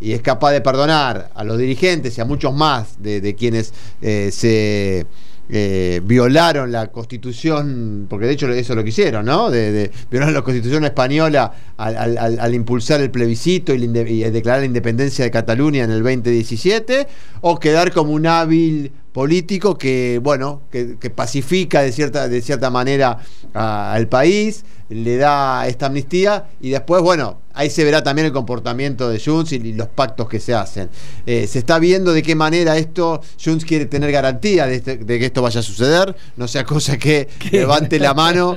y 0.01 0.13
es 0.13 0.23
capaz 0.23 0.53
de 0.53 0.61
perdonar 0.61 1.31
a 1.35 1.45
los 1.45 1.59
dirigentes 1.59 2.17
y 2.19 2.21
a 2.21 2.25
muchos 2.25 2.53
más 2.53 3.01
de, 3.01 3.35
quienes 3.37 3.73
eh, 4.01 4.31
se 4.33 5.07
eh, 5.55 6.01
violaron 6.03 6.73
la 6.73 6.87
constitución, 6.87 8.07
porque 8.09 8.25
de 8.25 8.33
hecho 8.33 8.49
eso 8.49 8.75
lo 8.75 8.83
quisieron, 8.83 9.27
¿no? 9.27 9.51
De, 9.51 9.91
violaron 10.11 10.33
la 10.33 10.41
constitución 10.41 10.87
española 10.87 11.53
al, 11.77 12.55
impulsar 12.55 13.03
el 13.03 13.11
plebiscito 13.11 13.75
y, 13.75 13.87
declarar 13.87 14.61
la 14.61 14.67
independencia 14.67 15.27
de 15.27 15.31
Cataluña 15.31 15.85
en 15.85 15.91
el 15.91 16.03
2017, 16.03 17.07
o 17.43 17.61
quedar 17.61 17.93
como 17.93 18.13
un 18.13 18.27
hábil 18.27 18.93
político 19.13 19.77
que, 19.77 20.21
bueno, 20.23 20.63
que, 20.71 20.97
que 20.99 21.11
pacifica 21.11 21.83
de 21.83 21.93
cierta, 21.93 22.29
de 22.29 22.41
cierta 22.41 22.71
manera 22.71 23.19
a- 23.55 23.93
al 23.93 24.09
país, 24.09 24.65
le 24.89 25.17
da 25.17 25.67
esta 25.69 25.87
amnistía 25.87 26.47
y 26.61 26.71
después, 26.71 27.03
bueno, 27.03 27.39
ahí 27.55 27.71
se 27.71 27.83
verá 27.85 28.03
también 28.03 28.27
el 28.27 28.33
comportamiento 28.33 29.09
de 29.09 29.19
Junts 29.21 29.53
y, 29.53 29.57
y 29.57 29.73
los 29.73 29.89
pactos 29.89 30.29
que 30.29 30.39
se 30.41 30.53
hacen. 30.55 30.89
Eh, 31.27 31.47
se 31.47 31.59
está 31.61 31.79
viendo 31.79 32.13
de 32.13 32.23
qué 32.23 32.35
manera 32.35 32.77
esto, 32.77 33.21
Junts 33.43 33.65
quiere 33.65 33.87
tener 33.87 34.13
garantía 34.13 34.67
de, 34.67 34.77
este- 34.77 34.97
de 34.99 35.19
que 35.19 35.27
esto 35.27 35.41
vaya 35.43 35.61
a 35.61 35.63
suceder, 35.63 36.15
no 36.37 36.47
sea 36.49 36.65
cosa 36.65 36.99
que 36.99 37.29
levante 37.53 37.99
la 37.99 38.13
mano 38.15 38.55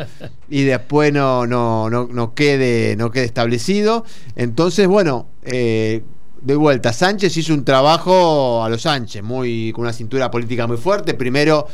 y 0.50 0.64
después 0.64 1.14
no, 1.14 1.46
no, 1.48 1.90
no, 1.90 2.08
no 2.12 2.34
quede, 2.34 2.96
no 2.98 3.12
quede 3.12 3.26
establecido. 3.26 4.04
Entonces, 4.36 4.88
bueno, 4.88 5.28
eh, 5.44 6.04
de 6.46 6.56
vuelta, 6.56 6.94
Sánchez 6.94 7.36
hizo 7.38 7.54
un 7.54 7.66
trabajo 7.66 8.64
a 8.64 8.70
los 8.70 8.84
Sánchez, 8.84 9.24
muy, 9.24 9.72
con 9.74 9.82
una 9.84 9.94
cintura 9.94 10.30
política 10.30 10.68
muy 10.68 10.78
fuerte. 10.78 11.16
Primero 11.16 11.68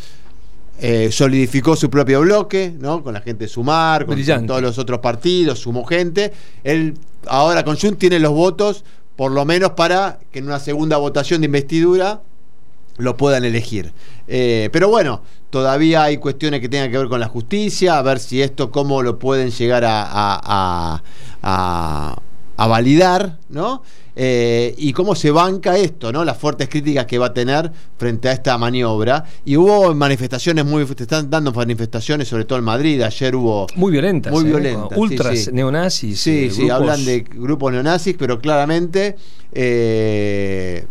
eh, 0.80 1.09
solidificó 1.11 1.76
su 1.76 1.89
propio 1.89 2.22
bloque, 2.22 2.74
¿no? 2.80 3.03
Con 3.03 3.13
la 3.13 3.22
gente 3.22 3.43
de 3.45 3.47
Sumar, 3.49 4.05
con, 4.05 4.15
con 4.38 4.47
todos 4.47 4.61
los 4.61 4.78
otros 4.78 4.99
partidos, 4.99 5.59
sumó 5.59 5.84
gente. 5.86 6.32
Él 6.63 6.97
ahora 7.28 7.63
con 7.65 7.78
Jun 7.78 7.97
tiene 7.97 8.17
los 8.19 8.32
votos, 8.32 8.84
por 9.17 9.32
lo 9.34 9.43
menos 9.45 9.72
para 9.72 10.19
que 10.32 10.39
en 10.39 10.45
una 10.45 10.59
segunda 10.59 10.95
votación 10.97 11.41
de 11.41 11.45
investidura 11.45 12.22
lo 12.97 13.17
puedan 13.17 13.43
elegir. 13.43 13.91
Eh, 14.28 14.69
pero 14.72 14.88
bueno, 14.89 15.22
todavía 15.49 16.03
hay 16.03 16.17
cuestiones 16.17 16.61
que 16.61 16.69
tengan 16.69 16.89
que 16.89 16.97
ver 16.97 17.09
con 17.09 17.19
la 17.19 17.28
justicia, 17.28 17.97
a 17.97 18.01
ver 18.01 18.19
si 18.19 18.41
esto, 18.41 18.72
cómo 18.72 19.03
lo 19.03 19.19
pueden 19.19 19.51
llegar 19.51 19.84
a, 19.84 20.01
a- 20.03 20.39
a- 20.43 21.03
a- 21.43 22.22
a 22.64 22.68
validar, 22.68 23.39
¿no? 23.49 23.82
Eh, 24.16 24.76
y 24.78 24.91
cómo 24.93 25.16
se 25.16 25.32
banca 25.32 25.78
esto, 25.78 26.12
¿no? 26.12 26.24
Las 26.26 26.38
fuertes 26.38 26.68
críticas 26.70 27.05
que 27.07 27.18
va 27.18 27.28
a 27.28 27.34
tener 27.34 27.72
frente 27.97 28.30
a 28.30 28.34
esta 28.34 28.55
maniobra. 28.57 29.24
Y 29.45 29.55
hubo 29.57 29.95
manifestaciones 29.95 30.64
muy, 30.66 30.86
te 30.86 31.03
están 31.03 31.30
dando 31.30 31.51
manifestaciones, 31.53 32.28
sobre 32.28 32.45
todo 32.45 32.59
en 32.59 32.66
Madrid. 32.66 33.01
Ayer 33.01 33.36
hubo 33.36 33.66
Muy 33.76 33.91
violentas. 33.93 34.32
Muy 34.32 34.43
¿eh? 34.43 34.47
violentas, 34.47 34.97
Ultras, 34.97 35.38
sí, 35.39 35.45
sí. 35.45 35.51
neonazis. 35.53 36.20
Sí, 36.20 36.45
eh, 36.45 36.51
sí, 36.51 36.62
grupos- 36.64 36.72
hablan 36.76 37.05
de 37.05 37.20
grupos 37.22 37.72
neonazis, 37.72 38.16
pero 38.20 38.39
claramente. 38.39 39.16
eh, 39.53 40.86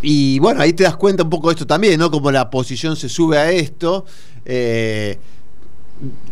y 0.00 0.38
bueno, 0.38 0.62
ahí 0.62 0.72
te 0.72 0.84
das 0.84 0.96
cuenta 0.96 1.24
un 1.24 1.30
poco 1.30 1.48
de 1.48 1.54
esto 1.54 1.66
también, 1.66 1.98
¿no? 1.98 2.10
Como 2.10 2.30
la 2.30 2.42
oposición 2.42 2.94
se 2.96 3.08
sube 3.08 3.36
a 3.36 3.50
esto. 3.50 4.06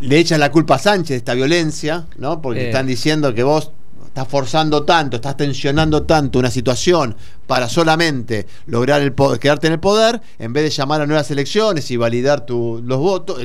le 0.01 0.19
echan 0.19 0.39
la 0.39 0.53
culpa 0.53 0.77
a 0.77 0.79
Sánchez 0.79 1.09
de 1.09 1.17
esta 1.17 1.35
violencia, 1.35 2.07
¿no? 2.19 2.41
Porque 2.41 2.67
están 2.67 2.87
diciendo 2.87 3.35
que 3.35 3.43
vos 3.43 3.73
estás 4.17 4.29
forzando 4.29 4.83
tanto, 4.85 5.17
estás 5.17 5.37
tensionando 5.37 6.05
tanto 6.05 6.39
una 6.39 6.51
situación 6.51 7.14
para 7.47 7.69
solamente 7.69 8.47
lograr 8.64 9.03
el 9.03 9.12
po- 9.12 9.39
quedarte 9.39 9.67
en 9.67 9.75
el 9.75 9.79
poder, 9.79 10.23
en 10.39 10.55
vez 10.55 10.64
de 10.64 10.71
llamar 10.71 11.03
a 11.03 11.07
nuevas 11.07 11.31
elecciones 11.31 11.91
y 11.91 11.99
validar 11.99 12.47
tu, 12.47 12.81
los 12.83 12.99
votos, 12.99 13.39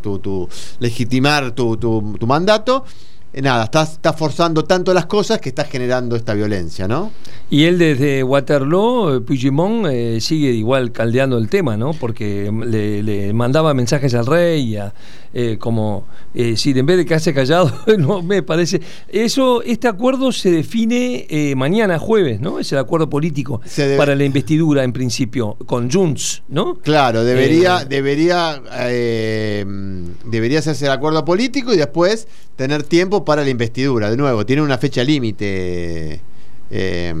tu, 0.00 0.48
legitimar 0.78 1.50
tu- 1.76 1.76
tu 1.76 2.24
mandato. 2.28 2.84
Eh, 3.32 3.42
nada, 3.42 3.64
estás, 3.64 3.92
estás 3.92 4.16
forzando 4.16 4.64
tanto 4.64 4.92
las 4.94 5.06
cosas 5.06 5.40
que 5.40 5.48
estás 5.48 5.68
generando 5.68 6.16
esta 6.16 6.34
violencia, 6.34 6.86
¿no? 6.88 7.10
Y 7.50 7.64
él 7.64 7.78
desde 7.78 8.22
Waterloo, 8.22 9.16
eh, 9.16 9.20
Puigdemont, 9.20 9.86
eh, 9.90 10.18
sigue 10.20 10.50
igual 10.52 10.90
caldeando 10.92 11.36
el 11.38 11.48
tema, 11.48 11.76
¿no? 11.76 11.92
Porque 11.92 12.50
le, 12.66 13.02
le 13.02 13.32
mandaba 13.32 13.74
mensajes 13.74 14.14
al 14.14 14.26
rey, 14.26 14.76
a, 14.76 14.92
eh, 15.34 15.56
como, 15.58 16.04
eh, 16.34 16.56
si 16.56 16.70
en 16.70 16.84
vez 16.86 16.96
de 16.98 17.04
quedarse 17.06 17.32
callado, 17.34 17.72
no 17.98 18.22
me 18.22 18.42
parece. 18.42 18.80
Eso, 19.08 19.62
este 19.62 19.86
acuerdo 19.88 20.32
se 20.32 20.50
define 20.50 21.26
mañana, 21.56 21.98
jueves, 21.98 22.40
¿no? 22.40 22.58
Es 22.58 22.72
el 22.72 22.78
acuerdo 22.78 23.08
político 23.10 23.60
debe- 23.76 23.96
para 23.96 24.14
la 24.14 24.24
investidura, 24.24 24.82
en 24.84 24.92
principio, 24.92 25.56
con 25.66 25.90
Junts, 25.90 26.42
¿no? 26.48 26.76
Claro, 26.76 27.22
debería, 27.24 27.84
debería, 27.84 28.60
debería 30.24 30.58
hacerse 30.58 30.86
el 30.86 30.92
acuerdo 30.92 31.24
político 31.24 31.72
y 31.72 31.76
después 31.76 32.28
tener 32.56 32.82
tiempo 32.82 33.21
para 33.24 33.42
la 33.44 33.50
investidura. 33.50 34.10
De 34.10 34.16
nuevo, 34.16 34.44
tiene 34.46 34.62
una 34.62 34.78
fecha 34.78 35.02
límite 35.04 36.20
eh, 36.70 37.14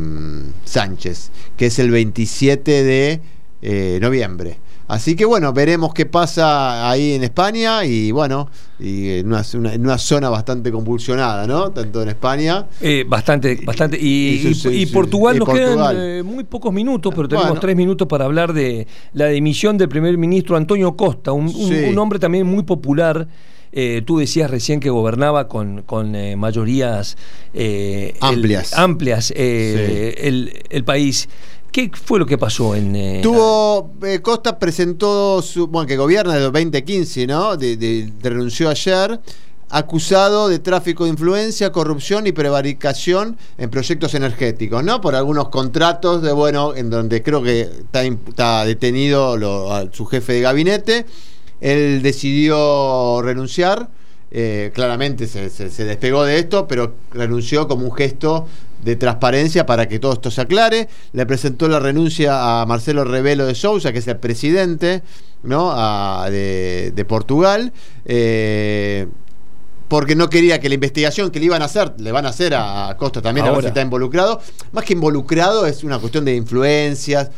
Sánchez, 0.64 1.30
que 1.56 1.66
es 1.66 1.78
el 1.78 1.90
27 1.90 2.82
de 2.84 3.20
eh, 3.62 3.98
noviembre. 4.00 4.58
Así 4.88 5.14
que 5.16 5.24
bueno, 5.24 5.52
veremos 5.54 5.94
qué 5.94 6.04
pasa 6.04 6.90
ahí 6.90 7.12
en 7.14 7.24
España 7.24 7.82
y 7.84 8.10
bueno, 8.10 8.50
y 8.78 9.10
en 9.20 9.28
una, 9.28 9.42
una- 9.54 9.72
en 9.72 9.80
una 9.86 9.96
zona 9.96 10.28
bastante 10.28 10.70
convulsionada, 10.70 11.46
¿no? 11.46 11.70
Tanto 11.70 12.02
en 12.02 12.10
España. 12.10 12.66
Eh, 12.80 13.04
bastante, 13.08 13.58
bastante. 13.64 13.96
Y, 13.98 14.86
Portugal 14.92 15.38
nos 15.38 15.46
Portugal. 15.48 15.96
quedan 15.96 15.96
eh, 16.18 16.22
muy 16.22 16.44
pocos 16.44 16.74
minutos, 16.74 17.10
pero 17.14 17.26
tenemos 17.26 17.48
Bueno. 17.48 17.60
tres 17.60 17.74
minutos 17.76 18.06
para 18.06 18.26
hablar 18.26 18.52
de 18.52 18.86
la 19.14 19.26
dimisión 19.28 19.78
del 19.78 19.88
primer 19.88 20.18
ministro 20.18 20.56
Antonio 20.56 20.94
Costa, 20.94 21.32
un, 21.32 21.46
un- 21.46 21.52
Sí. 21.52 21.84
un 21.88 21.96
hombre 21.98 22.18
también 22.18 22.46
muy 22.46 22.64
popular. 22.64 23.26
Eh, 23.72 24.02
tú 24.04 24.18
decías 24.18 24.50
recién 24.50 24.80
que 24.80 24.90
gobernaba 24.90 25.48
con, 25.48 25.82
con 25.82 26.14
eh, 26.14 26.36
mayorías 26.36 27.16
eh, 27.54 28.14
el- 28.20 28.28
Amplias. 28.28 28.74
amplias 28.74 29.32
el, 29.36 30.62
el 30.68 30.84
país. 30.84 31.28
¿Qué 31.70 31.90
fue 31.94 32.18
lo 32.18 32.26
que 32.26 32.36
pasó 32.36 32.74
en... 32.74 33.22
Tuvo, 33.22 33.92
Costa 34.20 34.58
presentó, 34.58 35.40
su, 35.40 35.68
bueno, 35.68 35.86
que 35.86 35.96
gobierna 35.96 36.34
desde 36.34 36.44
2015, 36.44 37.26
¿no? 37.26 37.56
De, 37.56 37.78
de- 37.78 38.12
renunció 38.22 38.68
ayer, 38.68 39.18
acusado 39.70 40.48
de 40.48 40.58
tráfico 40.58 41.04
de 41.04 41.10
influencia, 41.10 41.72
corrupción 41.72 42.26
y 42.26 42.32
prevaricación 42.32 43.38
en 43.56 43.70
proyectos 43.70 44.12
energéticos, 44.12 44.84
¿no? 44.84 45.00
Por 45.00 45.14
algunos 45.14 45.48
contratos 45.48 46.20
de, 46.20 46.32
bueno, 46.32 46.74
en 46.74 46.90
donde 46.90 47.22
creo 47.22 47.42
que 47.42 47.62
está, 47.62 48.66
detenido 48.66 49.38
lo- 49.38 49.72
a 49.72 49.90
su 49.90 50.04
jefe 50.04 50.34
de 50.34 50.40
gabinete. 50.42 51.06
Él 51.62 52.02
decidió 52.02 53.22
renunciar. 53.22 53.88
eh, 54.34 54.70
claramente 54.74 55.26
se, 55.26 55.50
se- 55.50 55.68
se 55.68 55.84
despegó 55.84 56.24
de 56.24 56.38
esto, 56.38 56.66
pero 56.66 56.94
renunció 57.12 57.68
como 57.68 57.84
un 57.84 57.92
gesto 57.92 58.46
de 58.82 58.96
transparencia 58.96 59.66
para 59.66 59.86
que 59.88 59.98
todo 59.98 60.14
esto 60.14 60.30
se 60.30 60.40
aclare. 60.40 60.88
Le 61.12 61.26
presentó 61.26 61.68
la 61.68 61.78
renuncia 61.78 62.62
a 62.62 62.64
Marcelo 62.66 63.04
Rebelo 63.04 63.44
de 63.44 63.54
Sousa, 63.54 63.92
que 63.92 63.98
es 63.98 64.08
el 64.08 64.16
presidente 64.16 65.02
¿no? 65.42 65.70
a- 65.74 66.28
de, 66.30 66.92
de 66.94 67.04
Portugal. 67.04 67.72
eh, 68.06 69.06
porque 69.88 70.16
no 70.16 70.30
quería 70.30 70.58
que 70.58 70.70
la 70.70 70.76
investigación 70.76 71.30
que 71.30 71.38
le 71.38 71.44
iban 71.44 71.60
a 71.60 71.66
hacer, 71.66 71.92
le 71.98 72.10
van 72.12 72.24
a 72.24 72.30
hacer 72.30 72.54
a, 72.54 72.96
Costa 72.98 73.20
también, 73.20 73.44
a 73.44 73.50
ver 73.50 73.56
Ahora. 73.56 73.66
si 73.66 73.68
está 73.68 73.82
involucrado. 73.82 74.40
Más 74.72 74.84
que 74.86 74.94
involucrado, 74.94 75.66
es 75.66 75.84
una 75.84 75.98
cuestión 75.98 76.24
de 76.24 76.34
influencias. 76.34 77.30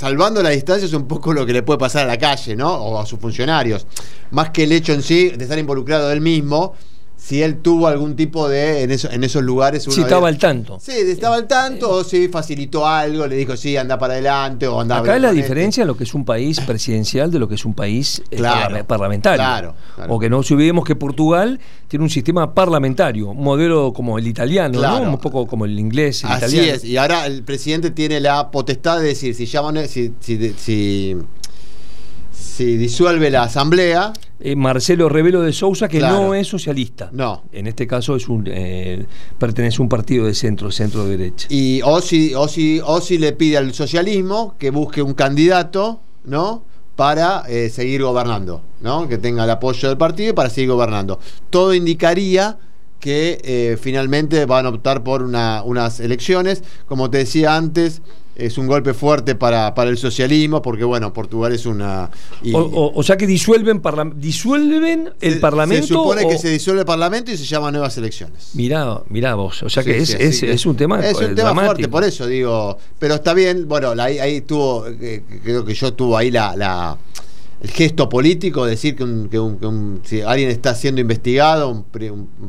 Salvando 0.00 0.42
la 0.42 0.48
distancia 0.48 0.86
es 0.86 0.94
un 0.94 1.06
poco 1.06 1.34
lo 1.34 1.44
que 1.44 1.52
le 1.52 1.62
puede 1.62 1.78
pasar 1.78 2.04
a 2.04 2.06
la 2.06 2.16
calle, 2.16 2.56
¿no? 2.56 2.72
O 2.72 2.98
a 2.98 3.04
sus 3.04 3.18
funcionarios. 3.18 3.86
Más 4.30 4.48
que 4.48 4.62
el 4.62 4.72
hecho 4.72 4.94
en 4.94 5.02
sí 5.02 5.28
de 5.28 5.44
estar 5.44 5.58
involucrado 5.58 6.10
él 6.10 6.22
mismo, 6.22 6.74
si 7.22 7.42
él 7.42 7.58
tuvo 7.58 7.86
algún 7.86 8.16
tipo 8.16 8.48
de. 8.48 8.82
En, 8.82 8.90
eso- 8.90 9.10
en 9.10 9.22
esos 9.24 9.42
lugares. 9.42 9.82
si 9.84 9.90
uno 9.90 10.02
estaba 10.02 10.22
ve- 10.22 10.28
al 10.28 10.38
tanto. 10.38 10.78
Sí, 10.80 10.92
estaba 10.92 11.36
al 11.36 11.46
tanto, 11.46 11.90
o 11.90 12.02
si 12.04 12.28
facilitó 12.28 12.86
algo, 12.86 13.26
le 13.26 13.36
dijo, 13.36 13.56
sí, 13.56 13.76
anda 13.76 13.98
para 13.98 14.14
adelante, 14.14 14.66
o 14.66 14.80
anda 14.80 14.98
Acá 14.98 15.16
es 15.16 15.22
la 15.22 15.28
este. 15.28 15.42
diferencia 15.42 15.82
de 15.82 15.86
lo 15.86 15.96
que 15.96 16.04
es 16.04 16.14
un 16.14 16.24
país 16.24 16.58
presidencial 16.60 17.30
de 17.30 17.38
lo 17.38 17.46
que 17.48 17.54
es 17.56 17.64
un 17.64 17.74
país 17.74 18.22
eh, 18.30 18.36
Claro, 18.36 18.84
parlamentario. 18.86 19.36
claro, 19.38 19.74
claro. 19.96 20.14
O 20.14 20.18
que 20.18 20.30
no 20.30 20.38
olvidemos 20.38 20.84
que 20.84 20.96
Portugal 20.96 21.60
tiene 21.88 22.04
un 22.04 22.10
sistema 22.10 22.54
parlamentario, 22.54 23.28
un 23.30 23.42
modelo 23.44 23.92
como 23.92 24.18
el 24.18 24.26
italiano, 24.26 24.78
Claro. 24.78 25.04
¿no? 25.06 25.10
un 25.12 25.18
poco 25.18 25.46
como 25.46 25.64
el 25.66 25.78
inglés, 25.78 26.24
el 26.24 26.30
Así 26.30 26.56
italiano. 26.56 26.76
es, 26.76 26.84
y 26.84 26.96
ahora 26.96 27.26
el 27.26 27.42
presidente 27.42 27.90
tiene 27.90 28.20
la 28.20 28.50
potestad 28.50 28.98
de 29.00 29.06
decir 29.08 29.34
si 29.34 29.46
llaman, 29.46 29.86
si, 29.88 30.12
si, 30.20 30.54
si, 30.56 31.16
si 32.40 32.76
disuelve 32.76 33.30
la 33.30 33.44
asamblea, 33.44 34.12
Eh, 34.42 34.56
Marcelo 34.56 35.08
Rebelo 35.10 35.42
de 35.42 35.52
Sousa, 35.52 35.86
que 35.86 35.98
Claro. 35.98 36.22
no 36.28 36.34
es 36.34 36.46
socialista. 36.48 37.10
No. 37.12 37.42
En 37.52 37.66
este 37.66 37.86
caso 37.86 38.16
es 38.16 38.26
un 38.28 38.44
eh, 38.46 39.04
pertenece 39.38 39.76
a 39.78 39.82
un 39.82 39.88
partido 39.90 40.24
de 40.26 40.32
centro, 40.34 40.70
centro 40.70 41.04
derecha. 41.06 41.46
y 41.50 41.82
o 41.84 42.00
si, 42.00 42.34
o 42.34 42.48
si, 42.48 42.80
o 42.82 43.00
si 43.02 43.18
le 43.18 43.32
pide 43.32 43.58
al 43.58 43.74
socialismo 43.74 44.54
que 44.58 44.70
busque 44.70 45.02
un 45.02 45.12
candidato, 45.14 46.00
¿no? 46.24 46.64
para 46.96 47.44
eh, 47.48 47.70
seguir 47.70 48.02
gobernando, 48.02 48.62
¿no? 48.82 49.08
que 49.08 49.16
tenga 49.18 49.44
el 49.44 49.50
apoyo 49.50 49.88
del 49.88 49.96
partido 49.98 50.30
y 50.30 50.32
para 50.34 50.50
seguir 50.50 50.70
gobernando. 50.70 51.18
Todo 51.50 51.72
indicaría 51.74 52.58
que 52.98 53.78
finalmente 53.80 54.44
van 54.44 54.66
a 54.66 54.68
optar 54.68 55.02
por 55.02 55.22
una- 55.22 55.62
unas 55.62 56.00
elecciones. 56.00 56.62
Como 56.86 57.08
te 57.08 57.18
decía 57.18 57.56
antes, 57.56 58.02
es 58.36 58.56
un 58.58 58.66
golpe 58.66 58.94
fuerte 58.94 59.34
para, 59.34 59.74
para 59.74 59.90
el 59.90 59.98
socialismo, 59.98 60.62
porque 60.62 60.84
bueno, 60.84 61.12
Portugal 61.12 61.52
es 61.52 61.66
una... 61.66 62.10
y- 62.42 62.54
O, 62.54 62.58
o- 62.60 62.92
o 62.98 63.02
sea 63.02 63.16
que 63.16 63.26
disuelven, 63.26 63.82
parla- 63.82 64.10
disuelven 64.16 65.10
el 65.20 65.34
se- 65.34 65.40
parlamento. 65.40 65.86
Se 65.86 65.92
supone 65.94 66.24
o- 66.24 66.28
que 66.28 66.38
se 66.38 66.48
disuelve 66.48 66.80
el 66.80 66.86
parlamento 66.86 67.30
y 67.30 67.36
se 67.36 67.44
llaman 67.44 67.72
nuevas 67.72 67.96
elecciones. 67.98 68.50
Mirá, 68.54 69.00
mirá 69.08 69.34
vos. 69.34 69.62
O 69.62 69.68
sea 69.68 69.82
que 69.82 69.94
Sí, 69.94 70.00
es, 70.02 70.08
sí, 70.10 70.16
es, 70.18 70.40
que 70.40 70.52
es 70.52 70.66
un 70.66 70.76
tema 70.76 71.00
Es 71.04 71.18
un 71.18 71.34
tema 71.34 71.50
dramático. 71.50 71.66
fuerte, 71.74 71.88
por 71.88 72.04
eso 72.04 72.26
digo. 72.26 72.78
Pero 72.98 73.14
está 73.16 73.34
bien, 73.34 73.68
bueno, 73.68 73.90
ahí, 74.00 74.18
ahí 74.18 74.40
tuvo, 74.40 74.86
eh, 74.86 75.22
creo 75.44 75.64
que 75.64 75.74
yo 75.74 75.92
tuvo 75.92 76.16
ahí 76.16 76.30
la, 76.30 76.56
la, 76.56 76.96
gesto 77.62 78.08
político, 78.08 78.64
decir 78.64 78.96
que, 78.96 79.04
un, 79.04 79.28
que, 79.28 79.38
un, 79.38 80.00
si 80.02 80.22
alguien 80.22 80.48
está 80.50 80.74
siendo 80.74 81.00
investigado, 81.00 81.68
un, 81.70 81.84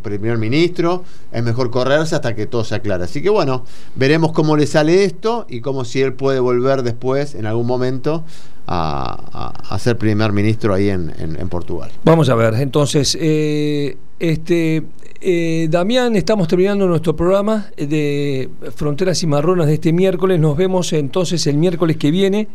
primer 0.01 0.37
ministro, 0.37 1.03
es 1.31 1.43
mejor 1.43 1.69
correrse 1.69 2.15
hasta 2.15 2.33
que 2.33 2.45
todo 2.45 2.63
se 2.63 2.75
aclare. 2.75 3.03
Así 3.03 3.21
que 3.21 3.29
bueno, 3.29 3.65
veremos 3.95 4.31
cómo 4.31 4.55
le 4.55 4.65
sale 4.67 5.03
esto 5.03 5.45
y 5.49 5.59
cómo 5.59 5.83
si 5.83 6.01
él 6.01 6.13
puede 6.13 6.39
volver 6.39 6.83
después, 6.83 7.35
en 7.35 7.45
algún 7.45 7.67
momento, 7.67 8.23
a, 8.67 9.77
ser 9.79 9.97
primer 9.97 10.31
ministro 10.31 10.73
ahí 10.73 10.89
en, 10.89 11.11
Portugal. 11.49 11.91
Vamos 12.03 12.29
a 12.29 12.35
ver, 12.35 12.53
entonces, 12.53 13.17
eh, 13.19 13.97
este, 14.19 14.83
eh, 15.19 15.67
Damián, 15.69 16.15
estamos 16.15 16.47
terminando 16.47 16.87
nuestro 16.87 17.15
programa 17.15 17.67
de 17.75 18.49
Fronteras 18.75 19.21
y 19.23 19.27
Marronas 19.27 19.67
de 19.67 19.73
este 19.73 19.91
miércoles. 19.91 20.39
Nos 20.39 20.55
vemos 20.55 20.93
entonces 20.93 21.45
el 21.47 21.57
miércoles 21.57 21.97
que 21.97 22.11
viene 22.11 22.47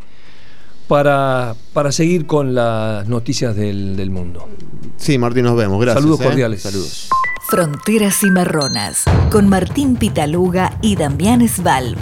para, 0.89 1.55
para 1.73 1.93
seguir 1.93 2.27
con 2.27 2.55
las 2.55 3.07
noticias 3.09 3.57
del, 3.57 4.11
mundo. 4.11 4.49
Sí, 4.97 5.19
Martín, 5.19 5.45
nos 5.45 5.57
vemos. 5.57 5.81
Gracias. 5.81 6.03
Saludos 6.03 6.21
¿eh? 6.21 6.25
cordiales. 6.25 6.63
Saludos. 6.63 7.09
Fronteras 7.49 8.23
y 8.25 8.31
Marronas 8.31 9.05
con 9.31 9.49
Martín 9.49 9.97
Pitaluga 9.97 10.79
y 10.83 10.97
Damián 10.97 11.47
Svalb. 11.49 11.97